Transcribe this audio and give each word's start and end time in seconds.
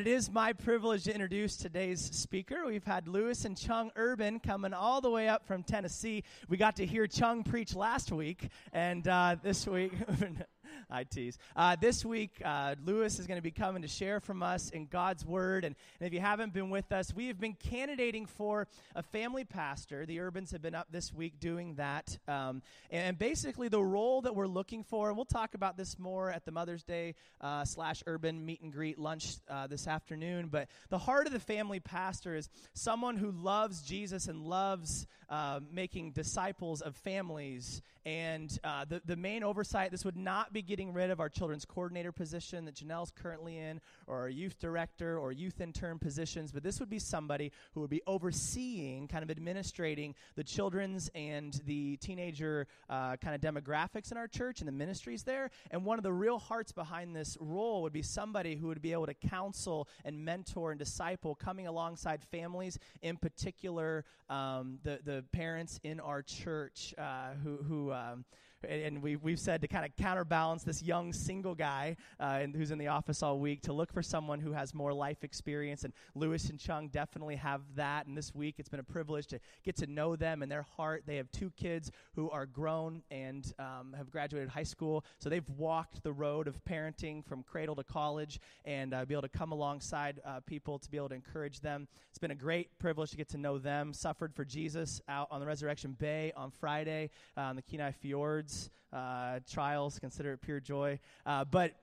It 0.00 0.06
is 0.06 0.30
my 0.30 0.54
privilege 0.54 1.04
to 1.04 1.12
introduce 1.12 1.58
today's 1.58 2.00
speaker. 2.00 2.64
We've 2.64 2.82
had 2.82 3.06
Lewis 3.06 3.44
and 3.44 3.54
Chung 3.54 3.90
Urban 3.96 4.40
coming 4.40 4.72
all 4.72 5.02
the 5.02 5.10
way 5.10 5.28
up 5.28 5.46
from 5.46 5.62
Tennessee. 5.62 6.24
We 6.48 6.56
got 6.56 6.76
to 6.76 6.86
hear 6.86 7.06
Chung 7.06 7.44
preach 7.44 7.76
last 7.76 8.10
week, 8.10 8.48
and 8.72 9.06
uh, 9.06 9.36
this 9.42 9.66
week, 9.66 9.92
I 10.90 11.04
tease. 11.04 11.38
Uh, 11.54 11.76
this 11.80 12.04
week, 12.04 12.42
uh, 12.44 12.74
Lewis 12.84 13.18
is 13.18 13.26
going 13.26 13.38
to 13.38 13.42
be 13.42 13.50
coming 13.50 13.82
to 13.82 13.88
share 13.88 14.20
from 14.20 14.42
us 14.42 14.70
in 14.70 14.86
God's 14.86 15.24
Word. 15.24 15.64
And, 15.64 15.76
and, 16.00 16.06
if 16.06 16.12
you 16.12 16.20
haven't 16.20 16.52
been 16.52 16.70
with 16.70 16.90
us, 16.90 17.14
we 17.14 17.28
have 17.28 17.38
been 17.38 17.54
candidating 17.54 18.26
for 18.26 18.66
a 18.96 19.02
family 19.02 19.44
pastor. 19.44 20.04
The 20.04 20.20
Urbans 20.20 20.50
have 20.50 20.62
been 20.62 20.74
up 20.74 20.88
this 20.90 21.12
week 21.12 21.38
doing 21.38 21.74
that. 21.76 22.18
Um, 22.26 22.62
and, 22.90 23.18
basically, 23.18 23.68
the 23.68 23.82
role 23.82 24.22
that 24.22 24.34
we're 24.34 24.48
looking 24.48 24.82
for, 24.82 25.08
and 25.08 25.16
we'll 25.16 25.26
talk 25.26 25.54
about 25.54 25.76
this 25.76 25.98
more 25.98 26.30
at 26.30 26.44
the 26.44 26.52
Mother's 26.52 26.82
Day 26.82 27.14
uh, 27.40 27.64
slash 27.64 28.02
Urban 28.06 28.44
meet 28.44 28.60
and 28.60 28.72
greet 28.72 28.98
lunch 28.98 29.36
uh, 29.48 29.66
this 29.66 29.86
afternoon. 29.86 30.48
But 30.50 30.68
the 30.88 30.98
heart 30.98 31.26
of 31.26 31.32
the 31.32 31.40
family 31.40 31.80
pastor 31.80 32.34
is 32.34 32.48
someone 32.74 33.16
who 33.16 33.30
loves 33.30 33.82
Jesus 33.82 34.26
and 34.26 34.42
loves 34.42 35.06
uh, 35.28 35.60
making 35.72 36.10
disciples 36.12 36.80
of 36.80 36.96
families. 36.96 37.82
And 38.06 38.58
uh, 38.64 38.86
the, 38.88 39.02
the 39.04 39.16
main 39.16 39.44
oversight, 39.44 39.90
this 39.90 40.06
would 40.06 40.16
not 40.16 40.54
be 40.54 40.62
getting 40.62 40.94
rid 40.94 41.10
of 41.10 41.20
our 41.20 41.28
children's 41.28 41.66
coordinator 41.66 42.12
position 42.12 42.64
that 42.64 42.74
Janelle's 42.74 43.10
currently 43.10 43.58
in, 43.58 43.78
or 44.06 44.20
our 44.20 44.28
youth 44.30 44.58
director 44.58 45.18
or 45.18 45.32
youth 45.32 45.60
intern 45.60 45.98
positions, 45.98 46.50
but 46.50 46.62
this 46.62 46.80
would 46.80 46.88
be 46.88 46.98
somebody 46.98 47.52
who 47.74 47.80
would 47.80 47.90
be 47.90 48.00
overseeing, 48.06 49.06
kind 49.06 49.22
of 49.22 49.28
administrating 49.28 50.14
the 50.34 50.42
children's 50.42 51.10
and 51.14 51.60
the 51.66 51.98
teenager 51.98 52.66
uh, 52.88 53.16
kind 53.16 53.34
of 53.34 53.40
demographics 53.42 54.10
in 54.10 54.16
our 54.16 54.28
church 54.28 54.60
and 54.60 54.68
the 54.68 54.72
ministries 54.72 55.22
there. 55.24 55.50
And 55.70 55.84
one 55.84 55.98
of 55.98 56.02
the 56.02 56.12
real 56.12 56.38
hearts 56.38 56.72
behind 56.72 57.14
this 57.14 57.36
role 57.38 57.82
would 57.82 57.92
be 57.92 58.02
somebody 58.02 58.56
who 58.56 58.68
would 58.68 58.80
be 58.80 58.92
able 58.92 59.06
to 59.06 59.14
counsel 59.14 59.88
and 60.06 60.24
mentor 60.24 60.70
and 60.70 60.78
disciple, 60.78 61.34
coming 61.34 61.66
alongside 61.66 62.22
families, 62.22 62.78
in 63.02 63.18
particular 63.18 64.06
um, 64.30 64.78
the 64.84 65.00
the 65.04 65.24
parents 65.32 65.80
in 65.82 66.00
our 66.00 66.22
church 66.22 66.94
uh, 66.96 67.32
who 67.44 67.58
who. 67.58 67.90
Um, 68.00 68.24
and 68.68 69.02
we, 69.02 69.16
we've 69.16 69.38
said 69.38 69.60
to 69.62 69.68
kind 69.68 69.84
of 69.84 69.96
counterbalance 69.96 70.62
this 70.62 70.82
young 70.82 71.12
single 71.12 71.54
guy 71.54 71.96
uh, 72.18 72.40
who's 72.54 72.70
in 72.70 72.78
the 72.78 72.88
office 72.88 73.22
all 73.22 73.38
week 73.38 73.62
to 73.62 73.72
look 73.72 73.92
for 73.92 74.02
someone 74.02 74.40
who 74.40 74.52
has 74.52 74.74
more 74.74 74.92
life 74.92 75.24
experience. 75.24 75.84
And 75.84 75.92
Lewis 76.14 76.50
and 76.50 76.58
Chung 76.58 76.88
definitely 76.88 77.36
have 77.36 77.62
that. 77.76 78.06
And 78.06 78.16
this 78.16 78.34
week, 78.34 78.56
it's 78.58 78.68
been 78.68 78.80
a 78.80 78.84
privilege 78.84 79.26
to 79.28 79.40
get 79.64 79.76
to 79.76 79.86
know 79.86 80.16
them 80.16 80.42
and 80.42 80.50
their 80.50 80.66
heart. 80.76 81.04
They 81.06 81.16
have 81.16 81.30
two 81.30 81.50
kids 81.56 81.90
who 82.14 82.30
are 82.30 82.46
grown 82.46 83.02
and 83.10 83.52
um, 83.58 83.94
have 83.96 84.10
graduated 84.10 84.48
high 84.48 84.62
school. 84.62 85.04
So 85.18 85.28
they've 85.28 85.48
walked 85.56 86.02
the 86.02 86.12
road 86.12 86.46
of 86.46 86.62
parenting 86.64 87.24
from 87.24 87.42
cradle 87.42 87.76
to 87.76 87.84
college 87.84 88.40
and 88.64 88.92
uh, 88.92 89.04
be 89.04 89.14
able 89.14 89.22
to 89.22 89.28
come 89.28 89.52
alongside 89.52 90.20
uh, 90.24 90.40
people 90.40 90.78
to 90.78 90.90
be 90.90 90.96
able 90.96 91.08
to 91.10 91.14
encourage 91.14 91.60
them. 91.60 91.88
It's 92.10 92.18
been 92.18 92.30
a 92.30 92.36
great 92.36 92.78
privilege 92.78 93.10
to 93.10 93.16
get 93.16 93.28
to 93.30 93.38
know 93.38 93.58
them. 93.58 93.92
Suffered 93.92 94.34
for 94.34 94.44
Jesus 94.44 95.00
out 95.08 95.28
on 95.30 95.40
the 95.40 95.46
Resurrection 95.46 95.96
Bay 95.98 96.32
on 96.36 96.50
Friday 96.50 97.10
uh, 97.36 97.42
on 97.42 97.56
the 97.56 97.62
Kenai 97.62 97.92
Fjords 97.92 98.49
uh, 98.92 99.40
trials, 99.50 99.98
consider 99.98 100.32
it 100.32 100.40
pure 100.42 100.60
joy. 100.60 100.98
Uh, 101.24 101.44
but 101.44 101.74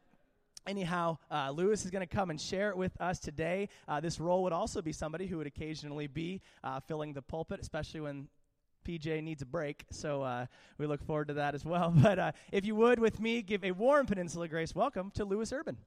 anyhow, 0.68 1.18
uh, 1.32 1.52
Lewis 1.52 1.86
is 1.86 1.92
going 1.92 2.06
to 2.08 2.16
come 2.16 2.30
and 2.30 2.40
share 2.40 2.70
it 2.70 2.78
with 2.78 3.00
us 3.00 3.20
today. 3.20 3.70
Uh, 3.88 4.00
this 4.00 4.20
role 4.20 4.44
would 4.44 4.54
also 4.54 4.82
be 4.82 4.92
somebody 4.92 5.26
who 5.28 5.38
would 5.38 5.48
occasionally 5.48 6.08
be 6.08 6.42
uh, 6.64 6.80
filling 6.82 7.14
the 7.14 7.22
pulpit, 7.22 7.60
especially 7.62 8.02
when 8.02 8.28
PJ 8.88 9.24
needs 9.24 9.42
a 9.42 9.46
break. 9.46 9.86
So 9.92 10.22
uh, 10.22 10.46
we 10.78 10.88
look 10.88 11.04
forward 11.04 11.28
to 11.30 11.34
that 11.36 11.56
as 11.56 11.66
well. 11.66 11.94
But 12.08 12.20
uh, 12.20 12.32
if 12.52 12.66
you 12.66 12.76
would, 12.76 13.00
with 13.00 13.20
me, 13.20 13.42
give 13.42 13.64
a 13.64 13.72
warm 13.72 14.06
Peninsula 14.06 14.48
Grace 14.48 14.76
welcome 14.76 15.12
to 15.12 15.26
Lewis 15.26 15.52
Urban. 15.52 15.78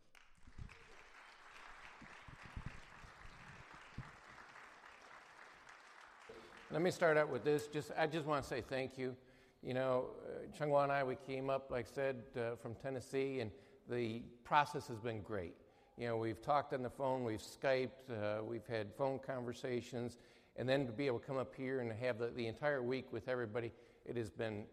Let 6.72 6.82
me 6.82 6.92
start 6.92 7.16
out 7.16 7.28
with 7.28 7.42
this. 7.42 7.66
Just 7.66 7.90
I 7.98 8.06
just 8.06 8.26
want 8.26 8.44
to 8.44 8.48
say 8.48 8.60
thank 8.60 8.96
you. 8.96 9.16
You 9.62 9.74
know, 9.74 10.06
uh, 10.24 10.46
Chunghwa 10.58 10.84
and 10.84 10.92
I, 10.92 11.04
we 11.04 11.16
came 11.26 11.50
up, 11.50 11.70
like 11.70 11.86
I 11.90 11.94
said, 11.94 12.16
uh, 12.36 12.56
from 12.56 12.74
Tennessee, 12.74 13.40
and 13.40 13.50
the 13.88 14.22
process 14.42 14.86
has 14.86 14.98
been 14.98 15.20
great. 15.20 15.54
You 15.98 16.08
know, 16.08 16.16
we've 16.16 16.40
talked 16.40 16.72
on 16.72 16.82
the 16.82 16.88
phone, 16.88 17.24
we've 17.24 17.42
Skyped, 17.42 18.10
uh, 18.10 18.42
we've 18.42 18.66
had 18.66 18.94
phone 18.94 19.18
conversations, 19.18 20.16
and 20.56 20.66
then 20.66 20.86
to 20.86 20.92
be 20.92 21.06
able 21.06 21.18
to 21.18 21.26
come 21.26 21.36
up 21.36 21.54
here 21.54 21.80
and 21.80 21.92
have 21.92 22.18
the, 22.18 22.28
the 22.28 22.46
entire 22.46 22.82
week 22.82 23.12
with 23.12 23.28
everybody, 23.28 23.70
it 24.06 24.16
has 24.16 24.30
been, 24.30 24.64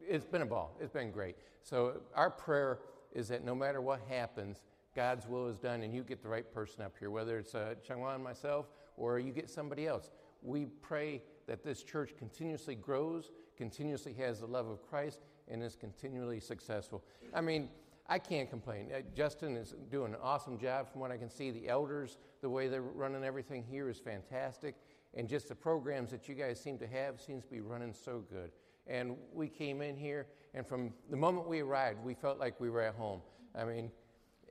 it's 0.00 0.24
been 0.24 0.42
a 0.42 0.46
ball. 0.46 0.76
It's 0.80 0.92
been 0.92 1.10
great. 1.10 1.36
So 1.62 2.00
our 2.14 2.30
prayer 2.30 2.78
is 3.12 3.26
that 3.28 3.44
no 3.44 3.54
matter 3.54 3.80
what 3.80 4.00
happens, 4.08 4.62
God's 4.94 5.26
will 5.26 5.48
is 5.48 5.58
done, 5.58 5.82
and 5.82 5.92
you 5.92 6.02
get 6.04 6.22
the 6.22 6.28
right 6.28 6.50
person 6.54 6.82
up 6.82 6.94
here, 6.98 7.10
whether 7.10 7.38
it's 7.38 7.54
uh, 7.54 7.74
Chunghwa 7.86 8.14
and 8.14 8.22
myself 8.22 8.66
or 8.96 9.18
you 9.18 9.32
get 9.32 9.50
somebody 9.50 9.86
else. 9.86 10.10
We 10.42 10.66
pray 10.66 11.22
that 11.46 11.62
this 11.62 11.82
church 11.82 12.12
continuously 12.18 12.74
grows 12.74 13.30
continuously 13.56 14.12
has 14.14 14.40
the 14.40 14.46
love 14.46 14.68
of 14.68 14.86
Christ 14.88 15.20
and 15.48 15.62
is 15.62 15.76
continually 15.76 16.40
successful. 16.40 17.02
I 17.34 17.40
mean, 17.40 17.68
I 18.08 18.18
can't 18.18 18.48
complain. 18.48 18.90
Uh, 18.94 19.00
Justin 19.14 19.56
is 19.56 19.74
doing 19.90 20.12
an 20.14 20.20
awesome 20.22 20.58
job 20.58 20.90
from 20.90 21.00
what 21.00 21.10
I 21.10 21.16
can 21.16 21.30
see. 21.30 21.50
The 21.50 21.68
elders, 21.68 22.18
the 22.40 22.48
way 22.48 22.68
they're 22.68 22.82
running 22.82 23.24
everything 23.24 23.64
here 23.68 23.88
is 23.88 23.98
fantastic. 23.98 24.76
And 25.14 25.28
just 25.28 25.48
the 25.48 25.54
programs 25.54 26.10
that 26.10 26.28
you 26.28 26.34
guys 26.34 26.60
seem 26.60 26.78
to 26.78 26.86
have 26.86 27.20
seems 27.20 27.44
to 27.44 27.50
be 27.50 27.60
running 27.60 27.92
so 27.92 28.22
good. 28.30 28.50
And 28.86 29.16
we 29.34 29.48
came 29.48 29.82
in 29.82 29.96
here, 29.96 30.26
and 30.54 30.64
from 30.64 30.92
the 31.10 31.16
moment 31.16 31.48
we 31.48 31.60
arrived, 31.60 32.04
we 32.04 32.14
felt 32.14 32.38
like 32.38 32.60
we 32.60 32.70
were 32.70 32.82
at 32.82 32.94
home. 32.94 33.20
I 33.58 33.64
mean, 33.64 33.90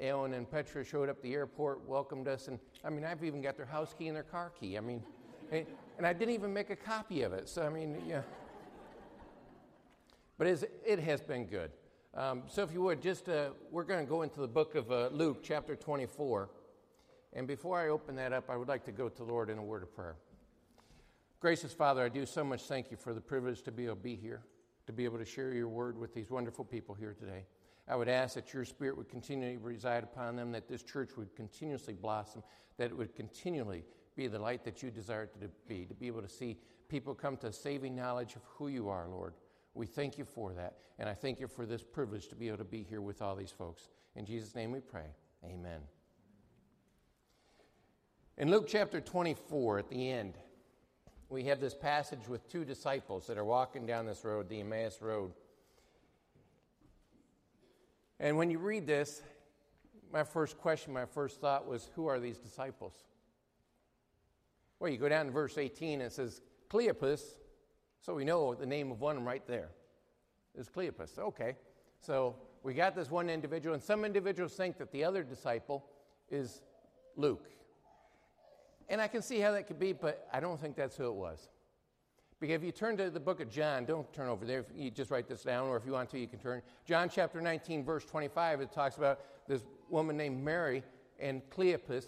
Ellen 0.02 0.34
and 0.34 0.50
Petra 0.50 0.84
showed 0.84 1.08
up 1.08 1.18
at 1.18 1.24
the 1.24 1.34
airport, 1.34 1.88
welcomed 1.88 2.28
us, 2.28 2.50
and 2.50 2.60
I 2.84 2.90
mean, 2.90 3.06
I've 3.06 3.24
even 3.24 3.42
got 3.42 3.56
their 3.56 3.66
house 3.66 3.96
key 3.98 4.08
and 4.08 4.16
their 4.16 4.24
car 4.24 4.52
key. 4.60 4.78
I 4.78 4.82
mean, 4.82 5.02
and 5.52 6.06
I 6.06 6.12
didn't 6.12 6.34
even 6.34 6.54
make 6.54 6.70
a 6.70 6.76
copy 6.76 7.22
of 7.22 7.32
it. 7.32 7.48
So, 7.48 7.64
I 7.64 7.70
mean, 7.70 8.02
yeah. 8.06 8.24
But 10.38 10.47
it 10.85 11.00
has 11.00 11.22
been 11.22 11.46
good. 11.46 11.72
Um, 12.13 12.44
so, 12.47 12.63
if 12.63 12.72
you 12.72 12.81
would, 12.81 13.01
just 13.01 13.28
uh, 13.28 13.50
we're 13.72 13.84
going 13.84 14.06
to 14.06 14.09
go 14.09 14.22
into 14.22 14.40
the 14.40 14.47
book 14.47 14.75
of 14.75 14.91
uh, 14.91 15.09
Luke, 15.12 15.44
chapter 15.44 15.75
24. 15.75 16.50
And 17.34 17.46
before 17.46 17.79
I 17.79 17.90
open 17.90 18.16
that 18.16 18.31
up, 18.31 18.50
I 18.50 18.56
would 18.56 18.69
like 18.69 18.85
to 18.85 18.91
go 18.91 19.09
to 19.09 19.18
the 19.18 19.25
Lord 19.25 19.50
in 19.50 19.57
a 19.57 19.63
word 19.63 19.84
of 19.84 19.94
prayer. 19.94 20.16
Gracious 21.41 21.73
Father, 21.73 22.03
I 22.03 22.09
do 22.09 22.25
so 22.25 22.44
much 22.44 22.63
thank 22.63 22.90
you 22.90 22.97
for 22.97 23.13
the 23.13 23.22
privilege 23.22 23.62
to 23.63 23.72
be 23.72 23.85
able 23.85 23.96
to 23.96 24.01
be 24.01 24.16
here, 24.16 24.41
to 24.88 24.94
be 24.94 25.03
able 25.03 25.18
to 25.18 25.25
share 25.25 25.53
your 25.53 25.68
word 25.68 25.97
with 25.97 26.13
these 26.13 26.31
wonderful 26.31 26.63
people 26.63 26.96
here 26.96 27.13
today. 27.13 27.46
I 27.88 27.96
would 27.96 28.07
ask 28.07 28.35
that 28.35 28.53
your 28.53 28.66
spirit 28.66 28.97
would 28.97 29.09
continually 29.09 29.57
reside 29.57 30.03
upon 30.03 30.38
them, 30.38 30.52
that 30.53 30.67
this 30.67 30.81
church 30.81 31.12
would 31.17 31.35
continuously 31.35 31.94
blossom, 31.94 32.41
that 32.78 32.91
it 32.91 32.97
would 32.97 33.16
continually 33.16 33.84
be 34.16 34.28
the 34.28 34.40
light 34.40 34.63
that 34.63 34.81
you 34.81 34.90
desire 34.90 35.23
it 35.23 35.40
to 35.41 35.50
be, 35.67 35.85
to 35.85 35.94
be 35.94 36.07
able 36.07 36.22
to 36.22 36.29
see 36.29 36.57
people 36.88 37.13
come 37.13 37.38
to 37.38 37.52
saving 37.52 37.96
knowledge 37.96 38.35
of 38.35 38.41
who 38.46 38.69
you 38.69 38.90
are, 38.90 39.07
Lord. 39.07 39.34
We 39.75 39.86
thank 39.86 40.18
you 40.18 40.24
for 40.25 40.53
that. 40.53 40.78
And 40.97 41.08
I 41.08 41.13
thank 41.13 41.40
you 41.40 41.47
for 41.47 41.66
this 41.66 41.84
privilege 41.84 42.30
to 42.30 42.36
be 42.36 42.47
able 42.47 42.58
to 42.59 42.63
be 42.63 42.81
here 42.81 43.02
with 43.02 43.22
all 43.22 43.36
these 43.36 43.52
folks. 43.52 43.90
In 44.16 44.25
Jesus' 44.25 44.56
name 44.56 44.72
we 44.72 44.80
pray. 44.80 45.08
Amen. 45.44 45.81
In 48.38 48.50
Luke 48.50 48.66
chapter 48.68 49.02
24, 49.02 49.80
at 49.80 49.90
the 49.90 50.09
end, 50.09 50.38
we 51.30 51.44
have 51.44 51.59
this 51.59 51.74
passage 51.74 52.28
with 52.28 52.50
two 52.50 52.64
disciples 52.64 53.28
that 53.28 53.38
are 53.38 53.46
walking 53.46 53.85
down 53.85 54.06
this 54.06 54.24
road, 54.24 54.47
the 54.47 54.62
Emmaus 54.62 55.02
Road. 55.02 55.34
And 58.19 58.38
when 58.38 58.50
you 58.50 58.59
read 58.59 58.88
this, 58.88 59.22
my 60.12 60.24
first 60.24 60.58
question, 60.58 60.94
my 60.94 61.06
first 61.06 61.41
thought 61.41 61.68
was, 61.68 61.90
who 61.96 62.08
are 62.08 62.19
these 62.19 62.38
disciples? 62.38 62.94
Well, 64.80 64.90
you 64.90 64.97
go 64.97 65.09
down 65.09 65.25
to 65.25 65.31
verse 65.31 65.58
18, 65.58 65.94
and 66.00 66.03
it 66.03 66.14
says, 66.14 66.41
Cleopas, 66.69 67.22
so 68.06 68.14
we 68.14 68.24
know 68.24 68.54
the 68.54 68.68
name 68.68 68.92
of 68.92 69.02
one 69.02 69.16
of 69.16 69.24
them 69.24 69.28
right 69.28 69.46
there 69.48 69.70
is 70.56 70.70
Cleopas. 70.70 71.18
Okay. 71.18 71.56
So 72.02 72.36
we 72.62 72.76
got 72.76 72.96
this 72.96 73.10
one 73.10 73.32
individual, 73.32 73.74
and 73.74 73.82
some 73.82 74.06
individuals 74.06 74.54
think 74.54 74.78
that 74.78 74.92
the 74.92 75.04
other 75.04 75.24
disciple 75.24 75.84
is 76.30 76.62
Luke. 77.16 77.50
And 78.90 79.02
I 79.02 79.08
can 79.08 79.24
see 79.24 79.40
how 79.40 79.52
that 79.53 79.66
could 79.66 79.79
be, 79.79 79.91
but 79.91 80.28
I 80.32 80.40
don't 80.40 80.62
think 80.62 80.76
that's 80.76 80.96
who 80.96 81.08
it 81.08 81.16
was. 81.16 81.50
Because 82.40 82.58
if 82.58 82.64
you 82.64 82.72
turn 82.72 82.96
to 82.97 83.09
the 83.09 83.20
book 83.20 83.40
of 83.40 83.50
John, 83.50 83.85
don't 83.85 84.12
turn 84.14 84.29
over 84.29 84.46
there. 84.46 84.64
You 84.76 84.91
just 84.91 85.09
write 85.09 85.28
this 85.28 85.41
down, 85.41 85.68
or 85.68 85.78
if 85.78 85.84
you 85.84 85.94
want 85.94 86.12
to, 86.12 86.20
you 86.20 86.28
can 86.28 86.38
turn. 86.38 86.62
John 86.85 87.09
chapter 87.09 87.41
19, 87.41 87.84
verse 87.84 88.06
25, 88.06 88.62
it 88.62 88.72
talks 88.72 88.97
about 88.97 89.22
this 89.47 89.64
woman 89.90 90.16
named 90.16 90.44
Mary 90.44 90.84
and 91.20 91.41
Cleopas, 91.50 92.06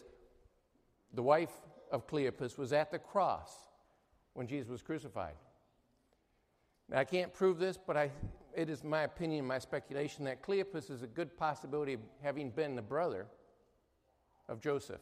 the 1.16 1.24
wife 1.24 1.54
of 1.92 2.06
Cleopas, 2.06 2.56
was 2.56 2.72
at 2.72 2.92
the 2.92 3.00
cross 3.00 3.52
when 4.34 4.46
Jesus 4.46 4.70
was 4.70 4.84
crucified. 4.84 5.34
Now, 6.90 7.00
I 7.00 7.04
can't 7.04 7.34
prove 7.34 7.60
this, 7.60 7.78
but 7.78 7.98
I, 7.98 8.12
it 8.56 8.70
is 8.70 8.84
my 8.84 9.04
opinion, 9.04 9.46
my 9.46 9.60
speculation, 9.60 10.26
that 10.26 10.42
Cleopas 10.42 10.90
is 10.90 11.04
a 11.04 11.08
good 11.08 11.38
possibility 11.38 11.94
of 11.94 12.00
having 12.24 12.50
been 12.50 12.76
the 12.76 12.82
brother 12.82 13.28
of 14.48 14.62
Joseph. 14.62 15.02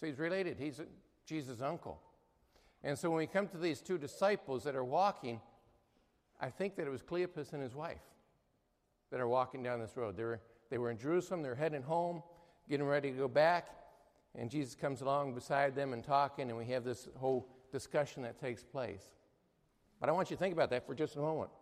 So 0.00 0.06
he's 0.06 0.18
related, 0.18 0.56
he's 0.58 0.80
Jesus' 1.26 1.60
uncle. 1.60 2.00
And 2.82 2.98
so 2.98 3.10
when 3.10 3.18
we 3.18 3.26
come 3.26 3.46
to 3.48 3.58
these 3.58 3.80
two 3.80 3.98
disciples 3.98 4.64
that 4.64 4.74
are 4.74 4.84
walking, 4.84 5.40
I 6.40 6.48
think 6.48 6.76
that 6.76 6.86
it 6.86 6.90
was 6.90 7.02
Cleopas 7.02 7.52
and 7.52 7.62
his 7.62 7.74
wife 7.74 8.02
that 9.10 9.20
are 9.20 9.28
walking 9.28 9.62
down 9.62 9.78
this 9.78 9.96
road. 9.96 10.16
They 10.16 10.24
were, 10.24 10.40
they 10.70 10.78
were 10.78 10.90
in 10.90 10.98
Jerusalem, 10.98 11.42
they're 11.42 11.54
heading 11.54 11.82
home, 11.82 12.22
getting 12.68 12.86
ready 12.86 13.12
to 13.12 13.16
go 13.16 13.28
back. 13.28 13.68
And 14.34 14.50
Jesus 14.50 14.74
comes 14.74 15.02
along 15.02 15.34
beside 15.34 15.76
them 15.76 15.92
and 15.92 16.02
talking, 16.02 16.48
and 16.48 16.58
we 16.58 16.64
have 16.66 16.84
this 16.84 17.06
whole 17.18 17.46
discussion 17.70 18.22
that 18.22 18.40
takes 18.40 18.64
place. 18.64 19.12
But 20.02 20.08
I 20.08 20.12
want 20.14 20.30
you 20.30 20.36
to 20.36 20.40
think 20.40 20.52
about 20.52 20.70
that 20.70 20.84
for 20.84 20.96
just 20.96 21.14
a 21.14 21.20
moment. 21.20 21.52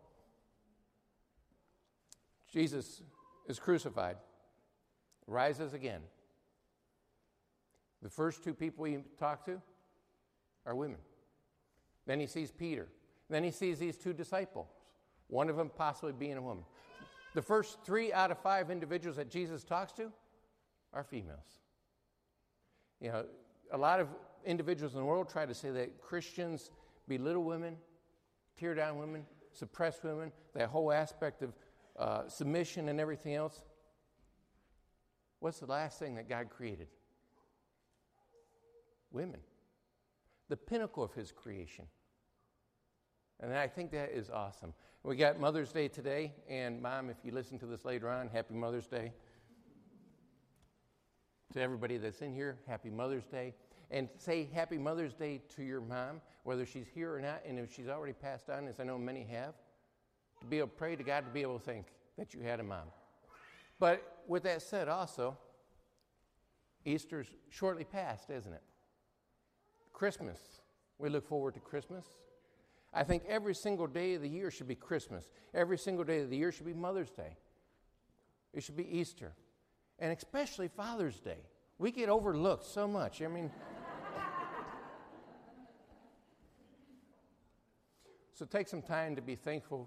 Jesus 2.50 3.02
is 3.46 3.58
crucified, 3.58 4.16
rises 5.26 5.74
again. 5.74 6.00
The 8.02 8.08
first 8.08 8.42
two 8.42 8.54
people 8.54 8.86
he 8.86 9.00
talked 9.18 9.44
to 9.44 9.60
are 10.64 10.74
women. 10.74 10.96
Then 12.06 12.18
he 12.18 12.26
sees 12.26 12.50
Peter. 12.50 12.88
Then 13.28 13.44
he 13.44 13.50
sees 13.50 13.78
these 13.78 13.98
two 13.98 14.14
disciples, 14.14 14.68
one 15.28 15.50
of 15.50 15.56
them 15.56 15.70
possibly 15.76 16.12
being 16.12 16.38
a 16.38 16.42
woman. 16.42 16.64
The 17.34 17.42
first 17.42 17.84
three 17.84 18.10
out 18.10 18.30
of 18.30 18.38
five 18.38 18.70
individuals 18.70 19.18
that 19.18 19.28
Jesus 19.28 19.64
talks 19.64 19.92
to 19.92 20.10
are 20.94 21.04
females. 21.04 21.58
You 23.02 23.12
know, 23.12 23.26
a 23.70 23.76
lot 23.76 24.00
of 24.00 24.08
individuals 24.46 24.94
in 24.94 25.00
the 25.00 25.04
world 25.04 25.28
try 25.28 25.44
to 25.44 25.54
say 25.54 25.70
that 25.72 26.00
Christians 26.00 26.70
belittle 27.06 27.44
women, 27.44 27.76
tear 28.60 28.74
down 28.74 28.98
women, 28.98 29.24
suppress 29.52 30.04
women, 30.04 30.30
that 30.54 30.68
whole 30.68 30.92
aspect 30.92 31.42
of 31.42 31.54
uh, 31.98 32.28
submission 32.28 32.90
and 32.90 33.00
everything 33.00 33.34
else. 33.34 33.62
What's 35.40 35.60
the 35.60 35.66
last 35.66 35.98
thing 35.98 36.14
that 36.16 36.28
God 36.28 36.50
created? 36.50 36.88
Women. 39.10 39.40
The 40.50 40.56
pinnacle 40.56 41.02
of 41.02 41.14
His 41.14 41.32
creation. 41.32 41.86
And 43.40 43.54
I 43.54 43.66
think 43.66 43.90
that 43.92 44.10
is 44.10 44.28
awesome. 44.28 44.74
We 45.02 45.16
got 45.16 45.40
Mother's 45.40 45.72
Day 45.72 45.88
today, 45.88 46.34
and 46.46 46.82
Mom, 46.82 47.08
if 47.08 47.16
you 47.24 47.32
listen 47.32 47.58
to 47.60 47.66
this 47.66 47.86
later 47.86 48.10
on, 48.10 48.28
happy 48.28 48.52
Mother's 48.52 48.86
Day. 48.86 49.12
To 51.54 51.60
everybody 51.60 51.96
that's 51.96 52.20
in 52.20 52.34
here, 52.34 52.58
happy 52.68 52.90
Mother's 52.90 53.24
Day. 53.24 53.54
And 53.90 54.08
say 54.18 54.48
happy 54.52 54.78
Mother's 54.78 55.14
Day 55.14 55.42
to 55.56 55.62
your 55.62 55.80
mom, 55.80 56.20
whether 56.44 56.64
she's 56.64 56.86
here 56.94 57.14
or 57.14 57.20
not, 57.20 57.42
and 57.46 57.58
if 57.58 57.74
she's 57.74 57.88
already 57.88 58.12
passed 58.12 58.48
on, 58.48 58.68
as 58.68 58.78
I 58.78 58.84
know 58.84 58.98
many 58.98 59.24
have, 59.24 59.54
to 60.40 60.46
be 60.46 60.58
able 60.58 60.68
to 60.68 60.74
pray 60.74 60.96
to 60.96 61.02
God 61.02 61.24
to 61.24 61.30
be 61.30 61.42
able 61.42 61.58
to 61.58 61.64
think 61.64 61.86
that 62.16 62.32
you 62.32 62.40
had 62.40 62.60
a 62.60 62.62
mom. 62.62 62.86
But 63.78 64.22
with 64.26 64.44
that 64.44 64.62
said, 64.62 64.88
also, 64.88 65.36
Easter's 66.84 67.26
shortly 67.48 67.84
past, 67.84 68.30
isn't 68.30 68.52
it? 68.52 68.62
Christmas. 69.92 70.38
We 70.98 71.08
look 71.08 71.26
forward 71.26 71.54
to 71.54 71.60
Christmas. 71.60 72.06
I 72.92 73.04
think 73.04 73.22
every 73.28 73.54
single 73.54 73.86
day 73.86 74.14
of 74.14 74.22
the 74.22 74.28
year 74.28 74.50
should 74.50 74.68
be 74.68 74.74
Christmas. 74.74 75.30
Every 75.54 75.78
single 75.78 76.04
day 76.04 76.20
of 76.20 76.30
the 76.30 76.36
year 76.36 76.52
should 76.52 76.66
be 76.66 76.74
Mother's 76.74 77.10
Day. 77.10 77.36
It 78.52 78.62
should 78.62 78.76
be 78.76 78.98
Easter. 78.98 79.32
And 79.98 80.16
especially 80.16 80.68
Father's 80.68 81.20
Day. 81.20 81.38
We 81.78 81.90
get 81.90 82.08
overlooked 82.08 82.64
so 82.64 82.86
much. 82.86 83.22
I 83.22 83.28
mean, 83.28 83.50
so 88.40 88.46
take 88.46 88.68
some 88.68 88.80
time 88.80 89.16
to 89.16 89.20
be 89.20 89.34
thankful 89.34 89.86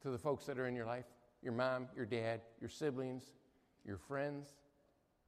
to 0.00 0.08
the 0.08 0.16
folks 0.16 0.46
that 0.46 0.58
are 0.58 0.66
in 0.66 0.74
your 0.74 0.86
life 0.86 1.04
your 1.42 1.52
mom, 1.52 1.88
your 1.94 2.06
dad, 2.06 2.40
your 2.58 2.70
siblings, 2.70 3.34
your 3.84 3.98
friends, 3.98 4.48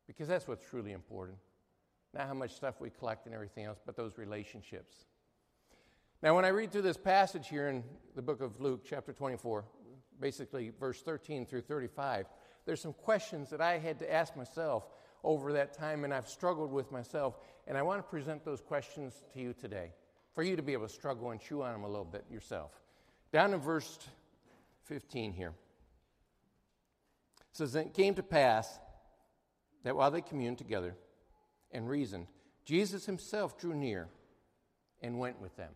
because 0.07 0.29
that's 0.29 0.49
what's 0.49 0.65
truly 0.65 0.93
important. 0.93 1.37
Not 2.15 2.29
how 2.29 2.35
much 2.35 2.55
stuff 2.55 2.81
we 2.81 2.89
collect 2.89 3.27
and 3.27 3.35
everything 3.35 3.65
else, 3.65 3.81
but 3.85 3.97
those 3.97 4.17
relationships. 4.17 4.95
Now, 6.23 6.37
when 6.37 6.45
I 6.45 6.49
read 6.49 6.71
through 6.71 6.83
this 6.83 6.97
passage 6.97 7.49
here 7.49 7.69
in 7.69 7.83
the 8.15 8.23
book 8.23 8.41
of 8.41 8.61
Luke, 8.61 8.87
chapter 8.89 9.13
24, 9.13 9.65
basically 10.19 10.71
verse 10.79 11.03
13 11.03 11.45
through 11.45 11.63
35, 11.63 12.27
there's 12.65 12.81
some 12.81 12.95
questions 12.95 13.51
that 13.51 13.61
I 13.61 13.77
had 13.79 13.99
to 13.99 14.11
ask 14.11 14.37
myself 14.37 14.85
over 15.23 15.53
that 15.55 15.77
time, 15.77 16.05
and 16.05 16.15
I've 16.15 16.29
struggled 16.29 16.73
with 16.73 16.93
myself, 16.93 17.37
and 17.67 17.77
I 17.77 17.83
want 17.83 17.99
to 17.99 18.09
present 18.09 18.45
those 18.45 18.61
questions 18.63 19.21
to 19.35 19.41
you 19.41 19.53
today 19.53 19.91
for 20.35 20.43
you 20.43 20.57
to 20.57 20.63
be 20.63 20.73
able 20.73 20.87
to 20.87 20.93
struggle 20.93 21.31
and 21.31 21.41
chew 21.41 21.63
on 21.63 21.73
them 21.73 21.85
a 21.85 21.89
little 21.89 22.05
bit 22.05 22.25
yourself. 22.31 22.73
Down 23.33 23.55
in 23.55 23.61
verse 23.61 23.99
15 24.85 25.33
here. 25.33 25.53
It 27.41 27.57
says, 27.57 27.75
It 27.75 27.95
came 27.95 28.15
to 28.15 28.23
pass 28.23 28.69
that 29.85 29.97
while 29.97 30.11
they 30.11 30.21
communed 30.21 30.59
together 30.59 30.97
and 31.71 31.89
reasoned, 31.89 32.27
Jesus 32.65 33.07
himself 33.07 33.59
drew 33.59 33.75
near 33.75 34.09
and 35.03 35.19
went 35.19 35.41
with 35.41 35.57
them. 35.57 35.73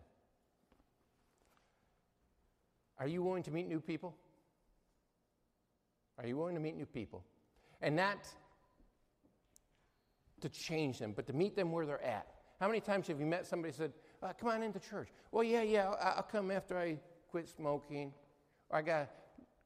Are 2.99 3.07
you 3.07 3.23
willing 3.23 3.43
to 3.43 3.51
meet 3.51 3.67
new 3.67 3.79
people? 3.79 4.15
Are 6.17 6.27
you 6.27 6.35
willing 6.35 6.55
to 6.55 6.61
meet 6.61 6.75
new 6.75 6.85
people? 6.85 7.23
And 7.81 7.95
not 7.95 8.17
to 10.41 10.49
change 10.49 10.99
them, 10.99 11.13
but 11.15 11.27
to 11.27 11.33
meet 11.33 11.55
them 11.55 11.71
where 11.71 11.85
they're 11.85 12.03
at. 12.03 12.27
How 12.59 12.67
many 12.67 12.81
times 12.81 13.07
have 13.07 13.19
you 13.19 13.25
met 13.25 13.47
somebody 13.47 13.73
said, 13.73 13.93
uh, 14.21 14.33
Come 14.39 14.49
on 14.49 14.63
into 14.63 14.79
church? 14.79 15.09
Well, 15.31 15.43
yeah, 15.43 15.61
yeah, 15.61 15.89
I'll 15.89 16.23
come 16.23 16.51
after 16.51 16.77
I 16.77 16.99
quit 17.29 17.47
smoking, 17.49 18.13
or 18.69 18.79
I 18.79 18.81
got 18.81 18.99
to 19.01 19.09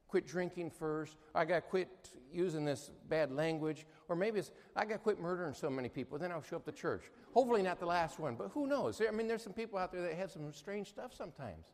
quit 0.07 0.27
drinking 0.27 0.69
first, 0.69 1.17
or 1.33 1.41
I 1.41 1.45
got 1.45 1.55
to 1.55 1.61
quit 1.61 1.89
using 2.31 2.65
this 2.65 2.91
bad 3.09 3.31
language, 3.31 3.85
or 4.09 4.15
maybe 4.15 4.39
it's 4.39 4.51
I 4.75 4.85
got 4.85 4.93
to 4.93 4.99
quit 4.99 5.19
murdering 5.19 5.53
so 5.53 5.69
many 5.69 5.89
people, 5.89 6.17
then 6.17 6.31
I'll 6.31 6.43
show 6.43 6.57
up 6.57 6.65
to 6.65 6.71
church. 6.71 7.03
Hopefully, 7.33 7.63
not 7.63 7.79
the 7.79 7.85
last 7.85 8.19
one, 8.19 8.35
but 8.35 8.49
who 8.53 8.67
knows? 8.67 9.01
I 9.01 9.11
mean, 9.11 9.27
there's 9.27 9.43
some 9.43 9.53
people 9.53 9.79
out 9.79 9.91
there 9.91 10.01
that 10.01 10.13
have 10.15 10.31
some 10.31 10.51
strange 10.53 10.89
stuff 10.89 11.13
sometimes. 11.15 11.65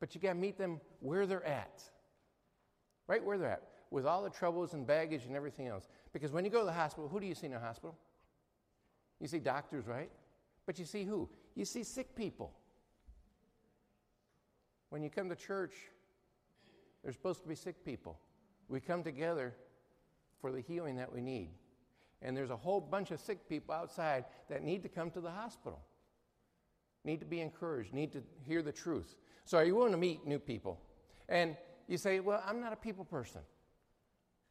But 0.00 0.14
you 0.14 0.20
got 0.20 0.30
to 0.30 0.34
meet 0.34 0.58
them 0.58 0.80
where 1.00 1.26
they're 1.26 1.44
at, 1.44 1.82
right 3.06 3.22
where 3.22 3.38
they're 3.38 3.50
at, 3.50 3.62
with 3.90 4.06
all 4.06 4.22
the 4.22 4.30
troubles 4.30 4.72
and 4.74 4.86
baggage 4.86 5.26
and 5.26 5.36
everything 5.36 5.68
else. 5.68 5.88
Because 6.12 6.32
when 6.32 6.44
you 6.44 6.50
go 6.50 6.60
to 6.60 6.66
the 6.66 6.72
hospital, 6.72 7.08
who 7.08 7.20
do 7.20 7.26
you 7.26 7.34
see 7.34 7.46
in 7.46 7.52
the 7.52 7.60
hospital? 7.60 7.96
You 9.20 9.28
see 9.28 9.38
doctors, 9.38 9.86
right? 9.86 10.10
But 10.66 10.78
you 10.78 10.84
see 10.84 11.04
who? 11.04 11.28
You 11.54 11.64
see 11.64 11.82
sick 11.82 12.14
people. 12.14 12.52
When 14.90 15.02
you 15.02 15.10
come 15.10 15.28
to 15.28 15.36
church, 15.36 15.72
there's 17.02 17.14
supposed 17.14 17.42
to 17.42 17.48
be 17.48 17.54
sick 17.54 17.84
people. 17.84 18.18
We 18.68 18.80
come 18.80 19.02
together 19.02 19.54
for 20.40 20.52
the 20.52 20.60
healing 20.60 20.96
that 20.96 21.12
we 21.12 21.20
need. 21.20 21.50
And 22.20 22.36
there's 22.36 22.50
a 22.50 22.56
whole 22.56 22.80
bunch 22.80 23.10
of 23.10 23.20
sick 23.20 23.48
people 23.48 23.74
outside 23.74 24.24
that 24.48 24.62
need 24.62 24.82
to 24.82 24.88
come 24.88 25.10
to 25.10 25.20
the 25.20 25.30
hospital, 25.30 25.80
need 27.04 27.20
to 27.20 27.26
be 27.26 27.40
encouraged, 27.40 27.92
need 27.92 28.12
to 28.12 28.22
hear 28.46 28.62
the 28.62 28.72
truth. 28.72 29.16
So, 29.44 29.58
are 29.58 29.64
you 29.64 29.74
willing 29.74 29.92
to 29.92 29.98
meet 29.98 30.24
new 30.26 30.38
people? 30.38 30.78
And 31.28 31.56
you 31.88 31.96
say, 31.96 32.20
Well, 32.20 32.42
I'm 32.46 32.60
not 32.60 32.72
a 32.72 32.76
people 32.76 33.04
person. 33.04 33.40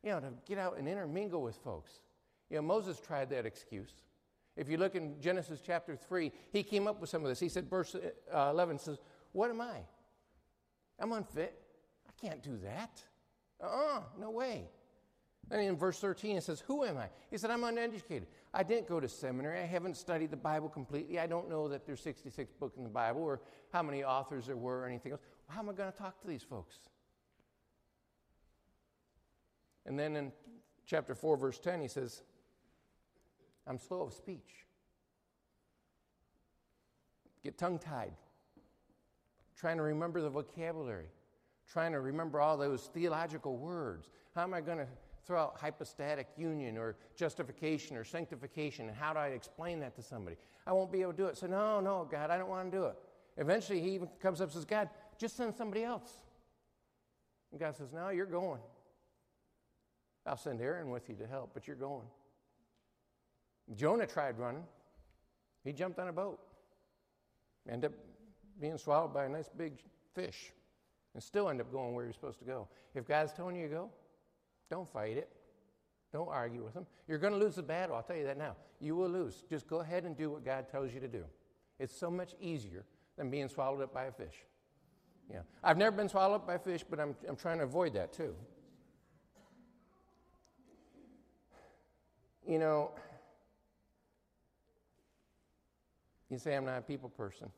You 0.03 0.11
know, 0.11 0.19
to 0.19 0.33
get 0.45 0.57
out 0.57 0.77
and 0.77 0.87
intermingle 0.87 1.41
with 1.41 1.55
folks. 1.57 1.91
You 2.49 2.57
know, 2.57 2.63
Moses 2.63 2.99
tried 2.99 3.29
that 3.29 3.45
excuse. 3.45 3.93
If 4.61 4.69
you 4.69 4.77
look 4.77 4.93
in 4.93 5.19
Genesis 5.19 5.59
chapter 5.65 5.95
3, 5.95 6.31
he 6.53 6.61
came 6.61 6.87
up 6.87 7.01
with 7.01 7.09
some 7.09 7.23
of 7.23 7.29
this. 7.29 7.39
He 7.39 7.49
said, 7.49 7.67
verse 7.67 7.95
uh, 7.95 8.49
11 8.51 8.77
says, 8.77 8.99
What 9.31 9.49
am 9.49 9.59
I? 9.59 9.79
I'm 10.99 11.11
unfit. 11.13 11.59
I 12.07 12.11
can't 12.27 12.43
do 12.43 12.59
that. 12.63 13.03
Uh 13.59 13.65
uh-uh, 13.65 13.97
uh 13.97 14.01
no 14.19 14.29
way. 14.29 14.69
And 15.49 15.61
in 15.61 15.75
verse 15.75 15.97
13, 15.97 16.37
it 16.37 16.43
says, 16.43 16.59
Who 16.67 16.83
am 16.83 16.99
I? 16.99 17.09
He 17.31 17.39
said, 17.39 17.49
I'm 17.49 17.63
uneducated. 17.63 18.27
I 18.53 18.61
didn't 18.61 18.87
go 18.87 18.99
to 18.99 19.09
seminary. 19.09 19.59
I 19.59 19.65
haven't 19.65 19.97
studied 19.97 20.29
the 20.29 20.37
Bible 20.37 20.69
completely. 20.69 21.17
I 21.17 21.25
don't 21.25 21.49
know 21.49 21.67
that 21.67 21.87
there's 21.87 22.01
66 22.01 22.53
books 22.59 22.77
in 22.77 22.83
the 22.83 22.89
Bible 22.89 23.23
or 23.23 23.41
how 23.73 23.81
many 23.81 24.03
authors 24.03 24.45
there 24.45 24.57
were 24.57 24.81
or 24.81 24.85
anything 24.85 25.13
else. 25.13 25.21
How 25.47 25.61
am 25.61 25.69
I 25.69 25.73
going 25.73 25.91
to 25.91 25.97
talk 25.97 26.21
to 26.21 26.27
these 26.27 26.43
folks? 26.43 26.75
And 29.87 29.97
then 29.97 30.15
in 30.15 30.31
chapter 30.85 31.15
4, 31.15 31.35
verse 31.35 31.57
10, 31.57 31.81
he 31.81 31.87
says, 31.87 32.21
I'm 33.67 33.77
slow 33.77 34.01
of 34.01 34.13
speech. 34.13 34.65
Get 37.43 37.57
tongue 37.57 37.79
tied. 37.79 38.13
Trying 39.55 39.77
to 39.77 39.83
remember 39.83 40.21
the 40.21 40.29
vocabulary. 40.29 41.09
Trying 41.71 41.91
to 41.93 41.99
remember 41.99 42.41
all 42.41 42.57
those 42.57 42.89
theological 42.93 43.57
words. 43.57 44.09
How 44.35 44.43
am 44.43 44.53
I 44.53 44.61
going 44.61 44.79
to 44.79 44.87
throw 45.25 45.39
out 45.39 45.57
hypostatic 45.59 46.27
union 46.37 46.77
or 46.77 46.95
justification 47.15 47.95
or 47.95 48.03
sanctification, 48.03 48.87
and 48.87 48.97
how 48.97 49.13
do 49.13 49.19
I 49.19 49.27
explain 49.27 49.79
that 49.79 49.95
to 49.95 50.01
somebody? 50.01 50.35
I 50.65 50.73
won't 50.73 50.91
be 50.91 51.01
able 51.01 51.11
to 51.11 51.17
do 51.17 51.25
it. 51.27 51.37
So, 51.37 51.47
no, 51.47 51.79
no, 51.79 52.07
God, 52.09 52.29
I 52.29 52.37
don't 52.37 52.49
want 52.49 52.71
to 52.71 52.77
do 52.77 52.85
it. 52.85 52.95
Eventually, 53.37 53.81
he 53.81 53.91
even 53.91 54.09
comes 54.19 54.41
up 54.41 54.47
and 54.47 54.53
says, 54.53 54.65
God, 54.65 54.89
just 55.17 55.37
send 55.37 55.55
somebody 55.55 55.83
else. 55.83 56.17
And 57.51 57.59
God 57.59 57.75
says, 57.77 57.93
No, 57.93 58.09
you're 58.09 58.25
going. 58.25 58.61
I'll 60.25 60.37
send 60.37 60.61
Aaron 60.61 60.89
with 60.89 61.09
you 61.09 61.15
to 61.15 61.27
help, 61.27 61.51
but 61.53 61.67
you're 61.67 61.75
going. 61.75 62.07
Jonah 63.75 64.07
tried 64.07 64.37
running. 64.37 64.63
He 65.63 65.71
jumped 65.73 65.99
on 65.99 66.07
a 66.07 66.13
boat. 66.13 66.39
Ended 67.69 67.91
up 67.91 67.97
being 68.59 68.77
swallowed 68.77 69.13
by 69.13 69.25
a 69.25 69.29
nice 69.29 69.49
big 69.55 69.73
fish. 70.13 70.51
And 71.13 71.21
still 71.21 71.49
end 71.49 71.61
up 71.61 71.71
going 71.71 71.93
where 71.93 72.05
you're 72.05 72.13
supposed 72.13 72.39
to 72.39 72.45
go. 72.45 72.67
If 72.95 73.07
God's 73.07 73.33
telling 73.33 73.55
you 73.55 73.67
to 73.67 73.73
go, 73.73 73.89
don't 74.69 74.91
fight 74.91 75.17
it. 75.17 75.29
Don't 76.13 76.29
argue 76.29 76.63
with 76.63 76.73
him. 76.73 76.85
You're 77.07 77.17
going 77.17 77.33
to 77.33 77.39
lose 77.39 77.55
the 77.55 77.63
battle. 77.63 77.95
I'll 77.95 78.03
tell 78.03 78.15
you 78.15 78.25
that 78.25 78.37
now. 78.37 78.55
You 78.79 78.95
will 78.95 79.09
lose. 79.09 79.43
Just 79.49 79.67
go 79.67 79.79
ahead 79.79 80.03
and 80.03 80.17
do 80.17 80.29
what 80.29 80.43
God 80.43 80.69
tells 80.69 80.93
you 80.93 80.99
to 80.99 81.07
do. 81.07 81.23
It's 81.79 81.95
so 81.95 82.11
much 82.11 82.35
easier 82.41 82.83
than 83.17 83.29
being 83.29 83.47
swallowed 83.47 83.81
up 83.81 83.93
by 83.93 84.05
a 84.05 84.11
fish. 84.11 84.45
Yeah. 85.31 85.41
I've 85.63 85.77
never 85.77 85.95
been 85.95 86.09
swallowed 86.09 86.35
up 86.35 86.47
by 86.47 86.55
a 86.55 86.59
fish, 86.59 86.83
but 86.89 86.99
I'm, 86.99 87.15
I'm 87.27 87.35
trying 87.35 87.59
to 87.59 87.63
avoid 87.63 87.93
that 87.93 88.11
too. 88.11 88.35
You 92.45 92.59
know, 92.59 92.91
You 96.31 96.37
say 96.37 96.55
I'm 96.55 96.65
not 96.65 96.77
a 96.77 96.81
people 96.81 97.09
person. 97.09 97.51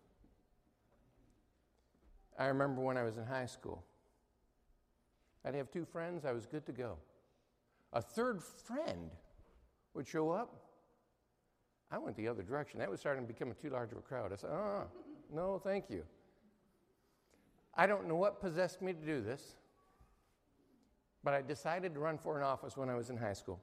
I 2.39 2.47
remember 2.47 2.81
when 2.81 2.97
I 2.97 3.03
was 3.03 3.17
in 3.17 3.25
high 3.25 3.45
school, 3.45 3.83
I'd 5.45 5.53
have 5.53 5.69
two 5.69 5.85
friends, 5.85 6.25
I 6.25 6.31
was 6.31 6.47
good 6.47 6.65
to 6.65 6.71
go. 6.71 6.97
A 7.93 8.01
third 8.01 8.41
friend 8.41 9.11
would 9.93 10.07
show 10.07 10.31
up. 10.31 10.55
I 11.91 11.99
went 11.99 12.17
the 12.17 12.27
other 12.27 12.41
direction. 12.41 12.79
That 12.79 12.89
was 12.89 12.99
starting 12.99 13.27
to 13.27 13.31
become 13.31 13.53
too 13.61 13.69
large 13.69 13.91
of 13.91 13.99
a 13.99 14.01
crowd. 14.01 14.33
I 14.33 14.37
said, 14.37 14.49
uh-uh, 14.49 14.85
no, 15.31 15.61
thank 15.63 15.91
you. 15.91 16.03
I 17.75 17.85
don't 17.85 18.07
know 18.07 18.15
what 18.15 18.41
possessed 18.41 18.81
me 18.81 18.93
to 18.93 19.05
do 19.05 19.21
this, 19.21 19.55
but 21.23 21.35
I 21.35 21.43
decided 21.43 21.93
to 21.93 21.99
run 21.99 22.17
for 22.17 22.37
an 22.37 22.43
office 22.43 22.75
when 22.75 22.89
I 22.89 22.95
was 22.95 23.11
in 23.11 23.17
high 23.17 23.33
school. 23.33 23.59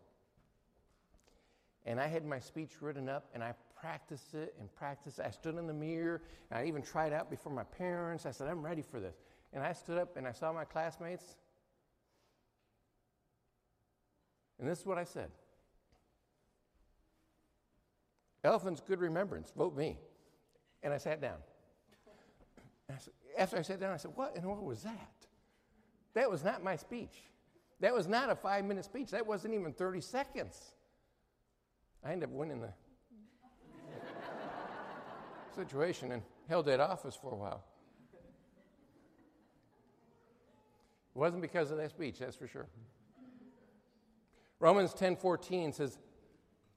And 1.85 1.99
I 1.99 2.07
had 2.07 2.25
my 2.25 2.39
speech 2.39 2.81
written 2.81 3.09
up, 3.09 3.25
and 3.35 3.43
I 3.43 3.55
practiced 3.81 4.35
it 4.35 4.55
and 4.61 4.73
practice. 4.75 5.21
I 5.25 5.31
stood 5.31 5.57
in 5.57 5.67
the 5.67 5.75
mirror, 5.75 6.23
and 6.51 6.59
I 6.61 6.67
even 6.67 6.83
tried 6.83 7.13
out 7.13 7.31
before 7.31 7.53
my 7.53 7.65
parents. 7.65 8.27
I 8.27 8.31
said, 8.31 8.49
I'm 8.49 8.63
ready 8.63 8.83
for 8.83 9.01
this. 9.01 9.17
And 9.53 9.63
I 9.63 9.73
stood 9.73 9.99
up 9.99 10.17
and 10.17 10.27
I 10.27 10.33
saw 10.33 10.53
my 10.53 10.65
classmates. 10.65 11.25
And 14.59 14.69
this 14.69 14.81
is 14.81 14.87
what 14.87 14.99
I 14.99 15.05
said 15.05 15.31
Elephant's 18.45 18.81
good 18.81 19.01
remembrance. 19.01 19.53
Vote 19.57 19.77
me. 19.77 19.99
And 20.83 20.95
I 20.95 20.99
sat 20.99 21.21
down. 21.21 21.37
I 22.89 22.99
said, 22.99 23.13
after 23.37 23.59
I 23.59 23.63
sat 23.63 23.81
down, 23.81 23.93
I 23.93 23.97
said, 23.97 24.13
What 24.15 24.35
in 24.37 24.43
the 24.43 24.49
world 24.49 24.65
was 24.65 24.83
that? 24.83 25.13
That 26.15 26.31
was 26.31 26.43
not 26.43 26.63
my 26.63 26.77
speech. 26.77 27.23
That 27.81 27.95
was 27.95 28.09
not 28.09 28.31
a 28.31 28.37
five 28.37 28.65
minute 28.65 28.85
speech. 28.85 29.11
That 29.11 29.27
wasn't 29.27 29.55
even 29.55 29.73
30 29.73 30.01
seconds. 30.01 30.59
I 32.05 32.13
ended 32.13 32.31
up 32.31 32.35
winning 32.35 32.61
the 32.61 32.73
situation 35.55 36.13
and 36.13 36.23
held 36.49 36.67
that 36.67 36.81
office 36.81 37.15
for 37.15 37.33
a 37.33 37.37
while. 37.37 37.65
It 41.15 41.19
wasn't 41.19 41.43
because 41.43 41.71
of 41.71 41.79
that 41.79 41.91
speech, 41.91 42.19
that's 42.19 42.37
for 42.37 42.47
sure. 42.47 42.69
Romans 44.59 44.93
10:14 44.95 45.73
says, 45.73 45.99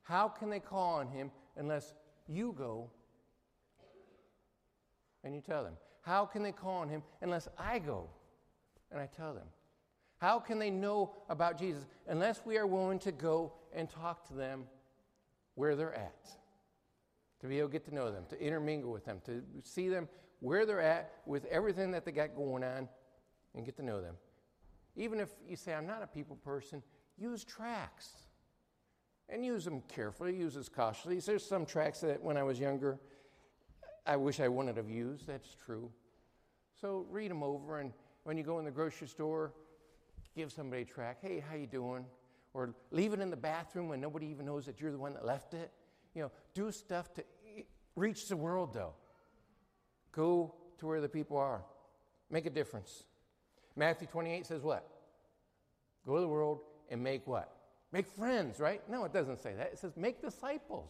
"How 0.04 0.28
can 0.28 0.50
they 0.50 0.60
call 0.60 0.96
on 0.96 1.08
him 1.08 1.32
unless 1.56 1.94
you 2.28 2.54
go 2.54 2.90
and 5.24 5.36
you 5.36 5.42
tell 5.42 5.64
them? 5.64 5.78
How 6.02 6.26
can 6.26 6.44
they 6.44 6.52
call 6.52 6.82
on 6.82 6.90
him 6.90 7.04
unless 7.22 7.48
I 7.58 7.80
go 7.80 8.10
and 8.92 9.00
I 9.00 9.08
tell 9.08 9.34
them? 9.34 9.48
How 10.18 10.40
can 10.40 10.60
they 10.60 10.70
know 10.70 11.16
about 11.30 11.58
Jesus 11.58 11.86
unless 12.08 12.46
we 12.46 12.58
are 12.58 12.68
willing 12.68 13.00
to 13.00 13.12
go 13.12 13.54
and 13.74 13.90
talk 13.90 14.26
to 14.28 14.34
them 14.34 14.70
where 15.56 15.76
they're 15.76 15.94
at? 15.94 16.38
To 17.44 17.50
be 17.50 17.60
able 17.60 17.68
to 17.68 17.74
get 17.74 17.84
to 17.90 17.94
know 17.94 18.10
them, 18.10 18.24
to 18.30 18.42
intermingle 18.42 18.90
with 18.90 19.04
them, 19.04 19.20
to 19.26 19.44
see 19.64 19.90
them 19.90 20.08
where 20.40 20.66
they're 20.66 20.80
at 20.80 21.12
with 21.26 21.44
everything 21.48 21.92
that 21.92 22.06
they 22.06 22.14
got 22.14 22.38
going 22.38 22.64
on 22.64 22.88
and 23.54 23.66
get 23.66 23.76
to 23.76 23.84
know 23.84 24.02
them. 24.02 24.16
Even 24.96 25.20
if 25.20 25.28
you 25.46 25.58
say, 25.58 25.74
I'm 25.74 25.86
not 25.86 26.02
a 26.02 26.08
people 26.08 26.38
person, 26.38 26.82
use 27.18 27.44
tracts 27.44 28.14
and 29.28 29.46
use 29.46 29.66
them 29.66 29.84
carefully, 29.90 30.34
use 30.34 30.54
them 30.54 30.64
cautiously. 30.74 31.20
There's 31.20 31.46
some 31.46 31.66
tracts 31.66 32.00
that 32.00 32.24
when 32.24 32.38
I 32.38 32.44
was 32.44 32.62
younger, 32.62 32.98
I 34.06 34.16
wish 34.16 34.40
I 34.40 34.48
wouldn't 34.48 34.78
have 34.78 34.90
used. 34.90 35.28
That's 35.28 35.54
true. 35.66 35.92
So 36.80 37.06
read 37.10 37.30
them 37.30 37.44
over, 37.44 37.80
and 37.80 37.92
when 38.24 38.38
you 38.38 38.44
go 38.46 38.60
in 38.60 38.64
the 38.64 38.72
grocery 38.72 39.10
store, 39.10 39.52
give 40.34 40.50
somebody 40.54 40.84
a 40.84 40.86
track. 40.86 41.18
Hey, 41.22 41.44
how 41.46 41.58
you 41.58 41.68
doing? 41.68 42.06
Or 42.54 42.74
leave 42.92 43.12
it 43.12 43.20
in 43.20 43.30
the 43.30 43.36
bathroom 43.36 43.90
when 43.90 44.00
nobody 44.00 44.28
even 44.28 44.46
knows 44.46 44.66
that 44.66 44.80
you're 44.80 44.92
the 44.94 44.98
one 44.98 45.14
that 45.16 45.26
left 45.26 45.54
it. 45.54 45.72
You 46.16 46.22
know, 46.22 46.32
do 46.54 46.72
stuff 46.72 47.14
to 47.16 47.24
reach 47.96 48.28
the 48.28 48.38
world, 48.38 48.74
though. 48.74 48.94
Go 50.12 50.54
to 50.80 50.88
where 50.88 51.02
the 51.02 51.10
people 51.10 51.38
are. 51.38 51.62
Make 52.30 52.46
a 52.46 52.50
difference. 52.50 53.04
Matthew 53.76 54.08
28 54.08 54.46
says 54.46 54.62
what? 54.62 54.88
Go 56.06 56.16
to 56.16 56.22
the 56.22 56.28
world 56.28 56.62
and 56.90 57.02
make 57.02 57.26
what? 57.26 57.50
Make 57.92 58.08
friends, 58.08 58.60
right? 58.60 58.82
No, 58.90 59.06
it 59.06 59.14
doesn't 59.14 59.40
say 59.40 59.54
that. 59.56 59.68
It 59.74 59.80
says 59.80 59.96
make 59.96 60.22
disciples. 60.22 60.90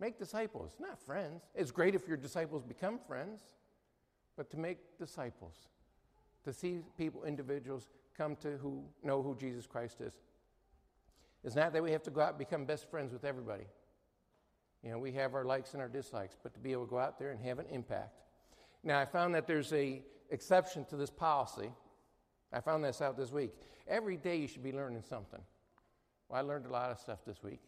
Make 0.00 0.18
disciples, 0.18 0.72
not 0.80 1.00
friends. 1.00 1.42
It's 1.54 1.70
great 1.70 1.94
if 1.94 2.06
your 2.06 2.16
disciples 2.16 2.62
become 2.62 2.98
friends, 3.06 3.40
but 4.36 4.50
to 4.50 4.56
make 4.56 4.78
disciples, 4.98 5.54
to 6.44 6.52
see 6.52 6.80
people, 6.96 7.24
individuals, 7.24 7.88
come 8.16 8.36
to 8.36 8.56
who 8.58 8.84
know 9.02 9.22
who 9.22 9.36
Jesus 9.36 9.66
Christ 9.66 10.00
is. 10.00 10.12
It's 11.42 11.56
not 11.56 11.72
that 11.72 11.82
we 11.82 11.90
have 11.92 12.02
to 12.04 12.10
go 12.10 12.20
out 12.20 12.30
and 12.30 12.38
become 12.38 12.64
best 12.64 12.88
friends 12.90 13.12
with 13.12 13.24
everybody. 13.24 13.64
You 14.82 14.90
know, 14.90 14.98
we 14.98 15.12
have 15.12 15.34
our 15.34 15.44
likes 15.44 15.72
and 15.72 15.82
our 15.82 15.88
dislikes, 15.88 16.36
but 16.42 16.54
to 16.54 16.60
be 16.60 16.72
able 16.72 16.84
to 16.84 16.90
go 16.90 16.98
out 16.98 17.18
there 17.18 17.30
and 17.30 17.40
have 17.40 17.58
an 17.58 17.66
impact. 17.70 18.20
Now, 18.84 19.00
I 19.00 19.04
found 19.04 19.34
that 19.34 19.46
there's 19.46 19.72
a 19.72 20.02
exception 20.30 20.84
to 20.86 20.96
this 20.96 21.10
policy. 21.10 21.70
I 22.52 22.60
found 22.60 22.84
this 22.84 23.02
out 23.02 23.16
this 23.16 23.32
week. 23.32 23.52
Every 23.88 24.16
day 24.16 24.36
you 24.36 24.46
should 24.46 24.62
be 24.62 24.72
learning 24.72 25.02
something. 25.02 25.40
Well, 26.28 26.38
I 26.38 26.42
learned 26.42 26.66
a 26.66 26.70
lot 26.70 26.90
of 26.90 26.98
stuff 26.98 27.18
this 27.26 27.42
week. 27.42 27.60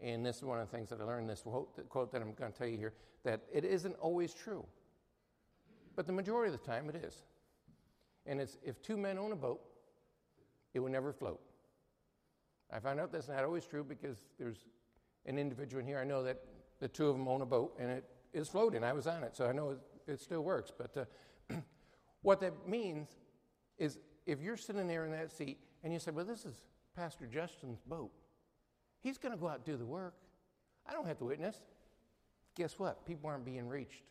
And 0.00 0.24
this 0.24 0.36
is 0.36 0.44
one 0.44 0.60
of 0.60 0.70
the 0.70 0.76
things 0.76 0.90
that 0.90 1.00
I 1.00 1.04
learned 1.04 1.28
this 1.28 1.42
quote, 1.42 1.88
quote 1.88 2.12
that 2.12 2.22
I'm 2.22 2.32
going 2.34 2.52
to 2.52 2.58
tell 2.58 2.68
you 2.68 2.78
here 2.78 2.94
that 3.24 3.42
it 3.52 3.64
isn't 3.64 3.96
always 3.96 4.32
true. 4.32 4.64
But 5.96 6.06
the 6.06 6.12
majority 6.12 6.54
of 6.54 6.60
the 6.60 6.66
time 6.66 6.88
it 6.88 6.96
is. 6.96 7.22
And 8.26 8.40
it's 8.40 8.58
if 8.62 8.80
two 8.82 8.96
men 8.96 9.18
own 9.18 9.32
a 9.32 9.36
boat, 9.36 9.60
it 10.74 10.80
will 10.80 10.90
never 10.90 11.12
float. 11.12 11.40
I 12.70 12.78
found 12.78 13.00
out 13.00 13.10
that's 13.10 13.28
not 13.28 13.42
always 13.42 13.64
true 13.64 13.82
because 13.82 14.18
there's 14.38 14.66
an 15.26 15.38
individual 15.38 15.80
in 15.80 15.86
here 15.86 15.98
I 15.98 16.04
know 16.04 16.22
that 16.22 16.38
the 16.80 16.88
two 16.88 17.08
of 17.08 17.16
them 17.16 17.28
own 17.28 17.42
a 17.42 17.46
boat 17.46 17.74
and 17.78 17.90
it 17.90 18.04
is 18.32 18.48
floating. 18.48 18.84
I 18.84 18.92
was 18.92 19.06
on 19.06 19.24
it, 19.24 19.36
so 19.36 19.46
I 19.46 19.52
know 19.52 19.70
it, 19.70 19.78
it 20.06 20.20
still 20.20 20.42
works. 20.42 20.72
But 20.76 21.08
uh, 21.50 21.54
what 22.22 22.40
that 22.40 22.68
means 22.68 23.08
is 23.78 23.98
if 24.26 24.40
you're 24.40 24.56
sitting 24.56 24.86
there 24.86 25.04
in 25.04 25.12
that 25.12 25.32
seat 25.32 25.58
and 25.82 25.92
you 25.92 25.98
say, 25.98 26.10
Well, 26.10 26.24
this 26.24 26.44
is 26.44 26.54
Pastor 26.94 27.26
Justin's 27.26 27.80
boat, 27.80 28.10
he's 29.00 29.18
going 29.18 29.32
to 29.34 29.40
go 29.40 29.48
out 29.48 29.56
and 29.56 29.64
do 29.64 29.76
the 29.76 29.86
work. 29.86 30.14
I 30.88 30.92
don't 30.92 31.06
have 31.06 31.18
to 31.18 31.24
witness. 31.24 31.56
Guess 32.56 32.78
what? 32.78 33.06
People 33.06 33.30
aren't 33.30 33.44
being 33.44 33.68
reached. 33.68 34.02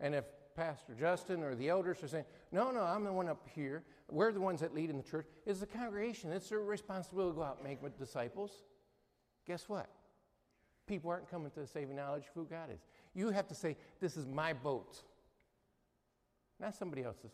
And 0.00 0.14
if 0.14 0.24
Pastor 0.54 0.94
Justin 0.98 1.42
or 1.42 1.54
the 1.54 1.68
elders 1.68 2.02
are 2.02 2.08
saying, 2.08 2.24
No, 2.50 2.70
no, 2.70 2.82
I'm 2.82 3.04
the 3.04 3.12
one 3.12 3.28
up 3.28 3.46
here, 3.54 3.84
we're 4.10 4.32
the 4.32 4.40
ones 4.40 4.60
that 4.60 4.74
lead 4.74 4.90
in 4.90 4.96
the 4.96 5.02
church, 5.02 5.26
is 5.46 5.60
the 5.60 5.66
congregation. 5.66 6.32
It's 6.32 6.48
their 6.48 6.60
responsibility 6.60 7.32
to 7.32 7.36
go 7.36 7.42
out 7.42 7.58
and 7.58 7.68
make 7.68 7.98
disciples. 7.98 8.50
Guess 9.46 9.68
what? 9.68 9.88
People 10.88 11.10
aren't 11.10 11.30
coming 11.30 11.50
to 11.50 11.60
the 11.60 11.66
saving 11.66 11.96
knowledge 11.96 12.24
of 12.24 12.30
who 12.34 12.44
God 12.46 12.70
is. 12.72 12.80
You 13.14 13.30
have 13.30 13.46
to 13.48 13.54
say, 13.54 13.76
This 14.00 14.16
is 14.16 14.26
my 14.26 14.52
boat, 14.54 15.02
not 16.58 16.74
somebody 16.74 17.04
else's. 17.04 17.32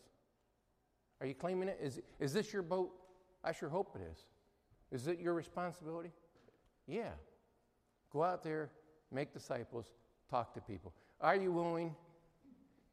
Are 1.21 1.25
you 1.25 1.33
claiming 1.33 1.69
it? 1.69 1.79
Is, 1.81 2.01
is 2.19 2.33
this 2.33 2.51
your 2.51 2.61
boat? 2.61 2.91
I 3.43 3.53
sure 3.53 3.69
hope 3.69 3.95
it 3.95 4.01
is. 4.11 4.25
Is 4.91 5.07
it 5.07 5.19
your 5.19 5.33
responsibility? 5.33 6.11
Yeah. 6.87 7.11
Go 8.11 8.23
out 8.23 8.43
there, 8.43 8.69
make 9.11 9.33
disciples, 9.33 9.93
talk 10.29 10.53
to 10.53 10.61
people. 10.61 10.93
Are 11.21 11.35
you 11.35 11.51
willing 11.51 11.95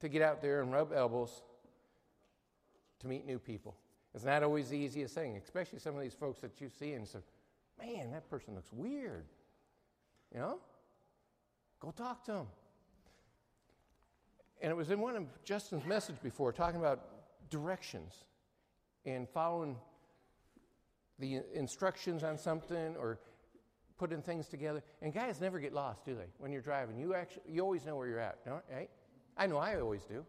to 0.01 0.09
get 0.09 0.23
out 0.23 0.41
there 0.41 0.63
and 0.63 0.73
rub 0.73 0.93
elbows 0.93 1.43
to 3.01 3.09
meet 3.09 3.27
new 3.27 3.39
people? 3.39 3.75
It's 4.15 4.25
not 4.25 4.43
always 4.43 4.69
the 4.69 4.77
easiest 4.77 5.15
thing, 5.15 5.37
especially 5.37 5.79
some 5.81 5.97
of 5.97 6.03
these 6.03 6.15
folks 6.15 6.41
that 6.41 6.61
you 6.61 6.69
see 6.69 6.93
and 6.93 7.07
say, 7.09 7.21
man, 7.79 8.13
that 8.13 8.29
person 8.31 8.55
looks 8.55 8.73
weird. 8.73 9.25
You 10.33 10.41
know? 10.41 10.59
Go 11.81 11.91
talk 11.91 12.25
to 12.27 12.33
them. 12.33 12.47
And 14.61 14.71
it 14.71 14.77
was 14.77 14.91
in 14.91 15.01
one 15.01 15.17
of 15.17 15.25
Justin's 15.45 15.85
message 15.85 16.17
before, 16.23 16.53
talking 16.53 16.79
about 16.79 17.01
directions 17.51 18.25
and 19.05 19.29
following 19.29 19.77
the 21.19 21.41
instructions 21.53 22.23
on 22.23 22.39
something 22.39 22.97
or 22.97 23.19
putting 23.99 24.23
things 24.23 24.47
together. 24.49 24.83
And 25.03 25.13
guys 25.13 25.41
never 25.41 25.59
get 25.59 25.73
lost, 25.73 26.05
do 26.05 26.15
they? 26.15 26.27
When 26.39 26.53
you're 26.53 26.63
driving, 26.63 26.99
you 26.99 27.15
actually 27.15 27.43
you 27.49 27.63
always 27.63 27.85
know 27.85 27.97
where 27.97 28.07
you're 28.07 28.21
at, 28.21 28.39
right? 28.71 28.89
I 29.37 29.47
know 29.47 29.59
I 29.59 29.81
always 29.81 30.05
do. 30.05 30.25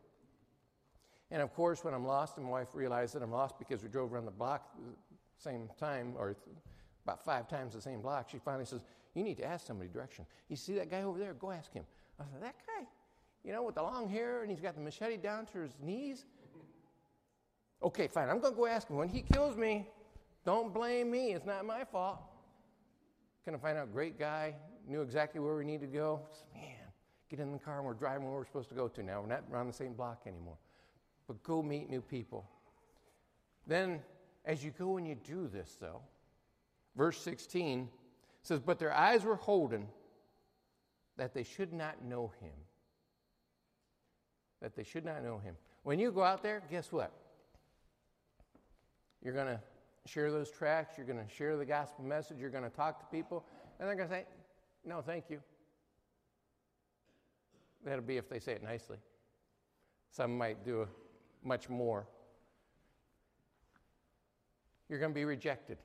And 1.32 1.42
of 1.42 1.54
course, 1.54 1.84
when 1.84 1.94
I'm 1.94 2.06
lost, 2.06 2.38
and 2.38 2.46
my 2.46 2.52
wife 2.52 2.70
realized 2.74 3.16
that 3.16 3.24
I'm 3.24 3.32
lost 3.32 3.58
because 3.58 3.82
we 3.82 3.90
drove 3.90 4.14
around 4.14 4.26
the 4.26 4.32
block 4.32 4.70
the 4.78 4.94
same 5.38 5.70
time, 5.80 6.14
or 6.18 6.36
about 7.04 7.24
five 7.24 7.48
times 7.48 7.74
the 7.74 7.82
same 7.82 8.02
block, 8.02 8.30
she 8.30 8.40
finally 8.40 8.66
says, 8.66 8.84
"You 9.14 9.24
need 9.24 9.38
to 9.38 9.46
ask 9.46 9.66
somebody 9.66 9.90
direction. 9.90 10.26
You 10.50 10.56
see 10.56 10.74
that 10.76 10.90
guy 10.90 11.04
over 11.04 11.20
there? 11.20 11.34
Go 11.34 11.52
ask 11.52 11.72
him." 11.72 11.86
I 12.20 12.24
said, 12.32 12.42
"That 12.42 12.56
guy, 12.66 12.88
you 13.44 13.52
know, 13.52 13.64
with 13.64 13.76
the 13.76 13.84
long 13.84 14.08
hair 14.08 14.42
and 14.42 14.52
he's 14.52 14.62
got 14.62 14.76
the 14.76 14.82
machete 14.82 15.18
down 15.18 15.46
to 15.48 15.60
his 15.60 15.74
knees." 15.82 16.26
Okay, 17.82 18.08
fine. 18.08 18.30
I'm 18.30 18.40
going 18.40 18.54
to 18.54 18.58
go 18.58 18.66
ask 18.66 18.88
him. 18.88 18.96
When 18.96 19.10
he 19.10 19.22
kills 19.22 19.58
me, 19.58 19.90
don't 20.46 20.74
blame 20.74 21.12
me. 21.12 21.34
It's 21.34 21.46
not 21.46 21.66
my 21.66 21.84
fault. 21.84 22.20
Can 23.44 23.56
I 23.56 23.58
find 23.58 23.78
out? 23.78 23.92
Great 23.92 24.18
guy, 24.18 24.56
knew 24.88 25.02
exactly 25.02 25.42
where 25.42 25.56
we 25.56 25.66
needed 25.66 25.92
to 25.92 25.98
go. 25.98 26.22
Man, 26.54 26.64
get 27.30 27.42
in 27.42 27.52
the 27.52 27.60
car 27.60 27.80
and 27.80 27.86
we're 27.86 27.94
driving 27.94 28.24
where 28.24 28.36
we're 28.36 28.46
supposed 28.46 28.70
to 28.70 28.76
go 28.76 28.88
to 28.88 29.04
now. 29.04 29.20
We're 29.20 29.28
not 29.28 29.44
around 29.52 29.68
the 29.68 29.74
same 29.74 29.94
block 29.94 30.22
anymore. 30.26 30.58
But 31.28 31.44
go 31.44 31.62
meet 31.62 31.90
new 31.90 32.02
people. 32.02 32.46
Then, 33.68 34.02
as 34.46 34.64
you 34.64 34.72
go 34.72 34.96
and 34.96 35.06
you 35.06 35.16
do 35.16 35.50
this, 35.50 35.78
though, 35.80 36.02
verse 36.96 37.20
16 37.22 37.90
says, 38.42 38.60
But 38.60 38.80
their 38.80 38.94
eyes 38.94 39.24
were 39.24 39.36
holden 39.36 39.88
that 41.18 41.34
they 41.34 41.44
should 41.44 41.74
not 41.74 42.04
know 42.04 42.32
him. 42.42 42.52
That 44.62 44.76
they 44.76 44.84
should 44.84 45.06
not 45.06 45.24
know 45.24 45.38
him. 45.38 45.56
When 45.84 46.00
you 46.00 46.12
go 46.12 46.24
out 46.24 46.42
there, 46.42 46.64
guess 46.70 46.92
what? 46.92 47.12
You're 49.22 49.34
going 49.34 49.48
to 49.48 49.60
share 50.06 50.32
those 50.32 50.52
tracts, 50.52 50.98
you're 50.98 51.08
going 51.08 51.24
to 51.26 51.34
share 51.34 51.56
the 51.56 51.66
gospel 51.66 52.04
message, 52.04 52.38
you're 52.40 52.50
going 52.50 52.64
to 52.64 52.70
talk 52.70 53.00
to 53.00 53.06
people, 53.06 53.46
and 53.80 53.88
they're 53.88 53.96
going 53.96 54.10
to 54.10 54.16
say, 54.16 54.26
No, 54.86 55.02
thank 55.02 55.30
you. 55.30 55.40
That'll 57.86 58.04
be 58.04 58.18
if 58.18 58.30
they 58.30 58.40
say 58.40 58.54
it 58.54 58.64
nicely. 58.64 58.98
Some 60.10 60.38
might 60.38 60.64
do 60.64 60.88
much 61.44 61.70
more. 61.70 62.08
You're 64.88 65.00
going 65.00 65.12
to 65.12 65.16
be 65.16 65.26
rejected. 65.26 65.78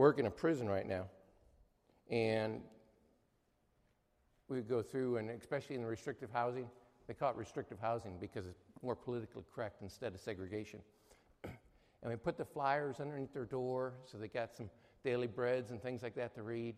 Work 0.00 0.18
in 0.18 0.24
a 0.24 0.30
prison 0.30 0.66
right 0.66 0.88
now, 0.88 1.04
and 2.10 2.62
we 4.48 4.62
go 4.62 4.80
through, 4.80 5.18
and 5.18 5.28
especially 5.28 5.76
in 5.76 5.82
the 5.82 5.86
restrictive 5.86 6.30
housing, 6.32 6.66
they 7.06 7.12
call 7.12 7.30
it 7.30 7.36
restrictive 7.36 7.76
housing 7.78 8.16
because 8.18 8.46
it's 8.46 8.62
more 8.82 8.96
politically 8.96 9.44
correct 9.54 9.82
instead 9.82 10.14
of 10.14 10.20
segregation. 10.20 10.80
and 11.44 11.52
we 12.10 12.16
put 12.16 12.38
the 12.38 12.44
flyers 12.46 12.98
underneath 12.98 13.34
their 13.34 13.44
door 13.44 13.92
so 14.10 14.16
they 14.16 14.26
got 14.26 14.56
some 14.56 14.70
daily 15.04 15.26
breads 15.26 15.70
and 15.70 15.82
things 15.82 16.02
like 16.02 16.14
that 16.14 16.34
to 16.34 16.42
read. 16.42 16.76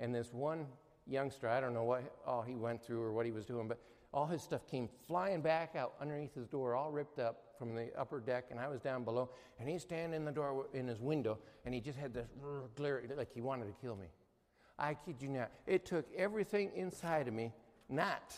And 0.00 0.12
this 0.12 0.32
one 0.32 0.66
youngster, 1.06 1.48
I 1.48 1.60
don't 1.60 1.72
know 1.72 1.84
what 1.84 2.02
all 2.26 2.42
he 2.42 2.56
went 2.56 2.82
through 2.82 3.00
or 3.00 3.12
what 3.12 3.26
he 3.26 3.32
was 3.32 3.44
doing, 3.44 3.68
but 3.68 3.78
all 4.12 4.26
his 4.26 4.42
stuff 4.42 4.66
came 4.66 4.88
flying 5.06 5.40
back 5.40 5.76
out 5.76 5.92
underneath 6.00 6.34
his 6.34 6.48
door, 6.48 6.74
all 6.74 6.90
ripped 6.90 7.20
up 7.20 7.49
from 7.60 7.74
the 7.74 7.90
upper 7.96 8.20
deck, 8.20 8.46
and 8.50 8.58
I 8.58 8.68
was 8.68 8.80
down 8.80 9.04
below. 9.04 9.28
And 9.60 9.68
he's 9.68 9.82
standing 9.82 10.16
in 10.16 10.24
the 10.24 10.32
door 10.32 10.66
in 10.72 10.88
his 10.88 10.98
window, 10.98 11.38
and 11.66 11.74
he 11.74 11.80
just 11.80 11.98
had 11.98 12.14
this 12.14 12.26
glare, 12.74 13.02
like 13.16 13.32
he 13.32 13.42
wanted 13.42 13.66
to 13.66 13.74
kill 13.82 13.96
me. 13.96 14.06
I 14.78 14.94
kid 14.94 15.16
you 15.20 15.28
not. 15.28 15.50
It 15.66 15.84
took 15.84 16.06
everything 16.16 16.70
inside 16.74 17.28
of 17.28 17.34
me 17.34 17.52
not 17.90 18.32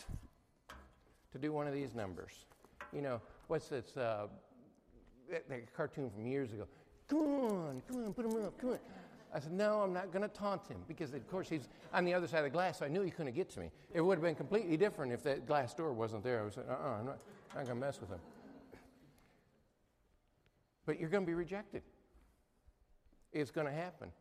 to 1.31 1.39
do 1.39 1.53
one 1.53 1.67
of 1.67 1.73
these 1.73 1.95
numbers. 1.95 2.45
You 2.91 3.01
know, 3.01 3.21
what's 3.47 3.69
this? 3.69 3.95
Uh, 3.95 4.27
that, 5.31 5.47
that 5.47 5.73
cartoon 5.73 6.09
from 6.09 6.27
years 6.27 6.51
ago. 6.51 6.67
Come 7.07 7.19
on, 7.19 7.81
come 7.87 8.03
on, 8.03 8.13
put 8.13 8.25
him 8.25 8.43
up, 8.43 8.59
come 8.59 8.71
on. 8.71 8.79
I 9.33 9.39
said, 9.39 9.53
No, 9.53 9.81
I'm 9.81 9.93
not 9.93 10.11
going 10.11 10.21
to 10.21 10.27
taunt 10.27 10.67
him 10.67 10.77
because, 10.87 11.13
of 11.13 11.27
course, 11.29 11.47
he's 11.49 11.69
on 11.93 12.03
the 12.05 12.13
other 12.13 12.27
side 12.27 12.39
of 12.39 12.43
the 12.43 12.49
glass, 12.49 12.79
so 12.79 12.85
I 12.85 12.89
knew 12.89 13.01
he 13.01 13.09
couldn't 13.09 13.33
get 13.33 13.49
to 13.51 13.59
me. 13.59 13.71
It 13.93 14.01
would 14.01 14.17
have 14.17 14.23
been 14.23 14.35
completely 14.35 14.75
different 14.77 15.11
if 15.13 15.23
that 15.23 15.47
glass 15.47 15.73
door 15.73 15.93
wasn't 15.93 16.23
there. 16.23 16.41
I 16.41 16.43
was 16.43 16.57
like, 16.57 16.67
Uh 16.69 16.73
uh-uh, 16.73 16.89
uh, 16.89 16.99
I'm 16.99 17.05
not, 17.05 17.19
not 17.55 17.65
going 17.65 17.67
to 17.67 17.75
mess 17.75 18.01
with 18.01 18.09
him. 18.09 18.19
But 20.85 20.99
you're 20.99 21.09
going 21.09 21.23
to 21.23 21.27
be 21.27 21.33
rejected. 21.33 21.81
It's 23.31 23.51
going 23.51 23.67
to 23.67 23.73
happen. 23.73 24.11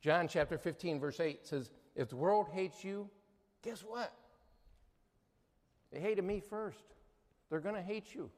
John 0.00 0.28
chapter 0.28 0.58
15, 0.58 1.00
verse 1.00 1.20
8 1.20 1.46
says, 1.46 1.70
If 1.94 2.08
the 2.08 2.16
world 2.16 2.48
hates 2.52 2.84
you, 2.84 3.08
guess 3.62 3.80
what? 3.80 4.12
They 5.92 6.00
hated 6.00 6.24
me 6.24 6.40
first. 6.40 6.84
They're 7.50 7.60
going 7.60 7.74
to 7.74 7.82
hate 7.82 8.14
you. 8.14 8.30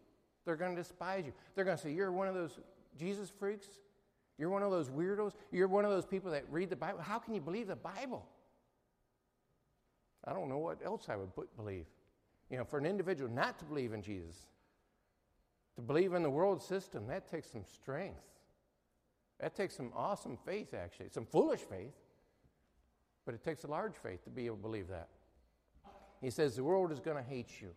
They're 0.45 0.57
going 0.57 0.75
to 0.75 0.83
despise 0.83 1.25
you. 1.27 1.33
They're 1.55 1.65
going 1.65 1.77
to 1.77 1.83
say, 1.83 1.93
You're 1.93 2.13
one 2.13 2.29
of 2.29 2.35
those 2.35 2.59
Jesus 2.99 3.31
freaks. 3.31 3.67
You're 4.39 4.51
one 4.51 4.63
of 4.63 4.71
those 4.71 4.89
weirdos. 4.89 5.33
You're 5.53 5.69
one 5.69 5.85
of 5.85 5.91
those 5.91 6.07
people 6.07 6.31
that 6.31 6.45
read 6.51 6.71
the 6.71 6.77
Bible. 6.77 7.01
How 7.01 7.19
can 7.19 7.35
you 7.35 7.43
believe 7.43 7.67
the 7.67 7.77
Bible? 7.77 8.27
I 10.25 10.33
don't 10.33 10.49
know 10.49 10.59
what 10.59 10.79
else 10.85 11.09
I 11.09 11.17
would 11.17 11.31
believe. 11.57 11.85
You 12.51 12.57
know, 12.57 12.65
for 12.65 12.79
an 12.79 12.87
individual 12.87 13.31
not 13.31 13.59
to 13.59 13.65
believe 13.65 13.93
in 13.93 14.03
Jesus, 14.03 14.37
to 15.81 15.87
believe 15.87 16.13
in 16.13 16.23
the 16.23 16.31
world 16.31 16.63
system, 16.63 17.07
that 17.09 17.29
takes 17.31 17.51
some 17.51 17.65
strength. 17.65 18.21
That 19.41 19.55
takes 19.55 19.75
some 19.75 19.93
awesome 19.97 20.37
faith, 20.45 20.75
actually. 20.75 21.09
Some 21.09 21.25
foolish 21.25 21.61
faith, 21.61 21.95
but 23.25 23.35
it 23.35 23.43
takes 23.43 23.65
a 23.65 23.67
large 23.67 23.95
faith 23.95 24.23
to 24.25 24.31
be 24.31 24.47
able 24.47 24.57
to 24.57 24.63
believe 24.63 24.89
that. 24.89 25.09
He 26.21 26.29
says 26.29 26.55
the 26.55 26.65
world 26.65 26.93
is 26.93 27.01
going 27.01 27.17
to 27.17 27.23
hate 27.23 27.63
you. 27.63 27.71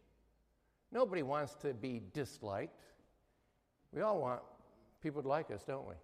Nobody 0.91 1.23
wants 1.23 1.55
to 1.61 1.73
be 1.73 2.01
disliked. 2.13 2.81
We 3.93 4.01
all 4.01 4.19
want 4.19 4.41
people 5.01 5.21
to 5.21 5.27
like 5.27 5.49
us, 5.49 5.63
don't 5.63 5.87
we? 5.87 5.95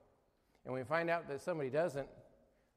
And 0.63 0.73
when 0.73 0.81
we 0.81 0.85
find 0.85 1.09
out 1.09 1.27
that 1.27 1.41
somebody 1.41 1.69
doesn't, 1.69 2.07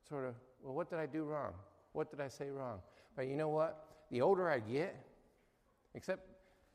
sort 0.08 0.26
of, 0.26 0.34
well, 0.62 0.74
what 0.74 0.90
did 0.90 0.98
I 0.98 1.06
do 1.06 1.22
wrong? 1.22 1.52
What 1.92 2.10
did 2.10 2.20
I 2.20 2.28
say 2.28 2.50
wrong? 2.50 2.80
But 3.14 3.28
you 3.28 3.36
know 3.36 3.48
what? 3.48 3.86
The 4.10 4.20
older 4.20 4.50
I 4.50 4.58
get, 4.58 4.96
except 5.94 6.26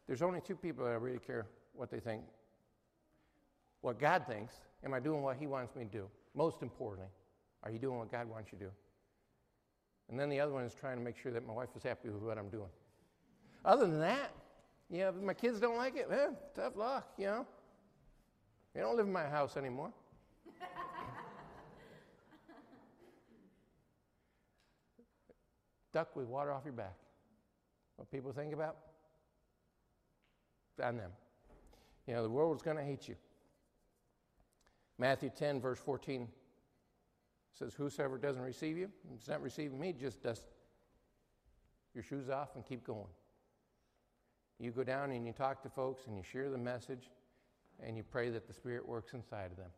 there's 0.07 0.21
only 0.21 0.39
two 0.39 0.55
people 0.55 0.85
that 0.85 0.91
I 0.91 0.95
really 0.95 1.19
care 1.19 1.47
what 1.73 1.91
they 1.91 1.99
think. 1.99 2.23
What 3.87 3.99
God 4.01 4.27
thinks, 4.27 4.53
am 4.83 4.93
I 4.93 4.99
doing 4.99 5.21
what 5.21 5.37
He 5.37 5.47
wants 5.47 5.73
me 5.73 5.85
to 5.85 5.89
do? 5.89 6.09
Most 6.35 6.61
importantly, 6.61 7.07
are 7.63 7.71
you 7.71 7.79
doing 7.79 7.97
what 7.97 8.11
God 8.11 8.29
wants 8.29 8.51
you 8.51 8.57
to 8.57 8.65
do? 8.65 8.71
And 10.09 10.19
then 10.19 10.27
the 10.27 10.41
other 10.41 10.51
one 10.51 10.65
is 10.65 10.73
trying 10.73 10.97
to 10.97 11.01
make 11.01 11.15
sure 11.17 11.31
that 11.31 11.47
my 11.47 11.53
wife 11.53 11.69
is 11.73 11.83
happy 11.83 12.09
with 12.09 12.21
what 12.21 12.37
I'm 12.37 12.49
doing. 12.49 12.67
Other 13.63 13.87
than 13.87 14.01
that, 14.01 14.33
you 14.89 14.97
know, 14.99 15.13
my 15.13 15.33
kids 15.33 15.61
don't 15.61 15.77
like 15.77 15.95
it, 15.95 16.09
eh, 16.11 16.31
tough 16.53 16.75
luck, 16.75 17.13
you 17.17 17.27
know. 17.27 17.47
They 18.75 18.81
don't 18.81 18.97
live 18.97 19.07
in 19.07 19.13
my 19.13 19.23
house 19.23 19.55
anymore. 19.55 19.93
Duck 25.93 26.13
with 26.13 26.25
water 26.27 26.51
off 26.51 26.63
your 26.65 26.73
back. 26.73 26.97
What 27.95 28.11
people 28.11 28.33
think 28.33 28.51
about? 28.53 28.75
on 30.83 30.97
them. 30.97 31.11
You 32.05 32.15
know, 32.15 32.23
the 32.23 32.29
world's 32.29 32.61
going 32.61 32.75
to 32.75 32.83
hate 32.83 33.07
you. 33.07 33.15
Matthew 34.99 35.29
10, 35.35 35.61
verse 35.61 35.79
14 35.79 36.27
says, 37.53 37.73
Whosoever 37.73 38.17
doesn't 38.17 38.41
receive 38.41 38.77
you, 38.77 38.89
it's 39.13 39.27
not 39.27 39.41
receiving 39.41 39.79
me, 39.79 39.93
just 39.93 40.21
dust 40.21 40.43
your 41.93 42.03
shoes 42.03 42.29
off 42.29 42.49
and 42.55 42.65
keep 42.65 42.83
going. 42.83 43.07
You 44.59 44.71
go 44.71 44.83
down 44.83 45.11
and 45.11 45.25
you 45.25 45.33
talk 45.33 45.61
to 45.63 45.69
folks 45.69 46.07
and 46.07 46.17
you 46.17 46.23
share 46.23 46.49
the 46.49 46.57
message 46.57 47.11
and 47.83 47.95
you 47.95 48.03
pray 48.03 48.29
that 48.29 48.47
the 48.47 48.53
Spirit 48.53 48.87
works 48.87 49.13
inside 49.13 49.51
of 49.51 49.57
them. 49.57 49.69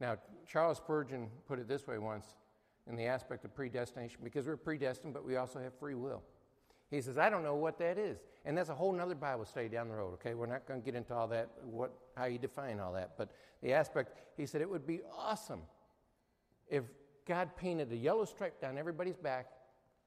Now, 0.00 0.16
Charles 0.46 0.78
Spurgeon 0.78 1.28
put 1.46 1.58
it 1.58 1.68
this 1.68 1.86
way 1.86 1.98
once 1.98 2.26
in 2.88 2.96
the 2.96 3.04
aspect 3.04 3.44
of 3.44 3.54
predestination 3.54 4.20
because 4.24 4.46
we're 4.46 4.56
predestined, 4.56 5.12
but 5.12 5.24
we 5.24 5.36
also 5.36 5.58
have 5.58 5.74
free 5.74 5.94
will. 5.94 6.22
He 6.90 7.00
says, 7.00 7.18
I 7.18 7.30
don't 7.30 7.44
know 7.44 7.54
what 7.54 7.78
that 7.78 7.98
is. 7.98 8.18
And 8.44 8.56
that's 8.56 8.68
a 8.68 8.74
whole 8.74 8.98
other 9.00 9.14
Bible 9.14 9.44
study 9.44 9.68
down 9.68 9.88
the 9.88 9.94
road, 9.94 10.14
okay? 10.14 10.34
We're 10.34 10.46
not 10.46 10.66
going 10.66 10.80
to 10.80 10.84
get 10.84 10.94
into 10.94 11.14
all 11.14 11.28
that, 11.28 11.48
what, 11.62 11.92
how 12.16 12.24
you 12.24 12.38
define 12.38 12.80
all 12.80 12.92
that. 12.94 13.12
But 13.16 13.30
the 13.62 13.72
aspect, 13.72 14.16
he 14.36 14.46
said, 14.46 14.60
it 14.60 14.68
would 14.68 14.86
be 14.86 15.00
awesome 15.16 15.60
if 16.68 16.84
God 17.26 17.50
painted 17.56 17.92
a 17.92 17.96
yellow 17.96 18.24
stripe 18.24 18.60
down 18.60 18.76
everybody's 18.76 19.16
back 19.16 19.46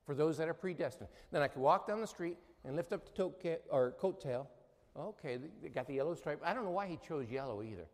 for 0.05 0.13
those 0.13 0.37
that 0.37 0.49
are 0.49 0.53
predestined. 0.53 1.09
Then 1.31 1.41
I 1.41 1.47
could 1.47 1.61
walk 1.61 1.87
down 1.87 2.01
the 2.01 2.07
street 2.07 2.37
and 2.65 2.75
lift 2.75 2.91
up 2.91 3.05
the 3.05 3.11
tote 3.11 3.41
ca- 3.41 3.59
or 3.69 3.91
coat 3.91 4.19
tail. 4.19 4.49
Okay, 4.97 5.37
they 5.61 5.69
got 5.69 5.87
the 5.87 5.93
yellow 5.93 6.15
stripe. 6.15 6.41
I 6.43 6.53
don't 6.53 6.65
know 6.65 6.71
why 6.71 6.87
he 6.87 6.97
chose 6.97 7.29
yellow 7.29 7.63
either. 7.63 7.85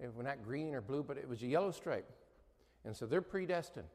If 0.00 0.12
we're 0.14 0.24
not 0.24 0.42
green 0.42 0.74
or 0.74 0.80
blue, 0.80 1.02
but 1.02 1.16
it 1.16 1.28
was 1.28 1.42
a 1.42 1.46
yellow 1.46 1.70
stripe. 1.70 2.10
And 2.84 2.96
so 2.96 3.06
they're 3.06 3.22
predestined. 3.22 3.86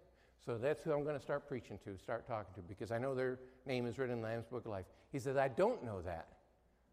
So 0.45 0.57
that's 0.57 0.83
who 0.83 0.93
I'm 0.93 1.03
going 1.03 1.15
to 1.15 1.21
start 1.21 1.47
preaching 1.47 1.77
to, 1.83 1.97
start 1.97 2.27
talking 2.27 2.53
to, 2.55 2.61
because 2.61 2.91
I 2.91 2.97
know 2.97 3.13
their 3.13 3.39
name 3.65 3.85
is 3.85 3.97
written 3.97 4.15
in 4.15 4.21
the 4.21 4.27
Lamb's 4.27 4.45
Book 4.45 4.65
of 4.65 4.71
Life. 4.71 4.85
He 5.11 5.19
says, 5.19 5.35
I 5.35 5.47
don't 5.47 5.83
know 5.83 6.01
that. 6.01 6.27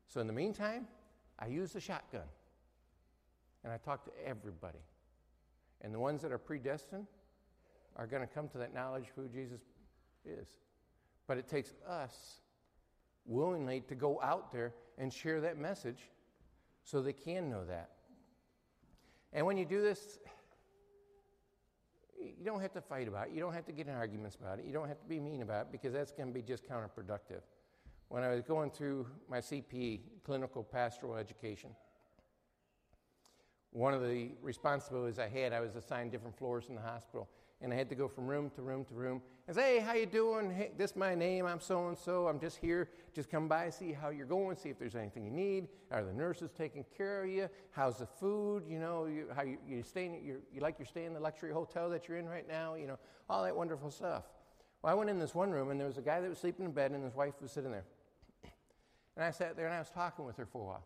So 0.06 0.20
in 0.20 0.26
the 0.26 0.32
meantime, 0.32 0.86
I 1.38 1.46
use 1.46 1.72
the 1.72 1.80
shotgun 1.80 2.22
and 3.62 3.72
I 3.72 3.76
talk 3.78 4.04
to 4.04 4.10
everybody. 4.26 4.78
And 5.80 5.94
the 5.94 5.98
ones 5.98 6.22
that 6.22 6.32
are 6.32 6.38
predestined 6.38 7.06
are 7.96 8.06
going 8.06 8.22
to 8.22 8.26
come 8.26 8.48
to 8.48 8.58
that 8.58 8.74
knowledge 8.74 9.04
of 9.04 9.24
who 9.24 9.28
Jesus 9.28 9.60
is. 10.24 10.48
But 11.26 11.38
it 11.38 11.48
takes 11.48 11.74
us 11.88 12.40
willingly 13.26 13.80
to 13.88 13.94
go 13.94 14.20
out 14.22 14.52
there 14.52 14.74
and 14.98 15.12
share 15.12 15.40
that 15.40 15.58
message 15.58 16.10
so 16.82 17.00
they 17.00 17.12
can 17.12 17.48
know 17.48 17.64
that. 17.64 17.90
And 19.32 19.46
when 19.46 19.56
you 19.56 19.64
do 19.64 19.82
this, 19.82 20.18
you 22.38 22.44
don't 22.44 22.60
have 22.60 22.72
to 22.72 22.80
fight 22.80 23.08
about 23.08 23.28
it. 23.28 23.34
You 23.34 23.40
don't 23.40 23.52
have 23.52 23.66
to 23.66 23.72
get 23.72 23.86
in 23.86 23.94
arguments 23.94 24.36
about 24.36 24.58
it. 24.58 24.64
You 24.64 24.72
don't 24.72 24.88
have 24.88 25.00
to 25.00 25.08
be 25.08 25.20
mean 25.20 25.42
about 25.42 25.66
it 25.66 25.72
because 25.72 25.92
that's 25.92 26.12
going 26.12 26.28
to 26.28 26.34
be 26.34 26.42
just 26.42 26.64
counterproductive. 26.68 27.40
When 28.08 28.22
I 28.22 28.28
was 28.28 28.42
going 28.42 28.70
through 28.70 29.06
my 29.28 29.38
CPE, 29.38 30.00
clinical 30.24 30.62
pastoral 30.62 31.16
education, 31.16 31.70
one 33.72 33.92
of 33.92 34.02
the 34.02 34.30
responsibilities 34.42 35.18
I 35.18 35.28
had, 35.28 35.52
I 35.52 35.60
was 35.60 35.74
assigned 35.74 36.12
different 36.12 36.36
floors 36.36 36.66
in 36.68 36.74
the 36.76 36.80
hospital 36.80 37.28
and 37.60 37.72
I 37.72 37.76
had 37.76 37.88
to 37.88 37.94
go 37.94 38.08
from 38.08 38.26
room 38.26 38.50
to 38.56 38.62
room 38.62 38.84
to 38.86 38.94
room 38.94 39.22
and 39.46 39.56
say, 39.56 39.74
hey, 39.76 39.80
how 39.80 39.94
you 39.94 40.06
doing? 40.06 40.50
Hey, 40.50 40.70
this 40.76 40.90
is 40.90 40.96
my 40.96 41.14
name. 41.14 41.46
I'm 41.46 41.60
so 41.60 41.88
and 41.88 41.96
so. 41.96 42.26
I'm 42.28 42.40
just 42.40 42.56
here. 42.58 42.88
Just 43.14 43.30
come 43.30 43.46
by, 43.48 43.70
see 43.70 43.92
how 43.92 44.08
you're 44.08 44.26
going, 44.26 44.56
see 44.56 44.70
if 44.70 44.78
there's 44.78 44.96
anything 44.96 45.24
you 45.24 45.30
need. 45.30 45.68
Are 45.90 46.02
the 46.02 46.12
nurses 46.12 46.50
taking 46.56 46.84
care 46.96 47.24
of 47.24 47.30
you? 47.30 47.48
How's 47.70 47.98
the 47.98 48.06
food? 48.06 48.64
You 48.68 48.78
know, 48.78 49.06
you, 49.06 49.26
how 49.34 49.42
you, 49.42 49.58
you 49.68 49.82
staying? 49.82 50.22
you 50.24 50.40
you 50.52 50.60
like 50.60 50.78
you're 50.78 50.86
staying 50.86 51.08
in 51.08 51.14
the 51.14 51.20
luxury 51.20 51.52
hotel 51.52 51.90
that 51.90 52.08
you're 52.08 52.18
in 52.18 52.26
right 52.26 52.48
now. 52.48 52.74
You 52.74 52.86
know, 52.86 52.98
all 53.28 53.42
that 53.44 53.56
wonderful 53.56 53.90
stuff. 53.90 54.24
Well, 54.82 54.92
I 54.92 54.94
went 54.94 55.10
in 55.10 55.18
this 55.18 55.34
one 55.34 55.50
room 55.50 55.70
and 55.70 55.80
there 55.80 55.86
was 55.86 55.98
a 55.98 56.02
guy 56.02 56.20
that 56.20 56.28
was 56.28 56.38
sleeping 56.38 56.66
in 56.66 56.72
bed 56.72 56.90
and 56.90 57.04
his 57.04 57.14
wife 57.14 57.34
was 57.40 57.52
sitting 57.52 57.70
there. 57.70 57.84
And 59.16 59.24
I 59.24 59.30
sat 59.30 59.56
there 59.56 59.66
and 59.66 59.74
I 59.74 59.78
was 59.78 59.90
talking 59.90 60.24
with 60.24 60.36
her 60.36 60.46
for 60.46 60.60
a 60.60 60.64
while. 60.64 60.84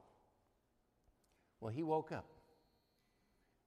Well, 1.61 1.72
he 1.72 1.83
woke 1.83 2.12
up. 2.12 2.26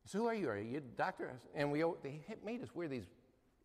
So 0.05 0.19
who 0.19 0.25
are 0.25 0.33
you? 0.33 0.49
Are 0.49 0.57
you 0.57 0.77
a 0.77 0.81
doctor? 0.81 1.31
And 1.55 1.71
we 1.71 1.83
they 2.03 2.21
made 2.43 2.61
us 2.61 2.73
wear 2.73 2.87
these 2.87 3.05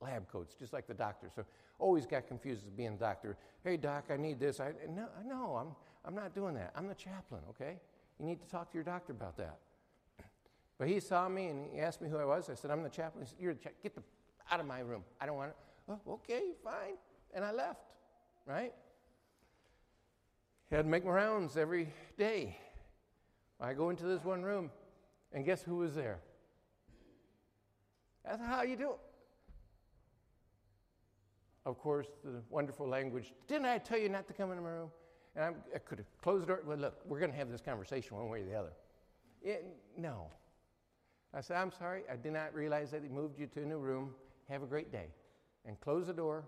lab 0.01 0.29
coats, 0.29 0.55
just 0.55 0.73
like 0.73 0.87
the 0.87 0.95
doctor. 0.95 1.29
So 1.35 1.45
always 1.79 2.07
got 2.07 2.27
confused 2.27 2.65
as 2.65 2.71
being 2.71 2.95
a 2.95 2.97
doctor. 2.97 3.37
Hey, 3.65 3.77
doc, 3.77 4.05
I 4.11 4.17
need 4.17 4.39
this. 4.39 4.61
I, 4.61 4.73
no, 4.89 5.07
no, 5.27 5.57
I'm, 5.57 5.69
I'm 6.05 6.15
not 6.15 6.35
doing 6.35 6.55
that. 6.55 6.73
I'm 6.77 6.89
the 6.89 6.95
chaplain, 6.95 7.43
okay? 7.51 7.79
You 8.19 8.27
need 8.27 8.41
to 8.41 8.49
talk 8.49 8.71
to 8.71 8.75
your 8.75 8.85
doctor 8.85 9.13
about 9.13 9.37
that. 9.37 9.59
But 10.79 10.89
he 10.89 11.01
saw 11.01 11.27
me 11.29 11.47
and 11.47 11.67
he 11.73 11.81
asked 11.81 12.03
me 12.03 12.11
who 12.11 12.19
I 12.19 12.25
was. 12.25 12.51
I 12.51 12.55
said, 12.55 12.71
I'm 12.71 12.83
the 12.83 12.91
chaplain. 12.91 13.25
He 13.25 13.31
said, 13.31 13.39
You're 13.41 13.55
the 13.55 13.61
chaplain. 13.61 13.81
Get 13.83 13.95
the, 13.95 14.03
out 14.51 14.61
of 14.61 14.67
my 14.67 14.81
room. 14.81 15.05
I 15.21 15.27
don't 15.27 15.37
want 15.37 15.51
it. 15.51 15.57
Oh, 15.89 16.13
okay, 16.15 16.53
fine. 16.63 16.97
And 17.33 17.45
I 17.45 17.53
left, 17.53 17.81
right? 18.45 18.75
Had 20.71 20.83
to 20.83 20.85
make 20.85 21.05
my 21.05 21.13
rounds 21.13 21.57
every 21.57 21.89
day. 22.19 22.59
I 23.61 23.73
go 23.73 23.91
into 23.91 24.05
this 24.05 24.23
one 24.25 24.43
room, 24.43 24.71
and 25.33 25.45
guess 25.45 25.63
who 25.63 25.77
was 25.77 25.95
there? 25.95 26.19
That's 28.27 28.43
how 28.43 28.63
you 28.63 28.77
do 28.77 28.91
it. 28.91 28.99
Of 31.65 31.79
course, 31.79 32.07
the 32.25 32.43
wonderful 32.51 32.89
language. 32.89 33.33
Didn't 33.49 33.67
I 33.67 33.79
tell 33.79 33.99
you 33.99 34.09
not 34.09 34.27
to 34.29 34.33
come 34.33 34.51
into 34.51 34.63
my 34.63 34.71
room? 34.71 34.91
And 35.35 35.45
I'm, 35.45 35.55
i 35.75 35.79
could 35.79 35.99
have 35.99 36.07
closed 36.23 36.43
the 36.43 36.47
door. 36.47 36.63
Well, 36.65 36.79
look, 36.79 37.01
we're 37.05 37.19
going 37.19 37.33
to 37.33 37.37
have 37.37 37.51
this 37.51 37.61
conversation 37.61 38.17
one 38.17 38.29
way 38.29 38.43
or 38.43 38.45
the 38.45 38.55
other. 38.55 38.73
It, 39.43 39.65
no. 39.97 40.29
I 41.35 41.41
said, 41.41 41.57
I'm 41.57 41.73
sorry. 41.73 42.03
I 42.11 42.17
did 42.17 42.33
not 42.33 42.55
realize 42.55 42.91
that 42.93 43.03
he 43.03 43.09
moved 43.09 43.39
you 43.39 43.47
to 43.49 43.63
a 43.63 43.65
new 43.65 43.79
room. 43.79 44.15
Have 44.49 44.63
a 44.63 44.67
great 44.67 44.93
day. 44.93 45.09
And 45.67 45.79
closed 45.81 46.09
the 46.09 46.15
door 46.15 46.45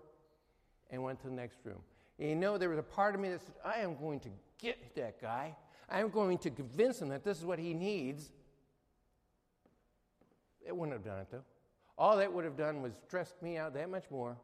and 0.89 1.03
went 1.03 1.19
to 1.21 1.27
the 1.27 1.33
next 1.33 1.59
room. 1.63 1.81
And 2.17 2.29
you 2.29 2.35
know, 2.35 2.57
there 2.57 2.69
was 2.69 2.79
a 2.79 2.83
part 2.83 3.13
of 3.13 3.21
me 3.21 3.29
that 3.29 3.41
said, 3.41 3.55
I 3.63 3.79
am 3.79 3.95
going 3.97 4.19
to 4.21 4.29
get 4.57 4.95
that 4.95 5.21
guy. 5.21 5.55
I 5.89 5.99
am 5.99 6.09
going 6.09 6.37
to 6.39 6.49
convince 6.49 7.01
him 7.01 7.09
that 7.09 7.23
this 7.23 7.37
is 7.37 7.45
what 7.45 7.59
he 7.59 7.73
needs. 7.73 8.31
It 10.65 10.75
wouldn't 10.75 10.93
have 10.93 11.05
done 11.05 11.19
it, 11.19 11.27
though. 11.31 11.43
All 11.99 12.15
that 12.15 12.31
would 12.31 12.45
have 12.45 12.55
done 12.55 12.81
was 12.81 12.93
stressed 13.05 13.41
me 13.43 13.57
out 13.57 13.73
that 13.73 13.89
much 13.89 14.05
more 14.09 14.37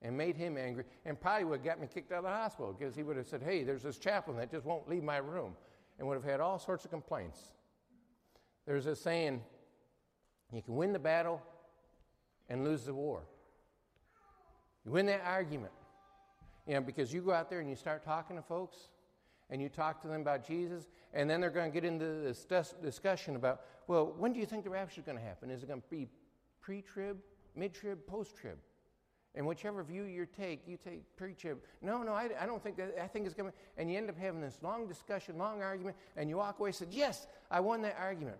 and 0.00 0.16
made 0.16 0.36
him 0.36 0.56
angry 0.56 0.84
and 1.04 1.20
probably 1.20 1.44
would 1.44 1.58
have 1.58 1.64
got 1.64 1.78
me 1.78 1.86
kicked 1.86 2.10
out 2.10 2.18
of 2.18 2.24
the 2.24 2.30
hospital 2.30 2.74
because 2.76 2.96
he 2.96 3.02
would 3.02 3.18
have 3.18 3.26
said, 3.26 3.42
Hey, 3.42 3.62
there's 3.62 3.82
this 3.82 3.98
chaplain 3.98 4.38
that 4.38 4.50
just 4.50 4.64
won't 4.64 4.88
leave 4.88 5.04
my 5.04 5.18
room 5.18 5.54
and 5.98 6.08
would 6.08 6.14
have 6.14 6.24
had 6.24 6.40
all 6.40 6.58
sorts 6.58 6.86
of 6.86 6.90
complaints. 6.90 7.38
There's 8.66 8.86
a 8.86 8.96
saying 8.96 9.42
you 10.50 10.62
can 10.62 10.74
win 10.74 10.94
the 10.94 10.98
battle 10.98 11.42
and 12.48 12.64
lose 12.64 12.84
the 12.84 12.94
war. 12.94 13.22
You 14.86 14.92
win 14.92 15.04
that 15.06 15.22
argument. 15.26 15.72
You 16.66 16.74
know, 16.74 16.80
because 16.80 17.12
you 17.12 17.20
go 17.20 17.32
out 17.32 17.50
there 17.50 17.60
and 17.60 17.68
you 17.68 17.76
start 17.76 18.02
talking 18.02 18.36
to 18.36 18.42
folks 18.42 18.76
and 19.50 19.60
you 19.60 19.68
talk 19.68 20.00
to 20.02 20.08
them 20.08 20.22
about 20.22 20.46
Jesus, 20.46 20.88
and 21.12 21.28
then 21.28 21.40
they're 21.40 21.50
going 21.50 21.70
to 21.70 21.74
get 21.74 21.84
into 21.84 22.06
this 22.06 22.46
discussion 22.82 23.36
about, 23.36 23.60
well, 23.86 24.14
when 24.16 24.32
do 24.32 24.40
you 24.40 24.46
think 24.46 24.64
the 24.64 24.70
rapture 24.70 25.00
is 25.00 25.04
going 25.04 25.18
to 25.18 25.24
happen? 25.24 25.50
Is 25.50 25.62
it 25.62 25.66
going 25.66 25.82
to 25.82 25.88
be 25.90 26.08
pre 26.62 26.80
trib, 26.80 27.18
mid 27.54 27.74
trib, 27.74 28.06
post 28.06 28.36
trib? 28.36 28.56
And 29.34 29.46
whichever 29.46 29.82
view 29.82 30.04
you 30.04 30.26
take, 30.26 30.66
you 30.66 30.76
take 30.76 31.04
pre 31.16 31.34
trib. 31.34 31.58
No, 31.80 32.02
no, 32.02 32.12
I, 32.12 32.28
I, 32.38 32.46
don't 32.46 32.62
think 32.62 32.76
that. 32.76 32.94
I 33.02 33.06
think 33.06 33.26
it's 33.26 33.34
to. 33.36 33.52
And 33.76 33.90
you 33.90 33.98
end 33.98 34.08
up 34.10 34.18
having 34.18 34.40
this 34.40 34.58
long 34.62 34.86
discussion, 34.86 35.38
long 35.38 35.62
argument, 35.62 35.96
and 36.16 36.28
you 36.28 36.36
walk 36.36 36.58
away 36.58 36.68
and 36.68 36.76
said, 36.76 36.88
Yes, 36.90 37.26
I 37.50 37.60
won 37.60 37.82
that 37.82 37.96
argument. 37.98 38.36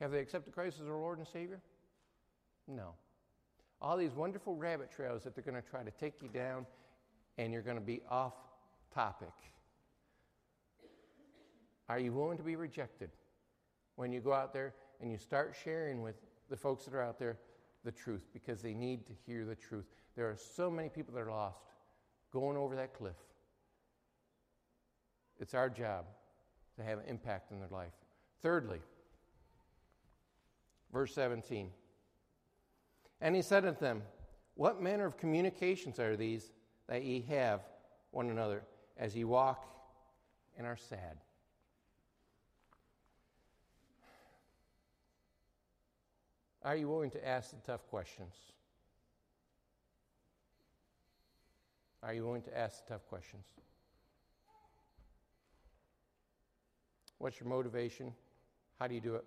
Have 0.00 0.12
they 0.12 0.20
accepted 0.20 0.54
Christ 0.54 0.78
as 0.80 0.86
their 0.86 0.94
Lord 0.94 1.18
and 1.18 1.26
Savior? 1.26 1.60
No. 2.66 2.94
All 3.82 3.96
these 3.96 4.12
wonderful 4.12 4.54
rabbit 4.54 4.90
trails 4.90 5.24
that 5.24 5.34
they're 5.34 5.44
going 5.44 5.60
to 5.60 5.68
try 5.68 5.82
to 5.82 5.90
take 5.90 6.22
you 6.22 6.28
down, 6.28 6.66
and 7.36 7.52
you're 7.52 7.62
going 7.62 7.76
to 7.76 7.82
be 7.82 8.00
off 8.08 8.34
topic. 8.94 9.32
Are 11.88 11.98
you 11.98 12.12
willing 12.12 12.38
to 12.38 12.44
be 12.44 12.54
rejected 12.54 13.10
when 13.96 14.12
you 14.12 14.20
go 14.20 14.32
out 14.32 14.52
there 14.52 14.74
and 15.00 15.10
you 15.10 15.18
start 15.18 15.56
sharing 15.64 16.02
with 16.02 16.14
the 16.50 16.56
folks 16.56 16.84
that 16.84 16.94
are 16.94 17.02
out 17.02 17.18
there 17.18 17.38
the 17.84 17.92
truth 17.92 18.28
because 18.32 18.60
they 18.60 18.74
need 18.74 19.06
to 19.06 19.12
hear 19.26 19.44
the 19.44 19.54
truth? 19.54 19.86
There 20.16 20.26
are 20.26 20.36
so 20.36 20.70
many 20.70 20.88
people 20.88 21.14
that 21.14 21.20
are 21.20 21.30
lost 21.30 21.62
going 22.32 22.56
over 22.56 22.76
that 22.76 22.92
cliff. 22.92 23.16
It's 25.38 25.54
our 25.54 25.70
job 25.70 26.04
to 26.76 26.82
have 26.82 26.98
an 26.98 27.04
impact 27.06 27.50
in 27.50 27.58
their 27.58 27.68
life. 27.70 27.92
Thirdly, 28.42 28.80
verse 30.92 31.14
17. 31.14 31.70
And 33.20 33.34
he 33.34 33.42
said 33.42 33.64
unto 33.64 33.80
them, 33.80 34.02
What 34.54 34.82
manner 34.82 35.06
of 35.06 35.16
communications 35.16 35.98
are 35.98 36.16
these 36.16 36.52
that 36.88 37.04
ye 37.04 37.22
have 37.28 37.60
one 38.10 38.30
another 38.30 38.62
as 38.96 39.16
ye 39.16 39.24
walk 39.24 39.66
and 40.58 40.66
are 40.66 40.76
sad? 40.76 41.18
Are 46.62 46.76
you 46.76 46.88
willing 46.88 47.10
to 47.12 47.26
ask 47.26 47.50
the 47.50 47.56
tough 47.66 47.86
questions? 47.88 48.34
Are 52.02 52.12
you 52.12 52.24
willing 52.24 52.42
to 52.42 52.56
ask 52.56 52.84
the 52.84 52.94
tough 52.94 53.06
questions? 53.08 53.44
What's 57.18 57.38
your 57.38 57.48
motivation? 57.48 58.12
How 58.78 58.86
do 58.86 58.94
you 58.94 59.00
do 59.00 59.14
it? 59.16 59.24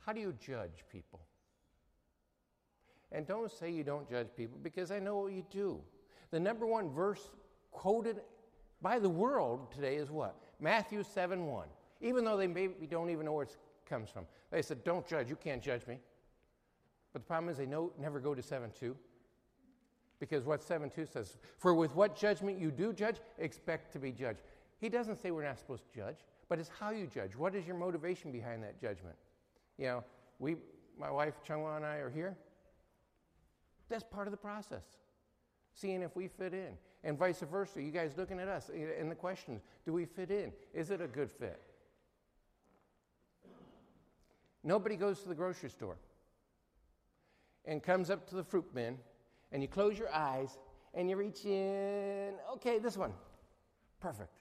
How 0.00 0.12
do 0.12 0.20
you 0.20 0.34
judge 0.38 0.84
people? 0.92 1.20
And 3.10 3.26
don't 3.26 3.50
say 3.50 3.70
you 3.70 3.84
don't 3.84 4.08
judge 4.08 4.28
people 4.36 4.58
because 4.62 4.90
I 4.90 4.98
know 4.98 5.16
what 5.16 5.32
you 5.32 5.44
do. 5.50 5.80
The 6.30 6.40
number 6.40 6.66
one 6.66 6.90
verse 6.90 7.30
quoted 7.70 8.20
by 8.82 8.98
the 8.98 9.08
world 9.08 9.72
today 9.72 9.96
is 9.96 10.10
what? 10.10 10.36
Matthew 10.60 11.02
7 11.02 11.46
1. 11.46 11.68
Even 12.02 12.24
though 12.24 12.36
they 12.36 12.46
maybe 12.46 12.86
don't 12.86 13.08
even 13.08 13.24
know 13.24 13.32
where 13.32 13.44
it 13.44 13.56
comes 13.86 14.10
from. 14.10 14.26
They 14.50 14.62
said, 14.62 14.84
Don't 14.84 15.06
judge. 15.06 15.28
You 15.28 15.36
can't 15.36 15.62
judge 15.62 15.86
me. 15.86 15.98
But 17.12 17.22
the 17.22 17.26
problem 17.26 17.48
is 17.48 17.56
they 17.56 17.66
know, 17.66 17.92
never 17.98 18.20
go 18.20 18.34
to 18.34 18.42
7 18.42 18.70
2. 18.78 18.96
Because 20.20 20.44
what 20.44 20.62
7 20.62 20.90
2 20.90 21.06
says, 21.06 21.36
For 21.58 21.74
with 21.74 21.94
what 21.94 22.16
judgment 22.16 22.58
you 22.58 22.70
do 22.70 22.92
judge, 22.92 23.16
expect 23.38 23.92
to 23.92 23.98
be 23.98 24.12
judged. 24.12 24.42
He 24.78 24.88
doesn't 24.88 25.16
say 25.16 25.30
we're 25.30 25.44
not 25.44 25.58
supposed 25.58 25.84
to 25.90 25.98
judge, 25.98 26.18
but 26.48 26.58
it's 26.58 26.68
how 26.68 26.90
you 26.90 27.06
judge. 27.06 27.36
What 27.36 27.54
is 27.54 27.66
your 27.66 27.76
motivation 27.76 28.32
behind 28.32 28.62
that 28.62 28.80
judgment? 28.80 29.16
You 29.78 29.86
know, 29.86 30.04
we, 30.38 30.56
my 30.98 31.10
wife 31.10 31.34
Chunghwa 31.46 31.76
and 31.76 31.86
I 31.86 31.96
are 31.96 32.10
here. 32.10 32.36
That's 33.88 34.04
part 34.04 34.26
of 34.26 34.32
the 34.32 34.38
process. 34.38 34.84
Seeing 35.74 36.02
if 36.02 36.16
we 36.16 36.28
fit 36.28 36.54
in. 36.54 36.76
And 37.02 37.18
vice 37.18 37.40
versa. 37.40 37.82
You 37.82 37.90
guys 37.90 38.14
looking 38.16 38.40
at 38.40 38.48
us 38.48 38.70
eh, 38.74 38.98
and 38.98 39.10
the 39.10 39.14
questions 39.14 39.62
do 39.84 39.92
we 39.92 40.06
fit 40.06 40.30
in? 40.30 40.52
Is 40.72 40.90
it 40.90 41.00
a 41.00 41.06
good 41.06 41.30
fit? 41.30 41.60
Nobody 44.64 44.96
goes 44.96 45.20
to 45.20 45.28
the 45.28 45.34
grocery 45.34 45.70
store 45.70 45.96
and 47.64 47.82
comes 47.82 48.10
up 48.10 48.26
to 48.30 48.34
the 48.34 48.42
fruit 48.42 48.74
bin 48.74 48.98
and 49.52 49.62
you 49.62 49.68
close 49.68 49.96
your 49.96 50.12
eyes 50.12 50.58
and 50.94 51.08
you 51.08 51.16
reach 51.16 51.44
in. 51.44 52.34
Okay, 52.54 52.80
this 52.80 52.96
one. 52.96 53.12
Perfect. 54.00 54.40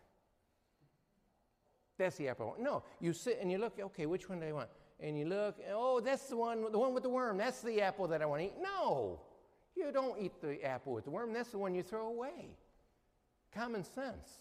That's 1.99 2.15
the 2.15 2.29
apple. 2.29 2.55
No, 2.59 2.83
you 2.99 3.13
sit 3.13 3.37
and 3.39 3.51
you 3.51 3.59
look, 3.59 3.79
okay, 3.79 4.07
which 4.07 4.27
one 4.27 4.39
do 4.39 4.47
I 4.47 4.51
want? 4.51 4.69
and 5.03 5.19
you 5.19 5.25
look, 5.25 5.57
oh, 5.71 5.99
that's 5.99 6.27
the 6.27 6.37
one, 6.37 6.71
the 6.71 6.79
one 6.79 6.93
with 6.93 7.03
the 7.03 7.09
worm. 7.09 7.37
That's 7.37 7.61
the 7.61 7.81
apple 7.81 8.07
that 8.07 8.21
I 8.21 8.25
want 8.25 8.41
to 8.41 8.47
eat. 8.47 8.53
No, 8.61 9.19
you 9.75 9.91
don't 9.91 10.19
eat 10.19 10.41
the 10.41 10.63
apple 10.63 10.93
with 10.93 11.03
the 11.03 11.11
worm. 11.11 11.33
That's 11.33 11.49
the 11.49 11.57
one 11.57 11.75
you 11.75 11.83
throw 11.83 12.07
away. 12.07 12.55
Common 13.53 13.83
sense. 13.83 14.39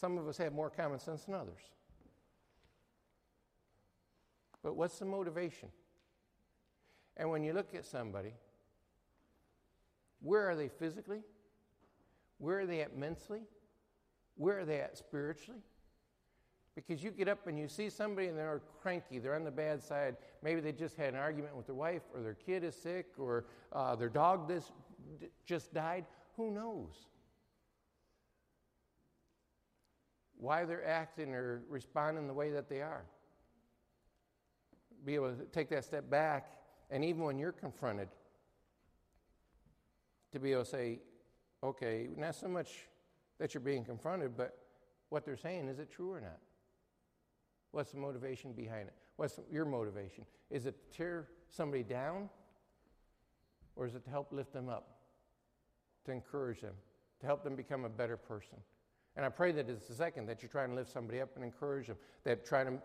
Some 0.00 0.18
of 0.18 0.28
us 0.28 0.36
have 0.38 0.52
more 0.52 0.70
common 0.70 1.00
sense 1.00 1.24
than 1.24 1.34
others. 1.34 1.62
But 4.66 4.74
what's 4.74 4.98
the 4.98 5.04
motivation? 5.04 5.68
And 7.16 7.30
when 7.30 7.44
you 7.44 7.52
look 7.52 7.72
at 7.72 7.84
somebody, 7.84 8.34
where 10.20 10.50
are 10.50 10.56
they 10.56 10.66
physically? 10.66 11.20
Where 12.38 12.58
are 12.58 12.66
they 12.66 12.80
at 12.80 12.98
mentally? 12.98 13.42
Where 14.34 14.58
are 14.58 14.64
they 14.64 14.80
at 14.80 14.98
spiritually? 14.98 15.60
Because 16.74 17.00
you 17.00 17.12
get 17.12 17.28
up 17.28 17.46
and 17.46 17.56
you 17.56 17.68
see 17.68 17.88
somebody 17.88 18.26
and 18.26 18.36
they're 18.36 18.60
cranky, 18.82 19.20
they're 19.20 19.36
on 19.36 19.44
the 19.44 19.52
bad 19.52 19.84
side. 19.84 20.16
Maybe 20.42 20.60
they 20.60 20.72
just 20.72 20.96
had 20.96 21.14
an 21.14 21.20
argument 21.20 21.56
with 21.56 21.66
their 21.66 21.76
wife, 21.76 22.02
or 22.12 22.20
their 22.20 22.34
kid 22.34 22.64
is 22.64 22.74
sick, 22.74 23.06
or 23.18 23.44
uh, 23.72 23.94
their 23.94 24.08
dog 24.08 24.48
this, 24.48 24.72
d- 25.20 25.28
just 25.44 25.72
died. 25.74 26.06
Who 26.36 26.50
knows? 26.50 27.06
Why 30.36 30.64
they're 30.64 30.84
acting 30.84 31.34
or 31.36 31.62
responding 31.68 32.26
the 32.26 32.34
way 32.34 32.50
that 32.50 32.68
they 32.68 32.82
are. 32.82 33.04
Be 35.06 35.14
able 35.14 35.34
to 35.34 35.44
take 35.46 35.70
that 35.70 35.84
step 35.84 36.10
back, 36.10 36.50
and 36.90 37.04
even 37.04 37.22
when 37.22 37.38
you're 37.38 37.52
confronted, 37.52 38.08
to 40.32 40.40
be 40.40 40.52
able 40.52 40.64
to 40.64 40.68
say, 40.68 40.98
okay, 41.62 42.08
not 42.16 42.34
so 42.34 42.48
much 42.48 42.88
that 43.38 43.54
you're 43.54 43.60
being 43.60 43.84
confronted, 43.84 44.36
but 44.36 44.58
what 45.08 45.24
they're 45.24 45.36
saying, 45.36 45.68
is 45.68 45.78
it 45.78 45.90
true 45.90 46.10
or 46.10 46.20
not? 46.20 46.38
What's 47.70 47.92
the 47.92 47.98
motivation 47.98 48.52
behind 48.52 48.88
it? 48.88 48.94
What's 49.16 49.38
your 49.50 49.64
motivation? 49.64 50.24
Is 50.50 50.66
it 50.66 50.90
to 50.90 50.96
tear 50.96 51.28
somebody 51.48 51.84
down? 51.84 52.28
Or 53.76 53.86
is 53.86 53.94
it 53.94 54.04
to 54.04 54.10
help 54.10 54.32
lift 54.32 54.52
them 54.52 54.68
up? 54.68 54.88
To 56.06 56.12
encourage 56.12 56.62
them? 56.62 56.74
To 57.20 57.26
help 57.26 57.44
them 57.44 57.54
become 57.54 57.84
a 57.84 57.88
better 57.88 58.16
person? 58.16 58.58
And 59.16 59.24
I 59.24 59.28
pray 59.28 59.52
that 59.52 59.68
it's 59.68 59.86
the 59.86 59.94
second, 59.94 60.26
that 60.26 60.42
you're 60.42 60.50
trying 60.50 60.70
to 60.70 60.74
lift 60.74 60.92
somebody 60.92 61.20
up 61.20 61.30
and 61.36 61.44
encourage 61.44 61.86
them, 61.86 61.96
that 62.24 62.44
trying 62.44 62.66
to 62.66 62.82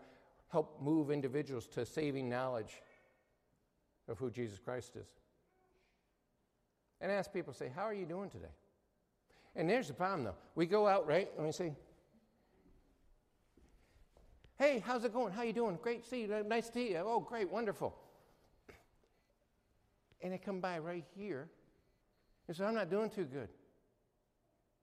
help 0.52 0.80
move 0.82 1.10
individuals 1.10 1.66
to 1.66 1.86
saving 1.86 2.28
knowledge 2.28 2.82
of 4.06 4.18
who 4.18 4.30
Jesus 4.30 4.58
Christ 4.58 4.94
is. 4.96 5.08
And 7.00 7.10
ask 7.10 7.32
people, 7.32 7.54
say, 7.54 7.70
How 7.74 7.82
are 7.82 7.94
you 7.94 8.04
doing 8.04 8.28
today? 8.28 8.52
And 9.56 9.68
there's 9.68 9.88
the 9.88 9.94
problem, 9.94 10.24
though. 10.24 10.36
We 10.54 10.66
go 10.66 10.86
out, 10.86 11.06
right? 11.08 11.28
And 11.36 11.46
we 11.46 11.52
say, 11.52 11.72
Hey, 14.58 14.82
how's 14.86 15.04
it 15.04 15.12
going? 15.12 15.32
How 15.32 15.42
you 15.42 15.54
doing? 15.54 15.78
Great 15.82 16.04
see 16.04 16.22
you. 16.22 16.44
Nice 16.46 16.68
to 16.68 16.74
see 16.74 16.90
you. 16.90 16.98
Oh, 16.98 17.18
great, 17.18 17.50
wonderful. 17.50 17.96
And 20.20 20.32
they 20.32 20.38
come 20.38 20.60
by 20.60 20.78
right 20.78 21.04
here 21.16 21.48
and 22.46 22.56
say, 22.56 22.64
I'm 22.64 22.74
not 22.74 22.90
doing 22.90 23.10
too 23.10 23.24
good. 23.24 23.48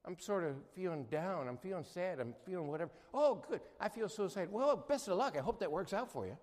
I'm 0.06 0.18
sort 0.18 0.44
of 0.44 0.56
feeling 0.74 1.04
down. 1.06 1.48
I'm 1.48 1.58
feeling 1.58 1.84
sad. 1.84 2.20
I'm 2.20 2.34
feeling 2.46 2.68
whatever. 2.68 2.92
Oh, 3.14 3.44
good. 3.50 3.62
I 3.80 3.90
feel 3.90 4.10
suicidal. 4.10 4.54
Well, 4.54 4.86
best 4.88 5.08
of 5.08 5.18
luck. 5.18 5.36
I 5.38 5.42
hope 5.42 5.60
that 5.60 5.72
works 5.72 5.94
out 5.94 6.12
for 6.12 6.26
you. 6.26 6.38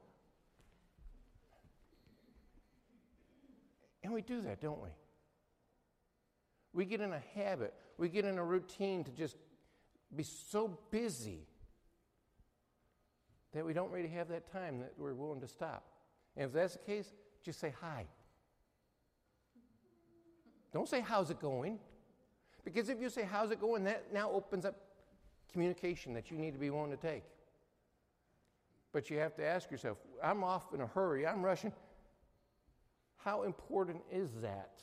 And 4.04 4.12
we 4.12 4.22
do 4.22 4.40
that, 4.42 4.60
don't 4.60 4.80
we? 4.80 4.90
We 6.72 6.84
get 6.84 7.00
in 7.00 7.12
a 7.12 7.22
habit, 7.34 7.74
we 7.96 8.08
get 8.08 8.24
in 8.24 8.38
a 8.38 8.44
routine 8.44 9.02
to 9.04 9.10
just 9.10 9.36
be 10.14 10.22
so 10.22 10.78
busy 10.90 11.46
that 13.52 13.64
we 13.64 13.72
don't 13.72 13.90
really 13.90 14.10
have 14.10 14.28
that 14.28 14.52
time 14.52 14.78
that 14.80 14.92
we're 14.98 15.14
willing 15.14 15.40
to 15.40 15.48
stop. 15.48 15.84
And 16.36 16.46
if 16.46 16.52
that's 16.52 16.74
the 16.74 16.80
case, 16.80 17.14
just 17.42 17.58
say 17.58 17.72
hi. 17.80 18.04
Don't 20.72 20.88
say, 20.88 21.00
How's 21.00 21.30
it 21.30 21.40
going? 21.40 21.78
Because 22.66 22.88
if 22.88 23.00
you 23.00 23.08
say, 23.08 23.22
How's 23.22 23.52
it 23.52 23.60
going? 23.60 23.84
that 23.84 24.12
now 24.12 24.30
opens 24.30 24.66
up 24.66 24.74
communication 25.52 26.12
that 26.12 26.30
you 26.30 26.36
need 26.36 26.52
to 26.52 26.58
be 26.58 26.68
willing 26.68 26.90
to 26.90 26.96
take. 26.96 27.22
But 28.92 29.08
you 29.08 29.18
have 29.18 29.34
to 29.36 29.46
ask 29.46 29.70
yourself, 29.70 29.98
I'm 30.22 30.42
off 30.42 30.74
in 30.74 30.80
a 30.80 30.86
hurry, 30.86 31.26
I'm 31.26 31.42
rushing. 31.42 31.72
How 33.18 33.44
important 33.44 34.02
is 34.10 34.30
that 34.42 34.80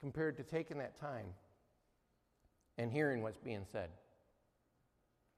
compared 0.00 0.36
to 0.38 0.42
taking 0.42 0.78
that 0.78 0.98
time 0.98 1.26
and 2.78 2.90
hearing 2.90 3.22
what's 3.22 3.38
being 3.38 3.64
said? 3.70 3.90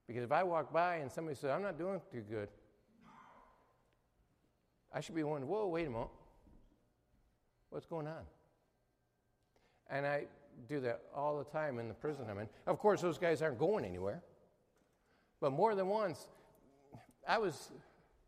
Because 0.07 0.23
if 0.23 0.31
I 0.31 0.43
walk 0.43 0.71
by 0.71 0.97
and 0.97 1.11
somebody 1.11 1.35
says, 1.35 1.51
I'm 1.51 1.61
not 1.61 1.77
doing 1.77 1.99
too 2.11 2.21
good, 2.21 2.47
I 4.93 5.01
should 5.01 5.15
be 5.15 5.23
wondering, 5.23 5.51
whoa, 5.51 5.67
wait 5.67 5.87
a 5.87 5.89
moment. 5.89 6.11
What's 7.69 7.85
going 7.85 8.07
on? 8.07 8.23
And 9.89 10.05
I 10.05 10.25
do 10.67 10.79
that 10.81 11.01
all 11.15 11.37
the 11.37 11.43
time 11.43 11.79
in 11.79 11.87
the 11.87 11.93
prison 11.93 12.25
I'm 12.29 12.39
in. 12.39 12.49
Of 12.65 12.79
course, 12.79 13.01
those 13.01 13.17
guys 13.17 13.41
aren't 13.41 13.59
going 13.59 13.85
anywhere. 13.85 14.23
But 15.41 15.51
more 15.51 15.75
than 15.75 15.87
once, 15.87 16.27
I 17.27 17.37
was 17.37 17.71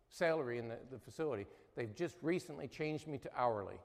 salary 0.10 0.60
in 0.60 0.67
the, 0.67 0.78
the 0.91 1.00
facility. 1.00 1.46
They've 1.76 1.96
just 1.96 2.17
recently 2.22 2.67
changed 2.67 3.08
me 3.08 3.17
to 3.20 3.30
hourly, 3.36 3.76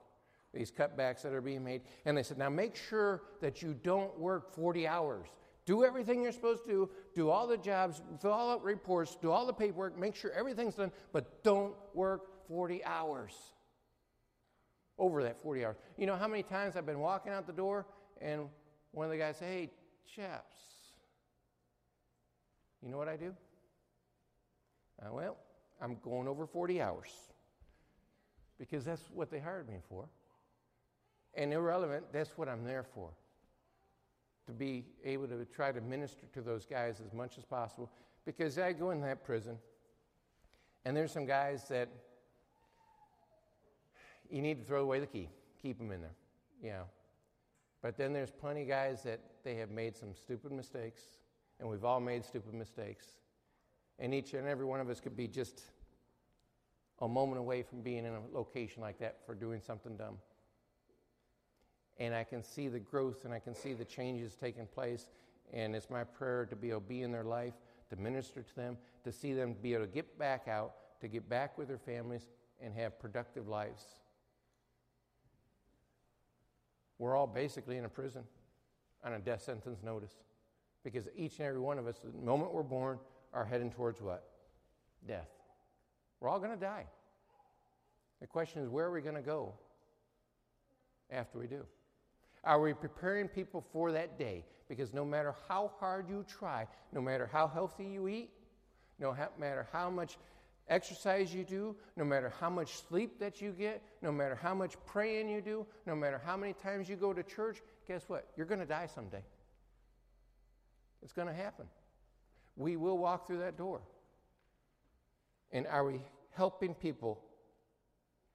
these 0.52 0.70
cutbacks 0.70 1.22
that 1.22 1.32
are 1.32 1.40
being 1.40 1.64
made. 1.64 1.82
And 2.04 2.16
they 2.16 2.22
said, 2.22 2.38
now 2.38 2.48
make 2.48 2.76
sure 2.76 3.22
that 3.40 3.62
you 3.62 3.74
don't 3.82 4.18
work 4.18 4.54
40 4.54 4.86
hours. 4.86 5.28
Do 5.64 5.84
everything 5.84 6.22
you're 6.22 6.32
supposed 6.32 6.64
to 6.64 6.70
do, 6.70 6.90
do 7.14 7.30
all 7.30 7.46
the 7.46 7.56
jobs, 7.56 8.02
fill 8.20 8.32
out 8.32 8.64
reports, 8.64 9.16
do 9.20 9.30
all 9.30 9.46
the 9.46 9.52
paperwork, 9.52 9.96
make 9.96 10.16
sure 10.16 10.32
everything's 10.32 10.74
done, 10.74 10.90
but 11.12 11.44
don't 11.44 11.74
work 11.94 12.48
40 12.48 12.84
hours. 12.84 13.32
Over 14.98 15.22
that 15.22 15.40
40 15.42 15.64
hours. 15.64 15.76
You 15.96 16.06
know 16.06 16.16
how 16.16 16.28
many 16.28 16.42
times 16.42 16.76
I've 16.76 16.86
been 16.86 17.00
walking 17.00 17.32
out 17.32 17.46
the 17.46 17.52
door 17.52 17.86
and 18.20 18.48
one 18.92 19.06
of 19.06 19.10
the 19.10 19.18
guys 19.18 19.38
say, 19.38 19.46
Hey, 19.46 19.70
chaps, 20.14 20.56
you 22.82 22.90
know 22.90 22.98
what 22.98 23.08
I 23.08 23.16
do? 23.16 23.34
Uh, 25.00 25.12
well, 25.12 25.36
I'm 25.80 25.96
going 26.04 26.28
over 26.28 26.46
40 26.46 26.80
hours 26.80 27.08
because 28.58 28.84
that's 28.84 29.02
what 29.12 29.30
they 29.30 29.40
hired 29.40 29.68
me 29.68 29.78
for. 29.88 30.08
And 31.34 31.52
irrelevant, 31.52 32.04
that's 32.12 32.36
what 32.36 32.48
I'm 32.48 32.64
there 32.64 32.84
for 32.84 33.10
to 34.46 34.52
be 34.52 34.84
able 35.04 35.26
to 35.28 35.44
try 35.46 35.72
to 35.72 35.80
minister 35.80 36.26
to 36.34 36.40
those 36.40 36.66
guys 36.66 37.00
as 37.04 37.12
much 37.12 37.38
as 37.38 37.44
possible 37.44 37.90
because 38.24 38.58
I 38.58 38.72
go 38.72 38.90
in 38.90 39.00
that 39.02 39.24
prison 39.24 39.56
and 40.84 40.96
there's 40.96 41.12
some 41.12 41.26
guys 41.26 41.68
that 41.68 41.88
you 44.32 44.42
need 44.42 44.58
to 44.58 44.64
throw 44.64 44.82
away 44.82 45.00
the 45.00 45.06
key, 45.06 45.28
keep 45.60 45.78
them 45.78 45.92
in 45.92 46.00
there, 46.00 46.16
you 46.62 46.70
know. 46.70 46.84
But 47.82 47.96
then 47.96 48.12
there's 48.12 48.30
plenty 48.30 48.62
of 48.62 48.68
guys 48.68 49.02
that 49.02 49.20
they 49.44 49.56
have 49.56 49.70
made 49.70 49.96
some 49.96 50.14
stupid 50.14 50.52
mistakes, 50.52 51.02
and 51.60 51.68
we've 51.68 51.84
all 51.84 52.00
made 52.00 52.24
stupid 52.24 52.54
mistakes. 52.54 53.06
And 53.98 54.14
each 54.14 54.34
and 54.34 54.48
every 54.48 54.64
one 54.64 54.80
of 54.80 54.88
us 54.88 55.00
could 55.00 55.16
be 55.16 55.28
just 55.28 55.62
a 57.00 57.08
moment 57.08 57.38
away 57.38 57.62
from 57.62 57.82
being 57.82 58.04
in 58.04 58.12
a 58.12 58.20
location 58.32 58.82
like 58.82 58.98
that 59.00 59.18
for 59.26 59.34
doing 59.34 59.60
something 59.60 59.96
dumb 59.96 60.18
and 61.98 62.14
I 62.14 62.24
can 62.24 62.42
see 62.42 62.68
the 62.68 62.80
growth 62.80 63.24
and 63.24 63.32
I 63.32 63.38
can 63.38 63.54
see 63.54 63.74
the 63.74 63.84
changes 63.84 64.34
taking 64.34 64.66
place. 64.66 65.08
And 65.52 65.76
it's 65.76 65.90
my 65.90 66.04
prayer 66.04 66.46
to 66.46 66.56
be 66.56 66.70
able 66.70 66.80
to 66.80 66.86
be 66.86 67.02
in 67.02 67.12
their 67.12 67.24
life, 67.24 67.54
to 67.90 67.96
minister 67.96 68.42
to 68.42 68.56
them, 68.56 68.78
to 69.04 69.12
see 69.12 69.34
them 69.34 69.54
be 69.60 69.74
able 69.74 69.84
to 69.84 69.90
get 69.90 70.18
back 70.18 70.48
out, 70.48 70.74
to 71.00 71.08
get 71.08 71.28
back 71.28 71.58
with 71.58 71.68
their 71.68 71.78
families, 71.78 72.26
and 72.60 72.74
have 72.74 72.98
productive 72.98 73.48
lives. 73.48 73.84
We're 77.02 77.16
all 77.16 77.26
basically 77.26 77.78
in 77.78 77.84
a 77.84 77.88
prison 77.88 78.22
on 79.02 79.14
a 79.14 79.18
death 79.18 79.42
sentence 79.42 79.82
notice 79.82 80.12
because 80.84 81.08
each 81.16 81.40
and 81.40 81.48
every 81.48 81.58
one 81.58 81.76
of 81.76 81.88
us, 81.88 81.98
the 81.98 82.24
moment 82.24 82.54
we're 82.54 82.62
born, 82.62 83.00
are 83.32 83.44
heading 83.44 83.72
towards 83.72 84.00
what? 84.00 84.22
Death. 85.08 85.26
We're 86.20 86.28
all 86.28 86.38
going 86.38 86.52
to 86.52 86.56
die. 86.56 86.86
The 88.20 88.28
question 88.28 88.62
is, 88.62 88.68
where 88.68 88.86
are 88.86 88.92
we 88.92 89.00
going 89.00 89.16
to 89.16 89.20
go 89.20 89.52
after 91.10 91.40
we 91.40 91.48
do? 91.48 91.64
Are 92.44 92.60
we 92.60 92.72
preparing 92.72 93.26
people 93.26 93.64
for 93.72 93.90
that 93.90 94.16
day? 94.16 94.44
Because 94.68 94.94
no 94.94 95.04
matter 95.04 95.34
how 95.48 95.72
hard 95.80 96.08
you 96.08 96.24
try, 96.28 96.68
no 96.92 97.00
matter 97.00 97.28
how 97.32 97.48
healthy 97.48 97.84
you 97.84 98.06
eat, 98.06 98.30
no 99.00 99.12
matter 99.40 99.66
how 99.72 99.90
much 99.90 100.18
exercise 100.68 101.34
you 101.34 101.44
do, 101.44 101.76
no 101.96 102.04
matter 102.04 102.32
how 102.40 102.48
much 102.48 102.82
sleep 102.88 103.18
that 103.18 103.40
you 103.40 103.52
get, 103.52 103.82
no 104.00 104.12
matter 104.12 104.34
how 104.34 104.54
much 104.54 104.74
praying 104.86 105.28
you 105.28 105.40
do, 105.40 105.66
no 105.86 105.94
matter 105.94 106.20
how 106.24 106.36
many 106.36 106.52
times 106.52 106.88
you 106.88 106.96
go 106.96 107.12
to 107.12 107.22
church, 107.22 107.58
guess 107.86 108.02
what? 108.08 108.26
You're 108.36 108.46
going 108.46 108.60
to 108.60 108.66
die 108.66 108.88
someday. 108.94 109.22
It's 111.02 111.12
going 111.12 111.28
to 111.28 111.34
happen. 111.34 111.66
We 112.56 112.76
will 112.76 112.98
walk 112.98 113.26
through 113.26 113.38
that 113.38 113.56
door. 113.56 113.80
And 115.50 115.66
are 115.66 115.84
we 115.84 116.00
helping 116.30 116.74
people 116.74 117.20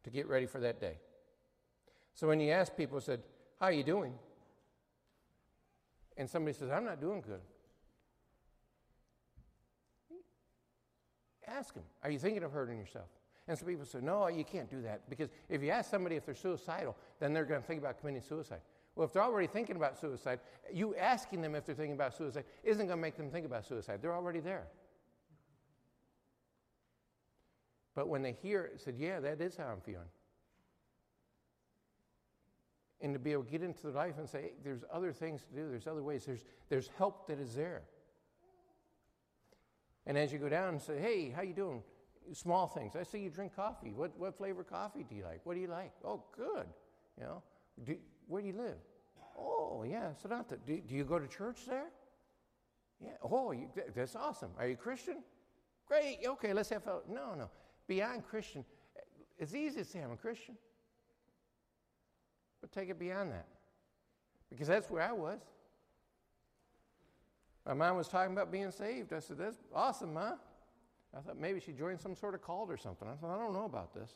to 0.04 0.10
get 0.10 0.28
ready 0.28 0.46
for 0.46 0.60
that 0.60 0.80
day? 0.80 0.98
So 2.14 2.28
when 2.28 2.40
you 2.40 2.52
ask 2.52 2.76
people, 2.76 3.00
said, 3.00 3.22
how 3.60 3.68
are 3.68 3.72
you 3.72 3.84
doing? 3.84 4.14
And 6.18 6.30
somebody 6.30 6.58
says, 6.58 6.70
I'm 6.72 6.86
not 6.86 7.00
doing 7.00 7.22
good. 7.22 7.42
Ask 11.48 11.74
them, 11.74 11.84
Are 12.04 12.10
you 12.10 12.20
thinking 12.20 12.44
of 12.44 12.52
hurting 12.52 12.78
yourself? 12.78 13.08
And 13.48 13.58
some 13.58 13.68
people 13.68 13.86
say, 13.86 14.00
No, 14.02 14.28
you 14.28 14.44
can't 14.44 14.70
do 14.70 14.82
that. 14.82 15.10
Because 15.10 15.30
if 15.50 15.62
you 15.62 15.72
ask 15.72 15.90
somebody 15.90 16.16
if 16.16 16.26
they're 16.26 16.36
suicidal, 16.36 16.96
then 17.20 17.34
they're 17.34 17.46
going 17.46 17.62
to 17.62 17.68
think 17.68 17.82
about 17.82 18.00
committing 18.00 18.22
suicide. 18.22 18.62
Well, 18.96 19.06
if 19.06 19.14
they're 19.14 19.24
already 19.24 19.48
thinking 19.48 19.76
about 19.76 20.00
suicide, 20.00 20.40
you 20.74 20.96
asking 20.96 21.42
them 21.42 21.54
if 21.56 21.66
they're 21.66 21.76
thinking 21.76 21.94
about 21.94 22.16
suicide 22.16 22.46
isn't 22.64 22.88
going 22.88 22.98
to 22.98 23.02
make 23.02 23.16
them 23.16 23.30
think 23.30 23.46
about 23.46 23.66
suicide. 23.66 24.00
They're 24.02 24.16
already 24.16 24.40
there. 24.40 24.68
But 27.96 28.08
when 28.08 28.22
they 28.22 28.34
hear 28.34 28.64
it, 28.64 28.82
said, 28.82 28.96
Yeah, 28.98 29.20
that 29.20 29.42
is 29.42 29.56
how 29.56 29.66
I'm 29.66 29.82
feeling 29.82 30.10
and 33.02 33.14
to 33.14 33.20
be 33.20 33.32
able 33.32 33.44
to 33.44 33.52
get 33.52 33.62
into 33.62 33.84
their 33.84 33.92
life 33.92 34.16
and 34.18 34.28
say, 34.28 34.42
hey, 34.42 34.52
there's 34.64 34.84
other 34.92 35.14
things 35.14 35.44
to 35.44 35.54
do, 35.54 35.70
there's 35.70 35.88
other 35.88 36.02
ways, 36.02 36.26
there's, 36.26 36.44
there's 36.70 36.90
help 36.98 37.28
that 37.28 37.40
is 37.40 37.54
there. 37.54 37.84
And 40.08 40.18
as 40.18 40.32
you 40.32 40.40
go 40.40 40.50
down 40.50 40.70
and 40.70 40.82
say, 40.82 40.98
hey, 41.00 41.30
how 41.36 41.44
you 41.44 41.54
doing? 41.54 41.84
Small 42.34 42.66
things. 42.68 42.96
I 42.96 43.04
see 43.04 43.20
you 43.20 43.30
drink 43.30 43.56
coffee. 43.56 43.94
What, 43.94 44.18
what 44.18 44.38
flavor 44.38 44.64
coffee 44.64 45.06
do 45.08 45.16
you 45.16 45.24
like? 45.24 45.42
What 45.44 45.54
do 45.54 45.60
you 45.60 45.68
like? 45.68 45.92
Oh, 46.04 46.24
good. 46.36 46.66
You 47.20 47.26
know, 47.26 47.44
do, 47.84 47.96
where 48.28 48.42
do 48.42 48.48
you 48.48 48.54
live? 48.54 48.78
Oh, 49.38 49.84
yeah, 49.88 50.10
Soldotna. 50.24 50.58
Do, 50.66 50.80
do 50.80 50.96
you 50.96 51.04
go 51.04 51.20
to 51.20 51.28
church 51.28 51.60
there? 51.68 51.88
Yeah. 53.04 53.12
Oh, 53.22 53.52
you, 53.52 53.70
that's 53.96 54.16
awesome. 54.16 54.50
Are 54.58 54.68
you 54.68 54.76
Christian? 54.76 55.18
Great. 55.86 56.20
Okay, 56.26 56.54
let's 56.54 56.70
have 56.70 56.84
fun. 56.84 57.02
No, 57.08 57.36
no. 57.38 57.50
Beyond 57.88 58.26
Christian, 58.26 58.66
it's 59.38 59.54
easy 59.54 59.80
to 59.80 59.86
say 59.86 60.02
I'm 60.02 60.12
a 60.12 60.18
Christian. 60.18 60.58
But 62.62 62.72
take 62.72 62.90
it 62.90 62.98
beyond 62.98 63.32
that. 63.32 63.48
Because 64.50 64.68
that's 64.68 64.90
where 64.90 65.02
I 65.02 65.12
was. 65.12 65.40
My 67.68 67.74
mom 67.74 67.98
was 67.98 68.08
talking 68.08 68.32
about 68.32 68.50
being 68.50 68.72
saved. 68.72 69.12
I 69.12 69.20
said, 69.20 69.38
That's 69.38 69.58
awesome, 69.76 70.14
Ma. 70.14 70.34
I 71.16 71.20
thought 71.22 71.38
maybe 71.38 71.60
she 71.60 71.74
joined 71.74 72.00
some 72.00 72.16
sort 72.16 72.34
of 72.34 72.42
cult 72.42 72.70
or 72.70 72.78
something. 72.78 73.08
I 73.08 73.20
said, 73.20 73.30
I 73.30 73.38
don't 73.38 73.54
know 73.54 73.66
about 73.66 73.94
this. 73.94 74.12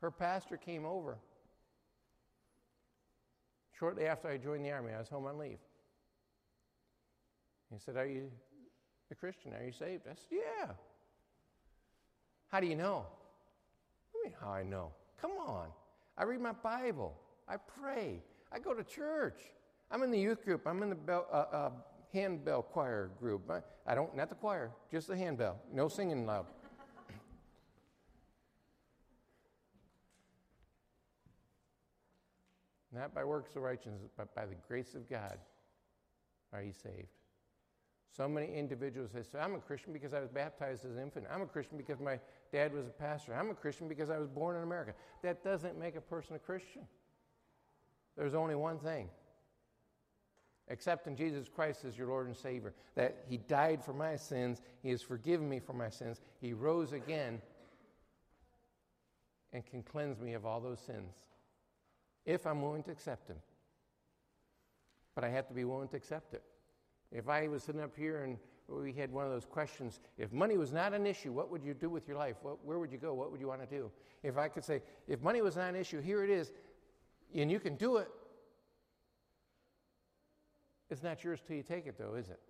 Her 0.00 0.10
pastor 0.10 0.56
came 0.56 0.84
over 0.84 1.16
shortly 3.78 4.06
after 4.06 4.28
I 4.28 4.36
joined 4.36 4.64
the 4.64 4.70
army. 4.70 4.92
I 4.92 4.98
was 4.98 5.08
home 5.08 5.26
on 5.26 5.38
leave. 5.38 5.58
He 7.72 7.78
said, 7.78 7.96
Are 7.96 8.06
you 8.06 8.30
a 9.10 9.14
Christian? 9.14 9.54
Are 9.54 9.64
you 9.64 9.72
saved? 9.72 10.02
I 10.06 10.14
said, 10.14 10.28
Yeah. 10.30 10.72
How 12.48 12.60
do 12.60 12.66
you 12.66 12.76
know? 12.76 13.06
I 14.14 14.28
mean, 14.28 14.34
how 14.38 14.50
I 14.50 14.62
know? 14.62 14.90
Come 15.20 15.32
on. 15.32 15.68
I 16.18 16.24
read 16.24 16.40
my 16.40 16.52
Bible. 16.52 17.16
I 17.48 17.56
pray. 17.56 18.22
I 18.52 18.58
go 18.58 18.74
to 18.74 18.84
church. 18.84 19.40
I'm 19.90 20.02
in 20.02 20.10
the 20.10 20.20
youth 20.20 20.44
group. 20.44 20.66
I'm 20.66 20.82
in 20.82 20.90
the 20.90 20.96
uh, 21.12 21.46
uh, 21.52 21.70
handbell 22.14 22.62
choir 22.62 23.10
group. 23.20 23.50
I, 23.86 23.94
don't, 23.94 24.16
not 24.16 24.30
the 24.30 24.34
choir, 24.36 24.70
just 24.90 25.08
the 25.08 25.16
handbell. 25.16 25.60
No 25.72 25.88
singing 25.88 26.24
loud. 26.24 26.46
not 32.92 33.12
by 33.14 33.24
works 33.24 33.54
of 33.56 33.62
righteousness, 33.62 34.08
but 34.16 34.34
by 34.34 34.46
the 34.46 34.54
grace 34.66 34.94
of 34.94 35.10
God 35.10 35.36
are 36.52 36.62
you 36.62 36.72
saved. 36.72 37.08
So 38.16 38.28
many 38.28 38.54
individuals 38.54 39.10
say, 39.10 39.20
I'm 39.40 39.56
a 39.56 39.58
Christian 39.58 39.92
because 39.92 40.14
I 40.14 40.20
was 40.20 40.28
baptized 40.30 40.84
as 40.84 40.92
an 40.92 41.02
infant. 41.02 41.26
I'm 41.28 41.42
a 41.42 41.46
Christian 41.46 41.76
because 41.76 41.98
my 41.98 42.20
dad 42.52 42.72
was 42.72 42.86
a 42.86 42.90
pastor. 42.90 43.34
I'm 43.34 43.50
a 43.50 43.54
Christian 43.54 43.88
because 43.88 44.08
I 44.08 44.18
was 44.18 44.28
born 44.28 44.54
in 44.54 44.62
America. 44.62 44.94
That 45.22 45.42
doesn't 45.42 45.76
make 45.76 45.96
a 45.96 46.00
person 46.00 46.36
a 46.36 46.38
Christian. 46.38 46.82
There's 48.16 48.34
only 48.34 48.54
one 48.54 48.78
thing 48.78 49.08
accepting 50.70 51.16
Jesus 51.16 51.48
Christ 51.48 51.84
as 51.84 51.96
your 51.96 52.08
Lord 52.08 52.26
and 52.26 52.36
Savior, 52.36 52.72
that 52.94 53.24
He 53.28 53.36
died 53.36 53.84
for 53.84 53.92
my 53.92 54.16
sins, 54.16 54.62
He 54.82 54.90
has 54.90 55.02
forgiven 55.02 55.48
me 55.48 55.60
for 55.60 55.72
my 55.72 55.90
sins, 55.90 56.20
He 56.40 56.52
rose 56.52 56.92
again 56.92 57.40
and 59.52 59.64
can 59.64 59.82
cleanse 59.82 60.18
me 60.18 60.34
of 60.34 60.44
all 60.44 60.60
those 60.60 60.80
sins 60.80 61.12
if 62.26 62.46
I'm 62.46 62.62
willing 62.62 62.82
to 62.84 62.90
accept 62.90 63.28
Him. 63.28 63.36
But 65.14 65.24
I 65.24 65.28
have 65.28 65.46
to 65.48 65.54
be 65.54 65.64
willing 65.64 65.88
to 65.88 65.96
accept 65.96 66.34
it. 66.34 66.42
If 67.12 67.28
I 67.28 67.46
was 67.48 67.62
sitting 67.62 67.80
up 67.80 67.94
here 67.96 68.24
and 68.24 68.38
we 68.68 68.92
had 68.92 69.12
one 69.12 69.24
of 69.24 69.30
those 69.30 69.44
questions 69.44 70.00
if 70.16 70.32
money 70.32 70.56
was 70.56 70.72
not 70.72 70.94
an 70.94 71.06
issue, 71.06 71.32
what 71.32 71.50
would 71.50 71.62
you 71.62 71.74
do 71.74 71.90
with 71.90 72.08
your 72.08 72.16
life? 72.16 72.36
What, 72.42 72.64
where 72.64 72.78
would 72.78 72.90
you 72.90 72.98
go? 72.98 73.14
What 73.14 73.30
would 73.30 73.40
you 73.40 73.46
want 73.46 73.60
to 73.60 73.66
do? 73.66 73.90
If 74.22 74.38
I 74.38 74.48
could 74.48 74.64
say, 74.64 74.82
if 75.06 75.22
money 75.22 75.42
was 75.42 75.56
not 75.56 75.68
an 75.68 75.76
issue, 75.76 76.00
here 76.00 76.24
it 76.24 76.30
is, 76.30 76.50
and 77.34 77.50
you 77.50 77.60
can 77.60 77.76
do 77.76 77.98
it, 77.98 78.08
it's 80.90 81.02
not 81.02 81.22
yours 81.24 81.40
till 81.46 81.56
you 81.56 81.62
take 81.62 81.86
it, 81.86 81.96
though, 81.98 82.14
is 82.14 82.28
it? 82.28 82.40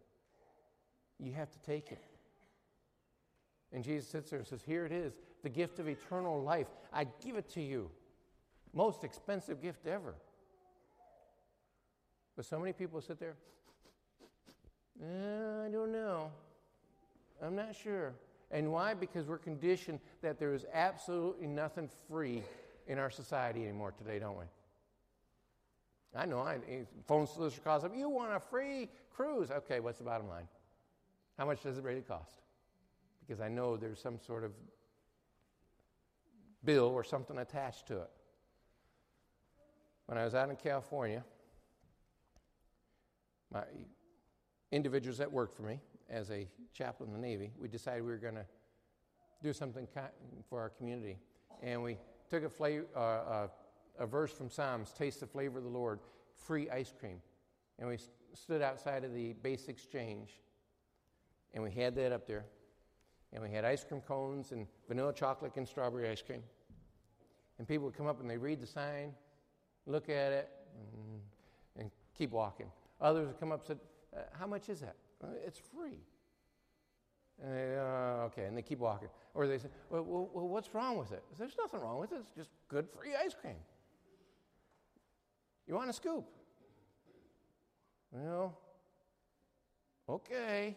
You 1.19 1.33
have 1.33 1.51
to 1.51 1.59
take 1.61 1.93
it. 1.93 2.03
And 3.73 3.83
Jesus 3.83 4.09
sits 4.09 4.31
there 4.31 4.39
and 4.39 4.47
says, 4.47 4.63
Here 4.65 4.85
it 4.87 4.93
is, 4.93 5.15
the 5.43 5.49
gift 5.49 5.79
of 5.79 5.89
eternal 5.89 6.43
life. 6.43 6.69
I 6.93 7.07
give 7.25 7.37
it 7.37 7.49
to 7.55 7.61
you. 7.61 7.91
Most 8.73 9.05
expensive 9.05 9.63
gift 9.63 9.87
ever. 9.87 10.15
But 12.37 12.45
so 12.45 12.59
many 12.59 12.73
people 12.73 13.01
sit 13.01 13.21
there, 13.21 13.37
uh, 15.01 15.67
I 15.67 15.71
don't 15.71 15.93
know. 15.93 16.31
I'm 17.43 17.55
not 17.55 17.75
sure. 17.75 18.15
And 18.51 18.73
why? 18.73 18.95
Because 18.95 19.27
we're 19.27 19.39
conditioned 19.39 20.01
that 20.23 20.39
there 20.39 20.55
is 20.55 20.65
absolutely 20.73 21.47
nothing 21.47 21.89
free 22.09 22.43
in 22.87 22.99
our 22.99 23.11
society 23.11 23.63
anymore 23.63 23.93
today, 23.93 24.19
don't 24.19 24.39
we? 24.39 24.45
I 26.17 26.27
know. 26.27 26.41
I, 26.41 26.59
phone 27.07 27.27
solicitor 27.27 27.63
calls 27.63 27.85
up. 27.85 27.93
You 27.95 28.09
want 28.09 28.33
a 28.33 28.41
free 28.41 28.89
cruise? 29.15 29.51
Okay, 29.51 29.81
what's 29.81 29.99
the 29.99 30.05
bottom 30.05 30.29
line? 30.29 30.49
How 31.39 31.47
much 31.47 31.63
does 31.63 31.79
it 31.79 31.85
really 31.85 32.03
cost? 32.03 32.43
Because 33.27 33.41
I 33.41 33.49
know 33.49 33.77
there's 33.77 34.01
some 34.01 34.19
sort 34.25 34.45
of 34.45 34.53
bill 36.65 36.87
or 36.87 37.03
something 37.03 37.39
attached 37.39 37.87
to 37.89 37.99
it. 37.99 38.11
When 40.07 40.19
I 40.19 40.25
was 40.25 40.35
out 40.35 40.51
in 40.51 40.57
California, 40.57 41.25
my 43.53 43.63
individuals 44.71 45.19
that 45.19 45.31
worked 45.31 45.57
for 45.57 45.63
me 45.63 45.81
as 46.11 46.31
a 46.31 46.47
chaplain 46.73 47.11
in 47.11 47.21
the 47.21 47.27
Navy, 47.27 47.53
we 47.59 47.69
decided 47.69 48.03
we 48.03 48.11
were 48.11 48.19
going 48.19 48.35
to 48.35 48.47
do 49.43 49.53
something 49.53 49.87
for 50.49 50.61
our 50.61 50.71
community. 50.71 51.19
And 51.63 51.83
we 51.83 51.97
took 52.29 52.45
a, 52.45 52.49
flavor, 52.49 52.87
uh, 52.95 52.99
uh, 52.99 53.49
a 53.99 54.07
verse 54.07 54.33
from 54.33 54.51
Psalms, 54.51 54.93
taste 54.93 55.21
the 55.21 55.27
flavor 55.27 55.59
of 55.59 55.65
the 55.65 55.71
Lord, 55.71 56.01
free 56.35 56.69
ice 56.71 56.93
cream. 56.99 57.21
And 57.79 57.89
we 57.89 57.99
stood 58.35 58.63
outside 58.63 59.05
of 59.05 59.15
the 59.15 59.33
base 59.35 59.69
exchange, 59.69 60.41
and 61.53 61.63
we 61.63 61.71
had 61.71 61.95
that 61.97 62.13
up 62.13 62.27
there. 62.27 62.45
And 63.33 63.43
we 63.43 63.51
had 63.51 63.65
ice 63.65 63.83
cream 63.85 64.01
cones 64.01 64.53
and 64.53 64.67
vanilla 64.87 65.13
chocolate 65.13 65.53
and 65.57 65.67
strawberry 65.67 66.09
ice 66.09 66.23
cream. 66.23 66.43
And 67.59 67.67
people 67.67 67.87
would 67.87 67.97
come 67.97 68.07
up 68.07 68.21
and 68.21 68.31
they 68.31 68.37
read 68.37 68.61
the 68.61 68.67
sign, 68.67 69.13
look 69.87 70.09
at 70.09 70.33
it, 70.33 70.51
and, 70.77 71.21
and 71.79 71.91
keep 72.17 72.31
walking. 72.31 72.67
Others 73.01 73.29
would 73.29 73.41
come 73.41 73.53
up 73.53 73.61
and 73.61 73.67
said, 73.67 73.79
uh, 74.17 74.23
How 74.39 74.47
much 74.47 74.69
is 74.69 74.81
that? 74.81 74.97
Uh, 75.23 75.29
it's 75.45 75.59
free. 75.59 75.99
And 77.43 77.53
they, 77.53 77.77
uh, 77.77 78.27
okay, 78.27 78.45
and 78.45 78.57
they 78.57 78.63
keep 78.63 78.79
walking. 78.79 79.09
Or 79.35 79.47
they 79.47 79.59
say, 79.59 79.69
well, 79.91 80.05
well, 80.05 80.31
well, 80.33 80.49
what's 80.49 80.73
wrong 80.73 80.99
with 80.99 81.13
it? 81.13 81.23
There's 81.37 81.57
nothing 81.59 81.81
wrong 81.81 81.99
with 81.99 82.13
it. 82.13 82.19
It's 82.21 82.37
just 82.37 82.51
good 82.69 82.87
free 82.89 83.15
ice 83.15 83.35
cream. 83.35 83.57
You 85.67 85.75
want 85.75 85.91
a 85.91 85.93
scoop? 85.93 86.25
Well, 88.13 88.59
okay. 90.09 90.77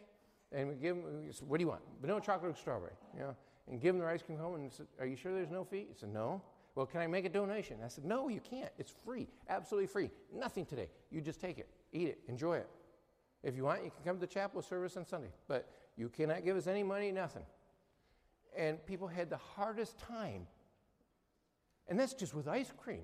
And 0.52 0.70
we 0.70 0.76
give 0.76 0.96
them, 0.96 1.30
what 1.48 1.58
do 1.58 1.64
you 1.64 1.68
want? 1.68 1.82
Vanilla 2.02 2.22
chocolate 2.22 2.52
or 2.52 2.56
strawberry? 2.56 2.94
You 3.14 3.22
know, 3.22 3.36
and 3.70 3.82
give 3.82 3.94
them 3.94 4.00
their 4.00 4.10
ice 4.10 4.22
cream 4.22 4.38
home 4.38 4.56
and 4.56 4.72
said, 4.72 4.88
are 5.00 5.06
you 5.06 5.16
sure 5.16 5.34
there's 5.34 5.52
no 5.52 5.64
fee? 5.64 5.88
He 5.90 5.96
said, 6.00 6.14
no. 6.14 6.42
Well, 6.76 6.86
can 6.86 7.02
I 7.02 7.08
make 7.08 7.26
a 7.26 7.30
donation? 7.30 7.78
I 7.84 7.88
said, 7.88 8.06
no, 8.06 8.30
you 8.30 8.40
can't. 8.40 8.70
It's 8.78 8.94
free, 9.04 9.28
absolutely 9.50 9.88
free. 9.88 10.12
Nothing 10.34 10.66
today. 10.66 10.90
You 11.12 11.22
just 11.22 11.42
take 11.42 11.58
it, 11.58 11.68
eat 11.92 12.08
it, 12.08 12.20
enjoy 12.28 12.58
it. 12.58 12.70
If 13.44 13.56
you 13.56 13.64
want, 13.64 13.84
you 13.84 13.92
can 13.92 14.04
come 14.06 14.16
to 14.16 14.22
the 14.22 14.28
chapel 14.28 14.62
service 14.62 14.96
on 14.96 15.06
Sunday, 15.06 15.32
but 15.48 15.68
you 15.96 16.08
cannot 16.10 16.46
give 16.46 16.56
us 16.56 16.68
any 16.68 16.84
money, 16.84 17.12
nothing. 17.12 17.44
And 18.56 18.84
people 18.86 19.08
had 19.08 19.30
the 19.30 19.38
hardest 19.38 19.98
time. 19.98 20.48
And 21.88 22.00
that's 22.00 22.14
just 22.14 22.34
with 22.34 22.48
ice 22.48 22.72
cream. 22.78 23.04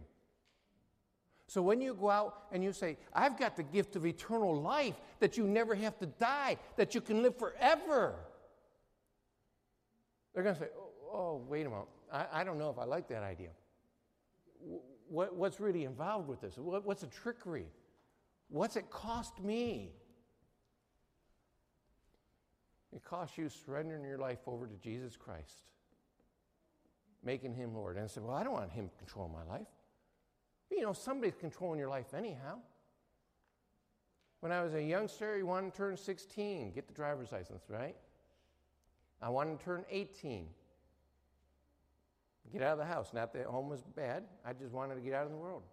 So 1.47 1.61
when 1.61 1.81
you 1.81 1.93
go 1.93 2.09
out 2.09 2.45
and 2.51 2.63
you 2.63 2.71
say, 2.71 2.97
I've 3.13 3.37
got 3.37 3.55
the 3.55 3.63
gift 3.63 3.95
of 3.95 4.05
eternal 4.05 4.59
life, 4.59 4.95
that 5.19 5.37
you 5.37 5.45
never 5.45 5.75
have 5.75 5.97
to 5.99 6.05
die, 6.05 6.57
that 6.77 6.95
you 6.95 7.01
can 7.01 7.21
live 7.21 7.37
forever, 7.37 8.15
they're 10.33 10.43
going 10.43 10.55
to 10.55 10.61
say, 10.61 10.67
oh, 10.77 10.89
oh, 11.13 11.41
wait 11.47 11.65
a 11.65 11.69
minute. 11.69 11.85
I, 12.11 12.25
I, 12.33 12.43
don't 12.43 12.57
know 12.57 12.69
if 12.69 12.79
I 12.79 12.85
like 12.85 13.07
that 13.09 13.23
idea. 13.23 13.49
What, 15.09 15.35
what's 15.35 15.59
really 15.59 15.83
involved 15.83 16.27
with 16.27 16.41
this? 16.41 16.57
What, 16.57 16.85
what's 16.85 17.01
the 17.01 17.07
trickery? 17.07 17.67
What's 18.49 18.75
it 18.75 18.89
cost 18.89 19.41
me? 19.41 19.91
It 22.95 23.03
costs 23.03 23.37
you 23.37 23.49
surrendering 23.49 24.03
your 24.03 24.17
life 24.17 24.39
over 24.45 24.67
to 24.67 24.75
Jesus 24.75 25.17
Christ, 25.17 25.63
making 27.23 27.55
him 27.55 27.73
Lord. 27.73 27.95
And 27.95 28.05
I 28.05 28.07
said, 28.07 28.23
Well, 28.23 28.35
I 28.35 28.43
don't 28.43 28.53
want 28.53 28.71
him 28.71 28.89
controlling 28.99 29.33
my 29.33 29.43
life. 29.43 29.67
You 30.75 30.81
know, 30.81 30.93
somebody's 30.93 31.35
controlling 31.39 31.79
your 31.79 31.89
life 31.89 32.13
anyhow. 32.13 32.57
When 34.39 34.51
I 34.51 34.61
was 34.61 34.73
a 34.73 34.81
youngster, 34.83 35.37
you 35.37 35.45
wanted 35.45 35.71
to 35.71 35.77
turn 35.77 35.97
16, 35.97 36.71
get 36.73 36.87
the 36.87 36.93
driver's 36.93 37.31
license, 37.31 37.63
right? 37.69 37.95
I 39.21 39.29
wanted 39.29 39.59
to 39.59 39.63
turn 39.63 39.85
18, 39.89 40.47
get 42.51 42.61
out 42.61 42.73
of 42.73 42.79
the 42.79 42.85
house. 42.85 43.13
Not 43.13 43.31
that 43.33 43.45
home 43.45 43.69
was 43.69 43.83
bad, 43.95 44.23
I 44.45 44.51
just 44.51 44.73
wanted 44.73 44.95
to 44.95 45.01
get 45.01 45.13
out 45.13 45.27
in 45.27 45.31
the 45.31 45.37
world. 45.37 45.63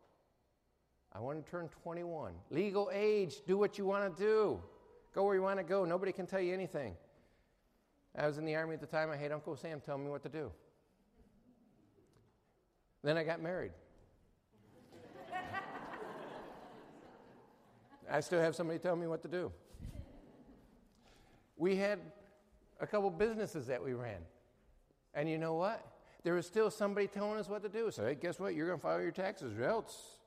I 1.13 1.19
wanted 1.19 1.45
to 1.45 1.51
turn 1.51 1.69
21. 1.83 2.35
Legal 2.51 2.91
age, 2.93 3.37
do 3.45 3.59
what 3.59 3.77
you 3.77 3.85
want 3.85 4.17
to 4.17 4.23
do, 4.23 4.61
go 5.13 5.25
where 5.25 5.35
you 5.35 5.43
want 5.43 5.59
to 5.59 5.65
go. 5.65 5.85
Nobody 5.85 6.13
can 6.13 6.27
tell 6.27 6.41
you 6.41 6.55
anything. 6.55 6.95
I 8.17 8.27
was 8.27 8.39
in 8.39 8.45
the 8.45 8.55
army 8.55 8.75
at 8.75 8.81
the 8.81 8.87
time. 8.87 9.11
I 9.11 9.17
had 9.17 9.33
Uncle 9.33 9.57
Sam 9.57 9.81
tell 9.81 9.99
me 9.99 10.09
what 10.09 10.23
to 10.23 10.29
do. 10.29 10.53
Then 13.03 13.17
I 13.17 13.25
got 13.25 13.43
married. 13.43 13.73
I 18.11 18.21
still 18.21 18.41
have 18.41 18.57
somebody 18.57 18.79
tell 18.79 18.97
me 18.97 19.07
what 19.07 19.23
to 19.23 19.29
do. 19.29 19.53
We 21.57 21.77
had 21.77 21.99
a 22.81 22.87
couple 22.87 23.11
businesses 23.11 23.67
that 23.67 23.85
we 23.85 23.93
ran. 23.93 24.21
And 25.13 25.29
you 25.29 25.37
know 25.37 25.55
what? 25.55 25.87
There 26.23 26.35
was 26.35 26.47
still 26.47 26.71
somebody 26.71 27.07
telling 27.07 27.39
us 27.39 27.49
what 27.49 27.63
to 27.63 27.69
do. 27.69 27.91
So, 27.91 28.07
hey, 28.07 28.15
guess 28.15 28.41
what? 28.41 28.55
You're 28.55 28.67
going 28.67 28.79
to 28.79 28.83
file 28.83 29.01
your 29.01 29.11
taxes, 29.11 29.53
or 29.59 29.65
else 29.65 30.19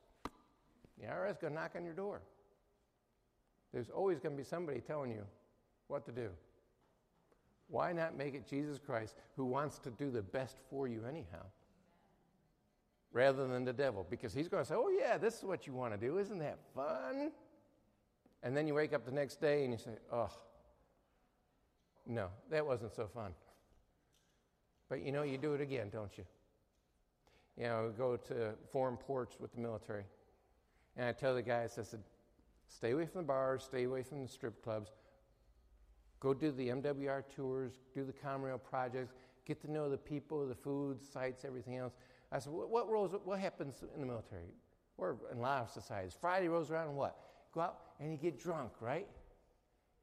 the 1.00 1.08
IRS 1.08 1.32
is 1.32 1.38
going 1.38 1.54
to 1.54 1.60
knock 1.60 1.72
on 1.76 1.84
your 1.84 1.94
door. 1.94 2.22
There's 3.74 3.90
always 3.90 4.20
going 4.20 4.36
to 4.36 4.38
be 4.38 4.48
somebody 4.48 4.80
telling 4.80 5.12
you 5.12 5.24
what 5.88 6.06
to 6.06 6.12
do. 6.12 6.30
Why 7.68 7.92
not 7.92 8.16
make 8.16 8.36
it 8.36 8.48
Jesus 8.48 8.80
Christ 8.80 9.16
who 9.36 9.46
wants 9.46 9.80
to 9.80 9.90
do 9.90 10.12
the 10.12 10.22
best 10.22 10.58
for 10.70 10.88
you 10.88 11.04
anyhow? 11.08 11.46
Rather 13.12 13.48
than 13.48 13.64
the 13.64 13.74
devil, 13.74 14.06
because 14.10 14.34
he's 14.34 14.48
going 14.48 14.64
to 14.64 14.68
say, 14.68 14.76
Oh, 14.76 14.90
yeah, 14.90 15.18
this 15.18 15.38
is 15.38 15.44
what 15.44 15.66
you 15.66 15.74
want 15.74 15.94
to 15.94 16.00
do. 16.00 16.18
Isn't 16.18 16.40
that 16.40 16.60
fun? 16.76 17.32
And 18.44 18.56
then 18.56 18.68
you 18.68 18.76
wake 18.76 18.94
up 18.94 19.06
the 19.06 19.12
next 19.12 19.42
day 19.42 19.64
and 19.64 19.72
you 19.72 19.80
say, 19.80 19.92
Oh, 20.12 20.30
no, 22.06 22.28
that 22.52 22.66
wasn't 22.66 22.94
so 22.94 23.08
fun. 23.08 23.32
But 24.90 25.02
you 25.02 25.12
know, 25.12 25.24
you 25.24 25.38
do 25.38 25.54
it 25.54 25.62
again, 25.62 25.90
don't 25.92 26.16
you? 26.18 26.26
You 27.58 27.64
know, 27.64 27.92
we 27.92 27.98
go 27.98 28.18
to 28.18 28.54
foreign 28.72 28.98
ports 28.98 29.38
with 29.40 29.54
the 29.54 29.62
military. 29.62 30.04
And 30.98 31.08
I 31.08 31.14
tell 31.14 31.34
the 31.34 31.42
guys, 31.42 31.78
I 31.80 31.84
said, 31.84 32.02
stay 32.68 32.92
away 32.92 33.06
from 33.06 33.22
the 33.22 33.28
bars, 33.28 33.64
stay 33.64 33.84
away 33.84 34.04
from 34.04 34.22
the 34.22 34.28
strip 34.28 34.64
clubs, 34.64 34.92
Go 36.24 36.34
do 36.34 36.52
the 36.52 36.70
MWR 36.70 37.22
tours, 37.36 37.74
do 37.94 38.06
the 38.06 38.14
COMREL 38.14 38.58
projects, 38.58 39.14
get 39.46 39.62
to 39.64 39.70
know 39.70 39.90
the 39.90 39.98
people, 39.98 40.48
the 40.48 40.56
food, 40.56 41.04
sights, 41.04 41.44
everything 41.44 41.76
else. 41.76 41.98
I 42.32 42.40
said, 42.40 42.54
what, 42.54 42.90
rolls, 42.90 43.14
what 43.26 43.40
happens 43.40 43.84
in 43.94 44.00
the 44.00 44.08
military? 44.08 44.46
Or 44.98 45.18
in 45.34 45.40
a 45.40 45.42
lot 45.42 45.64
of 45.64 45.70
societies? 45.70 46.16
Friday 46.20 46.48
rolls 46.48 46.72
around 46.72 46.88
and 46.88 46.96
what? 46.96 47.20
Go 47.54 47.60
out 47.60 47.93
and 48.04 48.12
you 48.12 48.18
get 48.18 48.38
drunk, 48.38 48.74
right? 48.82 49.08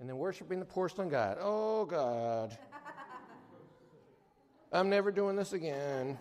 And 0.00 0.08
then 0.08 0.16
worshiping 0.16 0.58
the 0.58 0.64
porcelain 0.64 1.10
god. 1.10 1.36
Oh, 1.38 1.84
God. 1.84 2.56
I'm 4.72 4.88
never 4.88 5.12
doing 5.12 5.36
this 5.36 5.52
again. 5.52 6.18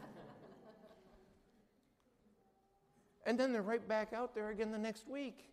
And 3.26 3.40
then 3.40 3.54
they're 3.54 3.62
right 3.62 3.88
back 3.88 4.12
out 4.12 4.36
there 4.36 4.50
again 4.50 4.72
the 4.72 4.78
next 4.78 5.08
week. 5.08 5.46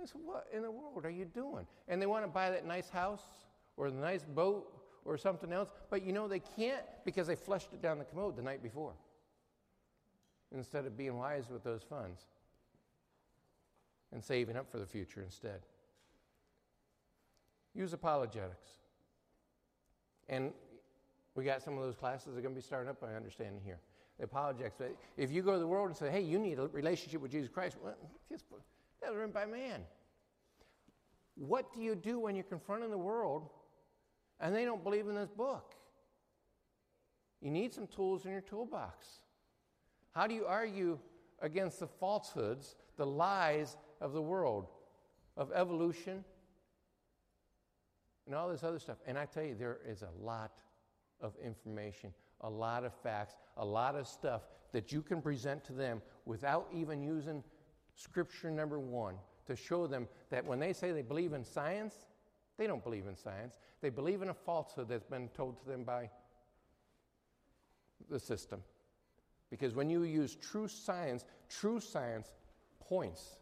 I 0.00 0.04
said, 0.04 0.20
What 0.22 0.46
in 0.52 0.62
the 0.62 0.70
world 0.70 1.04
are 1.04 1.10
you 1.10 1.24
doing? 1.24 1.66
And 1.88 2.00
they 2.00 2.06
want 2.06 2.24
to 2.24 2.30
buy 2.30 2.50
that 2.50 2.66
nice 2.66 2.90
house 2.90 3.22
or 3.76 3.90
the 3.90 3.98
nice 3.98 4.24
boat 4.24 4.66
or 5.06 5.16
something 5.16 5.52
else, 5.52 5.70
but 5.88 6.04
you 6.04 6.12
know 6.12 6.28
they 6.28 6.40
can't 6.40 6.84
because 7.06 7.26
they 7.26 7.36
flushed 7.36 7.72
it 7.72 7.80
down 7.80 7.98
the 7.98 8.04
commode 8.04 8.36
the 8.36 8.42
night 8.42 8.62
before 8.62 8.92
instead 10.52 10.84
of 10.84 10.96
being 10.96 11.16
wise 11.16 11.44
with 11.48 11.64
those 11.64 11.82
funds 11.82 12.26
and 14.12 14.22
saving 14.22 14.56
up 14.56 14.70
for 14.70 14.78
the 14.78 14.86
future 14.86 15.22
instead. 15.22 15.60
Use 17.74 17.92
apologetics. 17.92 18.70
And 20.28 20.52
we 21.34 21.44
got 21.44 21.62
some 21.62 21.76
of 21.76 21.84
those 21.84 21.94
classes 21.94 22.34
that 22.34 22.38
are 22.38 22.42
going 22.42 22.54
to 22.54 22.60
be 22.60 22.64
starting 22.64 22.90
up, 22.90 23.02
I 23.02 23.14
understand, 23.14 23.60
here. 23.64 23.78
The 24.18 24.24
apologetics. 24.24 24.76
But 24.78 24.96
if 25.16 25.30
you 25.30 25.42
go 25.42 25.52
to 25.52 25.58
the 25.58 25.66
world 25.66 25.88
and 25.88 25.96
say, 25.96 26.10
hey, 26.10 26.20
you 26.20 26.38
need 26.38 26.58
a 26.58 26.66
relationship 26.68 27.20
with 27.20 27.30
Jesus 27.30 27.48
Christ, 27.48 27.76
well, 27.82 27.94
just, 28.28 28.44
that 29.00 29.10
was 29.10 29.16
written 29.16 29.32
by 29.32 29.46
man. 29.46 29.80
What 31.36 31.72
do 31.72 31.80
you 31.80 31.94
do 31.94 32.18
when 32.18 32.34
you're 32.34 32.44
confronting 32.44 32.90
the 32.90 32.98
world 32.98 33.48
and 34.40 34.54
they 34.54 34.64
don't 34.64 34.82
believe 34.82 35.08
in 35.08 35.14
this 35.14 35.30
book? 35.30 35.74
You 37.40 37.50
need 37.50 37.72
some 37.72 37.86
tools 37.86 38.26
in 38.26 38.32
your 38.32 38.42
toolbox. 38.42 39.06
How 40.12 40.26
do 40.26 40.34
you 40.34 40.44
argue 40.44 40.98
against 41.40 41.80
the 41.80 41.86
falsehoods, 41.86 42.76
the 42.96 43.06
lies 43.06 43.76
of 44.00 44.12
the 44.12 44.22
world, 44.22 44.68
of 45.36 45.50
evolution, 45.52 46.24
and 48.26 48.34
all 48.34 48.48
this 48.48 48.64
other 48.64 48.78
stuff? 48.78 48.98
And 49.06 49.18
I 49.18 49.26
tell 49.26 49.44
you, 49.44 49.54
there 49.54 49.78
is 49.86 50.02
a 50.02 50.24
lot 50.24 50.62
of 51.20 51.34
information, 51.44 52.12
a 52.40 52.50
lot 52.50 52.84
of 52.84 52.92
facts, 53.02 53.34
a 53.56 53.64
lot 53.64 53.94
of 53.94 54.06
stuff 54.06 54.42
that 54.72 54.92
you 54.92 55.02
can 55.02 55.20
present 55.20 55.64
to 55.64 55.72
them 55.72 56.00
without 56.24 56.68
even 56.72 57.02
using 57.02 57.42
scripture 57.94 58.50
number 58.50 58.78
one 58.78 59.16
to 59.46 59.56
show 59.56 59.86
them 59.86 60.08
that 60.30 60.44
when 60.44 60.58
they 60.58 60.72
say 60.72 60.92
they 60.92 61.02
believe 61.02 61.32
in 61.32 61.44
science, 61.44 61.94
they 62.56 62.66
don't 62.66 62.84
believe 62.84 63.06
in 63.06 63.16
science. 63.16 63.54
They 63.80 63.90
believe 63.90 64.22
in 64.22 64.28
a 64.28 64.34
falsehood 64.34 64.88
that's 64.88 65.04
been 65.04 65.28
told 65.28 65.58
to 65.60 65.66
them 65.66 65.84
by 65.84 66.10
the 68.08 68.20
system. 68.20 68.62
Because 69.50 69.74
when 69.74 69.90
you 69.90 70.04
use 70.04 70.36
true 70.36 70.68
science, 70.68 71.24
true 71.48 71.80
science 71.80 72.32
points 72.78 73.39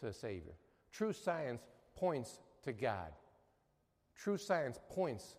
to 0.00 0.06
a 0.06 0.12
Savior. 0.12 0.54
True 0.92 1.12
science 1.12 1.62
points 1.94 2.40
to 2.62 2.72
God. 2.72 3.12
True 4.16 4.36
science 4.36 4.78
points 4.90 5.36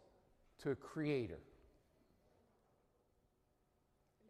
to 0.59 0.71
a 0.71 0.75
Creator. 0.75 1.39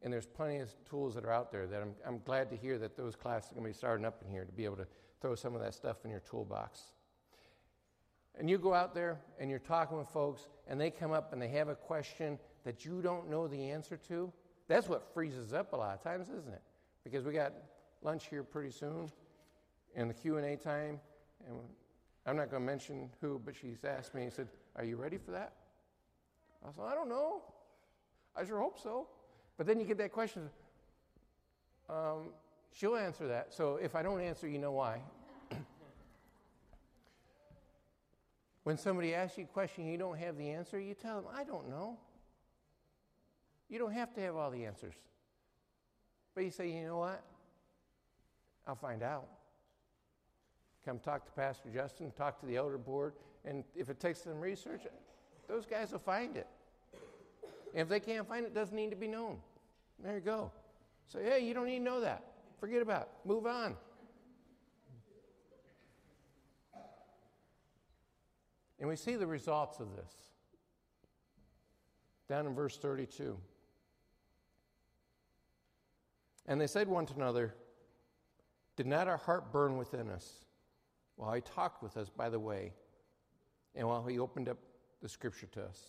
And 0.03 0.13
there's 0.13 0.27
plenty 0.27 0.57
of 0.57 0.69
tools 0.89 1.15
that 1.15 1.25
are 1.25 1.31
out 1.31 1.51
there 1.51 1.67
that 1.67 1.81
I'm, 1.81 1.93
I'm 2.05 2.19
glad 2.19 2.49
to 2.51 2.55
hear 2.55 2.77
that 2.77 2.95
those 2.95 3.15
classes 3.15 3.51
are 3.51 3.55
going 3.55 3.65
to 3.65 3.69
be 3.69 3.77
starting 3.77 4.05
up 4.05 4.21
in 4.23 4.31
here 4.31 4.45
to 4.45 4.51
be 4.51 4.63
able 4.65 4.77
to 4.77 4.87
throw 5.21 5.35
some 5.35 5.55
of 5.55 5.61
that 5.61 5.73
stuff 5.73 6.05
in 6.05 6.11
your 6.11 6.19
toolbox. 6.19 6.81
And 8.39 8.49
you 8.49 8.57
go 8.59 8.73
out 8.73 8.93
there 8.93 9.19
and 9.39 9.49
you're 9.49 9.59
talking 9.59 9.97
with 9.97 10.07
folks, 10.09 10.47
and 10.67 10.79
they 10.79 10.91
come 10.91 11.11
up 11.11 11.33
and 11.33 11.41
they 11.41 11.47
have 11.49 11.69
a 11.69 11.75
question 11.75 12.37
that 12.63 12.85
you 12.85 13.01
don't 13.01 13.29
know 13.29 13.47
the 13.47 13.71
answer 13.71 13.97
to. 14.07 14.31
That's 14.67 14.87
what 14.87 15.13
freezes 15.13 15.53
up 15.53 15.73
a 15.73 15.75
lot 15.75 15.95
of 15.95 16.03
times, 16.03 16.29
isn't 16.29 16.53
it? 16.53 16.61
Because 17.03 17.25
we 17.25 17.33
got 17.33 17.53
lunch 18.03 18.27
here 18.29 18.43
pretty 18.43 18.71
soon, 18.71 19.09
and 19.95 20.09
the 20.09 20.13
Q 20.13 20.37
and 20.37 20.45
A 20.45 20.55
time, 20.55 20.99
and 21.47 21.57
I'm 22.25 22.35
not 22.35 22.51
going 22.51 22.61
to 22.61 22.65
mention 22.65 23.09
who, 23.21 23.41
but 23.43 23.55
she's 23.55 23.83
asked 23.83 24.13
me. 24.13 24.25
She 24.25 24.31
said, 24.31 24.47
"Are 24.75 24.83
you 24.83 24.97
ready 24.97 25.17
for 25.17 25.31
that?" 25.31 25.53
I 26.67 26.71
said, 26.71 26.83
"I 26.85 26.93
don't 26.93 27.09
know. 27.09 27.41
I 28.35 28.45
sure 28.45 28.59
hope 28.59 28.79
so." 28.79 29.07
But 29.57 29.65
then 29.65 29.79
you 29.79 29.85
get 29.85 29.97
that 29.97 30.11
question. 30.11 30.49
Um, 31.89 32.29
she'll 32.71 32.95
answer 32.95 33.27
that. 33.27 33.53
So 33.53 33.77
if 33.77 33.95
I 33.95 34.03
don't 34.03 34.21
answer, 34.21 34.47
you 34.47 34.59
know 34.59 34.71
why. 34.71 35.01
when 38.63 38.77
somebody 38.77 39.15
asks 39.15 39.37
you 39.37 39.45
a 39.45 39.47
question 39.47 39.87
you 39.87 39.97
don't 39.97 40.17
have 40.17 40.37
the 40.37 40.49
answer, 40.49 40.79
you 40.79 40.93
tell 40.93 41.21
them, 41.21 41.31
I 41.33 41.43
don't 41.43 41.69
know. 41.69 41.97
You 43.69 43.79
don't 43.79 43.93
have 43.93 44.13
to 44.13 44.21
have 44.21 44.35
all 44.35 44.51
the 44.51 44.65
answers. 44.65 44.93
But 46.35 46.43
you 46.43 46.51
say, 46.51 46.69
you 46.69 46.85
know 46.85 46.99
what? 46.99 47.23
I'll 48.67 48.75
find 48.75 49.01
out. 49.01 49.27
Come 50.87 50.99
talk 50.99 51.25
to 51.25 51.31
Pastor 51.33 51.67
Justin, 51.69 52.13
talk 52.17 52.39
to 52.39 52.45
the 52.45 52.55
elder 52.55 52.77
board, 52.77 53.11
and 53.43 53.65
if 53.75 53.89
it 53.89 53.99
takes 53.99 54.21
some 54.21 54.39
research, 54.39 54.83
those 55.49 55.65
guys 55.65 55.91
will 55.91 55.99
find 55.99 56.37
it. 56.37 56.47
And 57.73 57.81
if 57.81 57.89
they 57.89 57.99
can't 57.99 58.25
find 58.25 58.45
it, 58.45 58.49
it 58.49 58.55
doesn't 58.55 58.73
need 58.73 58.91
to 58.91 58.95
be 58.95 59.09
known. 59.09 59.39
There 60.01 60.13
you 60.15 60.21
go. 60.21 60.49
Say, 61.07 61.25
hey, 61.25 61.45
you 61.45 61.53
don't 61.53 61.65
need 61.65 61.79
to 61.79 61.83
know 61.83 61.99
that. 61.99 62.23
Forget 62.61 62.81
about 62.81 63.01
it. 63.01 63.09
Move 63.25 63.45
on. 63.45 63.75
And 68.79 68.87
we 68.87 68.95
see 68.95 69.17
the 69.17 69.27
results 69.27 69.81
of 69.81 69.93
this 69.97 70.13
down 72.29 72.47
in 72.47 72.55
verse 72.55 72.77
32. 72.77 73.37
And 76.45 76.61
they 76.61 76.67
said 76.67 76.87
one 76.87 77.05
to 77.07 77.13
another, 77.13 77.55
Did 78.77 78.87
not 78.87 79.09
our 79.09 79.17
heart 79.17 79.51
burn 79.51 79.75
within 79.75 80.09
us 80.09 80.45
while 81.17 81.33
he 81.33 81.41
talked 81.41 81.83
with 81.83 81.97
us 81.97 82.09
by 82.09 82.29
the 82.29 82.39
way, 82.39 82.71
and 83.75 83.87
while 83.87 84.05
he 84.05 84.17
opened 84.17 84.47
up 84.47 84.57
the 85.01 85.09
scripture 85.09 85.47
to 85.47 85.63
us? 85.63 85.81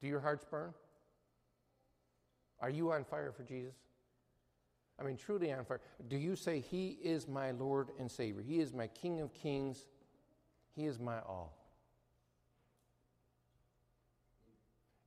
Do 0.00 0.08
your 0.08 0.20
hearts 0.20 0.44
burn? 0.50 0.72
Are 2.60 2.70
you 2.70 2.92
on 2.92 3.04
fire 3.04 3.32
for 3.32 3.42
Jesus? 3.42 3.74
I 4.98 5.04
mean, 5.04 5.16
truly 5.16 5.52
on 5.52 5.64
fire. 5.64 5.80
Do 6.08 6.16
you 6.16 6.34
say, 6.34 6.60
He 6.60 6.98
is 7.02 7.28
my 7.28 7.52
Lord 7.52 7.90
and 7.98 8.10
Savior? 8.10 8.42
He 8.42 8.60
is 8.60 8.72
my 8.72 8.88
King 8.88 9.20
of 9.20 9.32
kings. 9.32 9.86
He 10.74 10.86
is 10.86 10.98
my 10.98 11.18
all. 11.20 11.56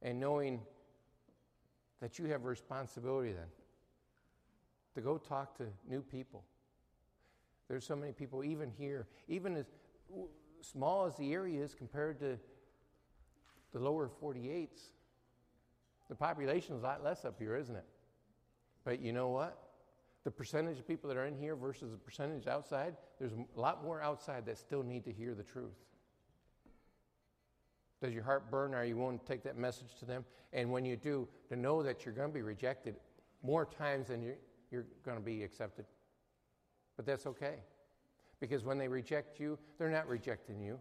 And 0.01 0.19
knowing 0.19 0.61
that 2.01 2.17
you 2.17 2.25
have 2.25 2.45
responsibility 2.45 3.31
then 3.33 3.47
to 4.95 5.01
go 5.01 5.17
talk 5.17 5.57
to 5.57 5.65
new 5.87 6.01
people. 6.01 6.43
There's 7.67 7.85
so 7.85 7.95
many 7.95 8.11
people, 8.11 8.43
even 8.43 8.71
here, 8.77 9.07
even 9.27 9.55
as 9.55 9.65
small 10.61 11.05
as 11.05 11.15
the 11.15 11.33
area 11.33 11.63
is 11.63 11.73
compared 11.73 12.19
to 12.19 12.37
the 13.71 13.79
lower 13.79 14.09
48s. 14.21 14.89
The 16.09 16.15
population 16.15 16.75
is 16.75 16.81
a 16.81 16.85
lot 16.85 17.03
less 17.03 17.23
up 17.23 17.39
here, 17.39 17.55
isn't 17.55 17.75
it? 17.75 17.85
But 18.83 18.99
you 19.01 19.13
know 19.13 19.29
what? 19.29 19.57
The 20.23 20.31
percentage 20.31 20.77
of 20.77 20.87
people 20.87 21.07
that 21.07 21.17
are 21.17 21.25
in 21.25 21.37
here 21.37 21.55
versus 21.55 21.91
the 21.91 21.97
percentage 21.97 22.47
outside, 22.47 22.95
there's 23.17 23.31
a 23.31 23.59
lot 23.59 23.83
more 23.83 24.01
outside 24.01 24.45
that 24.45 24.57
still 24.57 24.83
need 24.83 25.05
to 25.05 25.11
hear 25.11 25.33
the 25.33 25.43
truth. 25.43 25.77
Does 28.01 28.13
your 28.13 28.23
heart 28.23 28.51
burn? 28.51 28.73
Are 28.73 28.83
you 28.83 28.97
willing 28.97 29.19
to 29.19 29.25
take 29.25 29.43
that 29.43 29.57
message 29.57 29.97
to 29.99 30.05
them? 30.05 30.25
And 30.53 30.71
when 30.71 30.83
you 30.83 30.97
do, 30.97 31.27
to 31.49 31.55
know 31.55 31.81
that 31.83 32.03
you're 32.03 32.13
going 32.13 32.29
to 32.29 32.33
be 32.33 32.41
rejected 32.41 32.95
more 33.43 33.65
times 33.65 34.09
than 34.09 34.21
you're, 34.21 34.35
you're 34.71 34.85
going 35.05 35.17
to 35.17 35.23
be 35.23 35.43
accepted. 35.43 35.85
But 36.95 37.05
that's 37.05 37.25
okay. 37.25 37.55
Because 38.39 38.63
when 38.63 38.77
they 38.77 38.87
reject 38.87 39.39
you, 39.39 39.59
they're 39.77 39.91
not 39.91 40.07
rejecting 40.07 40.59
you, 40.59 40.79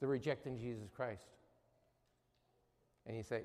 they're 0.00 0.08
rejecting 0.08 0.58
Jesus 0.58 0.88
Christ 0.94 1.24
and 3.08 3.16
you 3.16 3.22
say, 3.22 3.42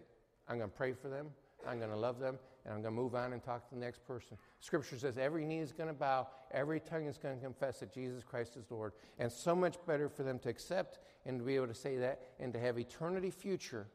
I'm 0.47 0.57
going 0.57 0.69
to 0.69 0.75
pray 0.75 0.91
for 0.91 1.07
them, 1.07 1.27
I'm 1.67 1.79
going 1.79 1.89
to 1.89 1.97
love 1.97 2.19
them, 2.19 2.37
and 2.65 2.73
I'm 2.73 2.81
going 2.81 2.93
to 2.93 3.01
move 3.01 3.15
on 3.15 3.31
and 3.31 3.41
talk 3.41 3.67
to 3.69 3.75
the 3.75 3.79
next 3.79 4.05
person. 4.05 4.37
Scripture 4.59 4.97
says 4.97 5.17
every 5.17 5.45
knee 5.45 5.59
is 5.59 5.71
going 5.71 5.87
to 5.87 5.93
bow, 5.93 6.27
every 6.51 6.81
tongue 6.81 7.07
is 7.07 7.17
going 7.17 7.35
to 7.35 7.41
confess 7.41 7.79
that 7.79 7.93
Jesus 7.93 8.23
Christ 8.23 8.57
is 8.57 8.69
Lord. 8.69 8.91
And 9.17 9.31
so 9.31 9.55
much 9.55 9.77
better 9.87 10.09
for 10.09 10.23
them 10.23 10.37
to 10.39 10.49
accept 10.49 10.99
and 11.25 11.39
to 11.39 11.45
be 11.45 11.55
able 11.55 11.67
to 11.67 11.73
say 11.73 11.95
that 11.97 12.21
and 12.39 12.51
to 12.53 12.59
have 12.59 12.77
eternity 12.77 13.31
future 13.31 13.87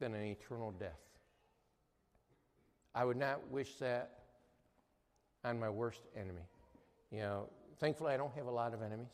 than 0.00 0.14
an 0.14 0.22
eternal 0.22 0.72
death. 0.72 1.05
I 2.96 3.04
would 3.04 3.18
not 3.18 3.50
wish 3.50 3.74
that 3.74 4.10
on 5.44 5.60
my 5.60 5.68
worst 5.68 6.00
enemy. 6.16 6.48
You 7.12 7.18
know, 7.18 7.48
thankfully 7.78 8.14
I 8.14 8.16
don't 8.16 8.34
have 8.34 8.46
a 8.46 8.50
lot 8.50 8.72
of 8.72 8.80
enemies. 8.80 9.12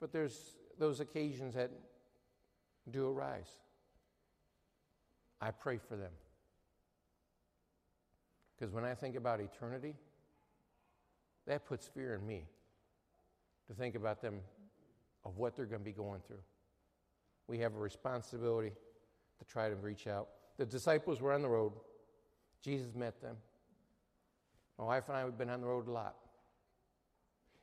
But 0.00 0.12
there's 0.12 0.54
those 0.78 1.00
occasions 1.00 1.54
that 1.54 1.70
do 2.90 3.10
arise. 3.10 3.50
I 5.42 5.50
pray 5.50 5.76
for 5.76 5.96
them. 5.96 6.10
Because 8.56 8.72
when 8.72 8.84
I 8.84 8.94
think 8.94 9.14
about 9.14 9.40
eternity, 9.40 9.94
that 11.46 11.66
puts 11.66 11.86
fear 11.86 12.14
in 12.14 12.26
me 12.26 12.44
to 13.68 13.74
think 13.74 13.94
about 13.94 14.22
them, 14.22 14.40
of 15.26 15.36
what 15.36 15.54
they're 15.54 15.66
going 15.66 15.82
to 15.82 15.84
be 15.84 15.92
going 15.92 16.22
through. 16.26 16.42
We 17.46 17.58
have 17.58 17.74
a 17.74 17.78
responsibility 17.78 18.72
to 19.38 19.44
try 19.44 19.68
to 19.68 19.76
reach 19.76 20.06
out. 20.06 20.28
The 20.56 20.64
disciples 20.64 21.20
were 21.20 21.32
on 21.32 21.42
the 21.42 21.48
road, 21.48 21.72
Jesus 22.66 22.96
met 22.96 23.22
them. 23.22 23.36
My 24.76 24.84
wife 24.84 25.04
and 25.06 25.16
I 25.16 25.20
have 25.20 25.38
been 25.38 25.50
on 25.50 25.60
the 25.60 25.68
road 25.68 25.86
a 25.86 25.92
lot. 25.92 26.16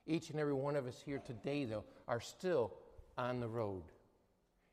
Each 0.08 0.30
and 0.30 0.39
every 0.39 0.54
one 0.54 0.78
of 0.78 0.88
us 0.88 1.04
here 1.06 1.20
today, 1.20 1.66
though, 1.66 1.84
are 2.08 2.22
still 2.22 2.72
on 3.18 3.41
the 3.41 3.47
road. 3.49 3.84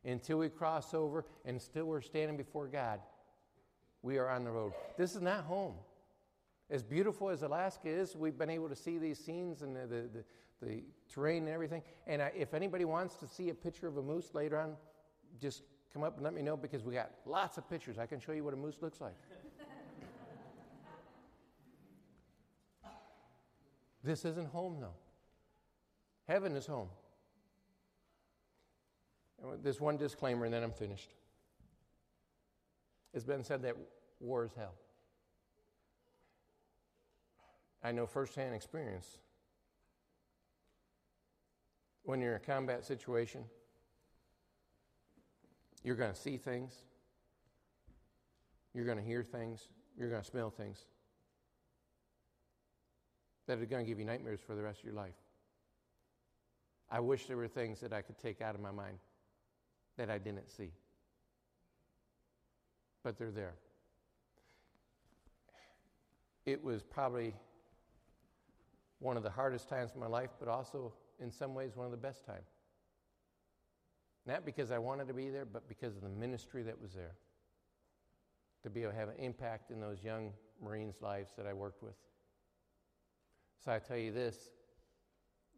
Until 0.05 0.39
we 0.39 0.49
cross 0.49 0.95
over 0.95 1.25
and 1.45 1.61
still 1.61 1.87
we're 1.87 2.01
standing 2.01 2.37
before 2.37 2.69
God, 2.69 3.01
we 4.03 4.19
are 4.19 4.29
on 4.29 4.45
the 4.45 4.53
road. 4.53 4.73
This 4.97 5.17
is 5.17 5.21
not 5.21 5.43
home. 5.43 5.75
As 6.71 6.85
beautiful 6.85 7.29
as 7.29 7.43
Alaska 7.43 7.89
is, 7.89 8.15
we've 8.15 8.39
been 8.39 8.51
able 8.51 8.69
to 8.69 8.77
see 8.77 8.99
these 8.99 9.19
scenes 9.19 9.63
and 9.63 9.75
the, 9.75 9.81
the, 9.81 10.09
the, 10.13 10.25
the 10.63 10.85
terrain 11.13 11.43
and 11.43 11.53
everything. 11.53 11.83
And 12.07 12.23
I, 12.23 12.31
if 12.37 12.55
anybody 12.55 12.85
wants 12.85 13.17
to 13.17 13.27
see 13.27 13.51
a 13.51 13.55
picture 13.55 13.89
of 13.89 13.97
a 13.97 14.03
moose 14.03 14.31
later 14.33 14.61
on, 14.61 14.77
just 15.41 15.65
come 15.93 16.05
up 16.05 16.15
and 16.15 16.23
let 16.23 16.35
me 16.35 16.43
know 16.43 16.57
because 16.57 16.85
we 16.85 16.95
got 16.95 17.11
lots 17.27 17.59
of 17.59 17.69
pictures. 17.69 17.99
I 17.99 18.07
can 18.07 18.21
show 18.21 18.31
you 18.31 18.45
what 18.45 18.55
a 18.55 18.57
moose 18.57 18.77
looks 18.81 19.01
like. 19.01 19.17
This 24.03 24.25
isn't 24.25 24.49
home, 24.49 24.79
though. 24.81 24.95
Heaven 26.27 26.57
is 26.57 26.67
home. 26.67 26.89
There's 29.63 29.81
one 29.81 29.97
disclaimer, 29.97 30.45
and 30.45 30.55
then 30.55 30.63
I'm 30.63 30.73
finished. 30.73 31.11
It's 33.13 33.25
been 33.25 33.43
said 33.43 33.63
that 33.63 33.77
war 34.21 34.45
is 34.45 34.53
hell. 34.53 34.75
I 37.83 37.93
know 37.93 38.07
firsthand 38.07 38.55
experience. 38.55 39.19
When 42.03 42.21
you're 42.21 42.37
in 42.37 42.37
a 42.37 42.45
combat 42.45 42.85
situation, 42.85 43.45
you're 45.83 45.97
going 45.97 46.13
to 46.13 46.19
see 46.19 46.37
things, 46.37 46.75
you're 48.75 48.85
going 48.85 48.99
to 48.99 49.05
hear 49.05 49.23
things, 49.23 49.69
you're 49.97 50.11
going 50.11 50.23
to 50.23 50.29
smell 50.29 50.51
things 50.51 50.85
that 53.51 53.61
are 53.61 53.67
going 53.67 53.85
to 53.85 53.89
give 53.89 53.99
you 53.99 54.05
nightmares 54.05 54.39
for 54.47 54.55
the 54.55 54.63
rest 54.63 54.79
of 54.79 54.85
your 54.85 54.95
life. 54.95 55.17
I 56.89 57.01
wish 57.01 57.27
there 57.27 57.37
were 57.37 57.49
things 57.49 57.81
that 57.81 57.93
I 57.93 58.01
could 58.01 58.17
take 58.17 58.41
out 58.41 58.55
of 58.55 58.61
my 58.61 58.71
mind 58.71 58.99
that 59.97 60.09
I 60.09 60.19
didn't 60.19 60.49
see. 60.49 60.71
But 63.03 63.19
they're 63.19 63.33
there. 63.33 63.55
It 66.47 66.63
was 66.63 66.85
probably 66.85 67.35
one 69.01 69.17
of 69.17 69.25
the 69.25 69.31
hardest 69.31 69.69
times 69.69 69.91
of 69.91 69.97
my 69.97 70.07
life, 70.07 70.31
but 70.39 70.47
also 70.47 70.93
in 71.19 71.33
some 71.33 71.53
ways 71.53 71.73
one 71.75 71.87
of 71.87 71.91
the 71.91 71.99
best 71.99 72.25
times. 72.25 72.47
Not 74.27 74.45
because 74.45 74.71
I 74.71 74.79
wanted 74.79 75.09
to 75.09 75.15
be 75.15 75.29
there, 75.29 75.45
but 75.45 75.67
because 75.67 75.97
of 75.97 76.03
the 76.03 76.09
ministry 76.09 76.63
that 76.63 76.81
was 76.81 76.93
there. 76.93 77.17
To 78.63 78.71
be 78.71 78.83
able 78.83 78.93
to 78.93 78.99
have 78.99 79.09
an 79.09 79.17
impact 79.19 79.73
in 79.73 79.81
those 79.81 80.05
young 80.05 80.35
Marines' 80.63 81.03
lives 81.03 81.33
that 81.37 81.49
I 81.49 81.53
worked 81.53 81.83
with. 81.83 81.97
So 83.65 83.73
I 83.73 83.79
tell 83.79 83.97
you 83.97 84.13
this 84.13 84.51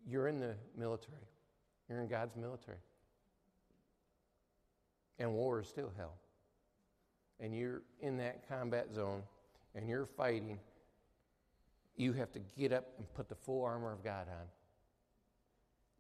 you're 0.07 0.29
in 0.29 0.41
the 0.41 0.55
military, 0.77 1.29
you're 1.89 2.01
in 2.01 2.09
God's 2.09 2.37
military. 2.37 2.79
And 5.19 5.33
war 5.35 5.61
is 5.61 5.69
still 5.69 5.93
hell. 5.97 6.15
And 7.39 7.57
you're 7.57 7.83
in 8.01 8.17
that 8.19 8.49
combat 8.49 8.89
zone 8.93 9.23
and 9.75 9.89
you're 9.89 10.07
fighting. 10.07 10.59
You 11.97 12.13
have 12.15 12.33
to 12.33 12.41
get 12.59 12.73
up 12.73 12.89
and 12.99 13.13
put 13.15 13.29
the 13.29 13.35
full 13.35 13.65
armor 13.65 13.93
of 13.93 14.03
God 14.03 14.27
on. 14.29 14.47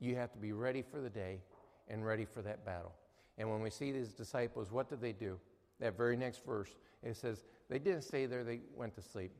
You 0.01 0.17
have 0.17 0.33
to 0.33 0.39
be 0.39 0.53
ready 0.53 0.83
for 0.83 1.01
the 1.01 1.11
day 1.11 1.41
and 1.89 2.05
ready 2.05 2.25
for 2.25 2.43
that 2.43 2.65
battle. 2.65 2.93
And 3.39 3.49
when 3.51 3.61
we 3.61 3.71
see 3.71 3.93
these 3.93 4.09
disciples, 4.09 4.73
what 4.73 4.89
did 4.89 5.01
they 5.01 5.13
do? 5.13 5.39
That 5.79 5.97
very 5.97 6.17
next 6.17 6.45
verse, 6.45 6.71
it 7.03 7.17
says, 7.17 7.45
they 7.69 7.79
didn't 7.79 8.03
stay 8.03 8.27
there, 8.27 8.45
they 8.45 8.61
went 8.77 8.95
to 8.95 9.03
sleep. 9.03 9.33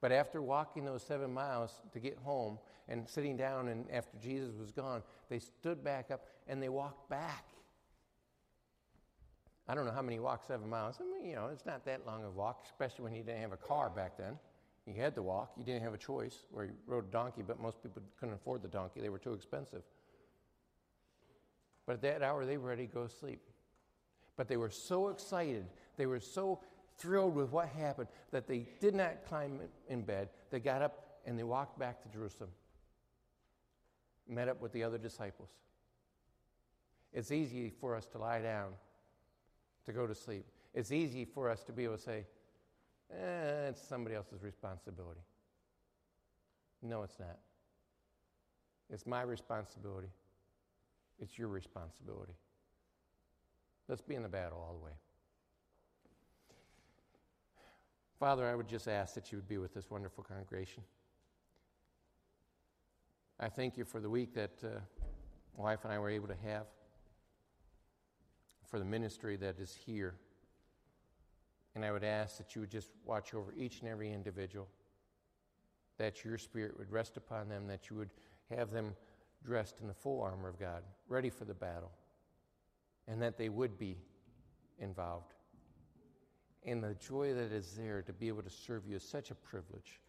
But 0.00 0.12
after 0.12 0.42
walking 0.42 0.84
those 0.84 1.02
seven 1.02 1.32
miles 1.32 1.80
to 1.92 1.98
get 1.98 2.18
home 2.18 2.58
and 2.88 3.08
sitting 3.08 3.36
down, 3.36 3.68
and 3.68 3.90
after 3.90 4.16
Jesus 4.18 4.54
was 4.58 4.70
gone, 4.70 5.02
they 5.28 5.38
stood 5.38 5.82
back 5.82 6.10
up 6.10 6.26
and 6.46 6.62
they 6.62 6.68
walked 6.68 7.08
back. 7.08 7.46
I 9.68 9.74
don't 9.74 9.84
know 9.84 9.92
how 9.92 10.02
many 10.02 10.20
walked 10.20 10.46
seven 10.46 10.68
miles. 10.68 11.00
I 11.00 11.04
mean, 11.04 11.28
you 11.28 11.34
know, 11.34 11.48
it's 11.52 11.66
not 11.66 11.84
that 11.86 12.06
long 12.06 12.22
of 12.22 12.28
a 12.28 12.38
walk, 12.38 12.64
especially 12.66 13.04
when 13.04 13.14
you 13.14 13.24
didn't 13.24 13.40
have 13.40 13.52
a 13.52 13.56
car 13.56 13.90
back 13.90 14.16
then. 14.16 14.38
You 14.86 14.94
had 14.94 15.16
to 15.16 15.22
walk. 15.22 15.50
You 15.58 15.64
didn't 15.64 15.82
have 15.82 15.94
a 15.94 15.98
choice. 15.98 16.46
Or 16.54 16.66
you 16.66 16.72
rode 16.86 17.08
a 17.08 17.10
donkey, 17.10 17.42
but 17.44 17.60
most 17.60 17.82
people 17.82 18.02
couldn't 18.20 18.34
afford 18.36 18.62
the 18.62 18.68
donkey. 18.68 19.00
They 19.00 19.08
were 19.08 19.18
too 19.18 19.32
expensive. 19.32 19.82
But 21.86 21.94
at 21.94 22.02
that 22.02 22.22
hour, 22.22 22.44
they 22.44 22.56
were 22.56 22.68
ready 22.68 22.86
to 22.86 22.92
go 22.92 23.06
to 23.06 23.12
sleep. 23.12 23.40
But 24.36 24.46
they 24.46 24.56
were 24.56 24.70
so 24.70 25.08
excited, 25.08 25.66
they 25.96 26.06
were 26.06 26.20
so 26.20 26.60
thrilled 26.98 27.34
with 27.34 27.50
what 27.50 27.68
happened 27.68 28.08
that 28.30 28.46
they 28.46 28.66
did 28.80 28.94
not 28.94 29.24
climb 29.26 29.60
in 29.88 30.02
bed. 30.02 30.28
They 30.50 30.60
got 30.60 30.82
up 30.82 31.06
and 31.26 31.38
they 31.38 31.42
walked 31.42 31.78
back 31.78 32.02
to 32.02 32.08
Jerusalem, 32.08 32.50
met 34.28 34.48
up 34.48 34.60
with 34.60 34.72
the 34.72 34.82
other 34.82 34.98
disciples. 34.98 35.50
It's 37.12 37.30
easy 37.30 37.70
for 37.70 37.94
us 37.94 38.06
to 38.08 38.18
lie 38.18 38.40
down, 38.40 38.72
to 39.86 39.92
go 39.92 40.06
to 40.06 40.14
sleep. 40.14 40.46
It's 40.74 40.92
easy 40.92 41.24
for 41.24 41.50
us 41.50 41.62
to 41.64 41.72
be 41.72 41.84
able 41.84 41.96
to 41.96 42.02
say, 42.02 42.26
eh, 43.10 43.68
it's 43.68 43.82
somebody 43.82 44.14
else's 44.14 44.42
responsibility. 44.42 45.20
No, 46.82 47.02
it's 47.02 47.18
not. 47.18 47.38
It's 48.90 49.06
my 49.06 49.22
responsibility. 49.22 50.08
It's 51.18 51.38
your 51.38 51.48
responsibility. 51.48 52.34
Let's 53.88 54.02
be 54.02 54.14
in 54.14 54.22
the 54.22 54.28
battle 54.28 54.58
all 54.58 54.76
the 54.78 54.84
way. 54.84 54.92
Father, 58.18 58.46
I 58.48 58.54
would 58.54 58.68
just 58.68 58.88
ask 58.88 59.14
that 59.14 59.30
you 59.30 59.36
would 59.36 59.48
be 59.48 59.58
with 59.58 59.74
this 59.74 59.90
wonderful 59.90 60.24
congregation. 60.24 60.82
I 63.38 63.50
thank 63.50 63.76
you 63.76 63.84
for 63.84 64.00
the 64.00 64.08
week 64.08 64.32
that 64.34 64.52
uh, 64.64 64.68
my 65.58 65.64
wife 65.64 65.84
and 65.84 65.92
I 65.92 65.98
were 65.98 66.08
able 66.08 66.28
to 66.28 66.36
have, 66.46 66.64
for 68.64 68.78
the 68.78 68.86
ministry 68.86 69.36
that 69.36 69.58
is 69.58 69.74
here. 69.74 70.14
And 71.74 71.84
I 71.84 71.92
would 71.92 72.04
ask 72.04 72.38
that 72.38 72.54
you 72.54 72.62
would 72.62 72.70
just 72.70 72.88
watch 73.04 73.34
over 73.34 73.52
each 73.54 73.80
and 73.80 73.88
every 73.90 74.10
individual, 74.10 74.66
that 75.98 76.24
your 76.24 76.38
spirit 76.38 76.78
would 76.78 76.90
rest 76.90 77.18
upon 77.18 77.50
them, 77.50 77.66
that 77.66 77.90
you 77.90 77.96
would 77.96 78.10
have 78.48 78.70
them 78.70 78.96
dressed 79.44 79.80
in 79.82 79.88
the 79.88 79.94
full 79.94 80.22
armor 80.22 80.48
of 80.48 80.58
God, 80.58 80.82
ready 81.06 81.28
for 81.28 81.44
the 81.44 81.52
battle, 81.52 81.92
and 83.06 83.20
that 83.20 83.36
they 83.36 83.50
would 83.50 83.78
be 83.78 83.98
involved. 84.78 85.35
And 86.66 86.82
the 86.82 86.94
joy 86.94 87.32
that 87.32 87.52
is 87.52 87.74
there 87.78 88.02
to 88.02 88.12
be 88.12 88.28
able 88.28 88.42
to 88.42 88.50
serve 88.50 88.86
you 88.86 88.96
is 88.96 89.02
such 89.08 89.30
a 89.30 89.34
privilege. 89.34 90.00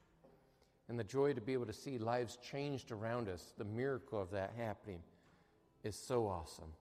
And 0.89 0.97
the 0.97 1.03
joy 1.03 1.33
to 1.33 1.41
be 1.41 1.53
able 1.53 1.67
to 1.67 1.73
see 1.73 1.97
lives 1.97 2.37
changed 2.37 2.91
around 2.91 3.29
us, 3.29 3.53
the 3.57 3.65
miracle 3.65 4.19
of 4.19 4.31
that 4.31 4.53
happening, 4.57 5.01
is 5.83 5.95
so 5.95 6.27
awesome. 6.27 6.73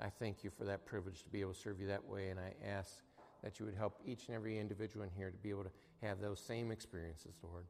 I 0.00 0.08
thank 0.10 0.44
you 0.44 0.50
for 0.50 0.64
that 0.64 0.84
privilege 0.84 1.22
to 1.22 1.30
be 1.30 1.40
able 1.40 1.54
to 1.54 1.58
serve 1.58 1.80
you 1.80 1.86
that 1.86 2.04
way, 2.06 2.28
and 2.28 2.38
I 2.38 2.54
ask 2.66 2.96
that 3.42 3.58
you 3.58 3.66
would 3.66 3.74
help 3.74 4.00
each 4.04 4.26
and 4.26 4.34
every 4.34 4.58
individual 4.58 5.04
in 5.04 5.10
here 5.16 5.30
to 5.30 5.36
be 5.38 5.50
able 5.50 5.64
to 5.64 5.70
have 6.02 6.20
those 6.20 6.40
same 6.40 6.70
experiences, 6.70 7.36
Lord. 7.42 7.66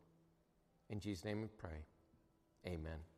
In 0.89 0.99
Jesus' 0.99 1.25
name 1.25 1.43
we 1.43 1.49
pray. 1.49 1.85
Amen. 2.67 3.14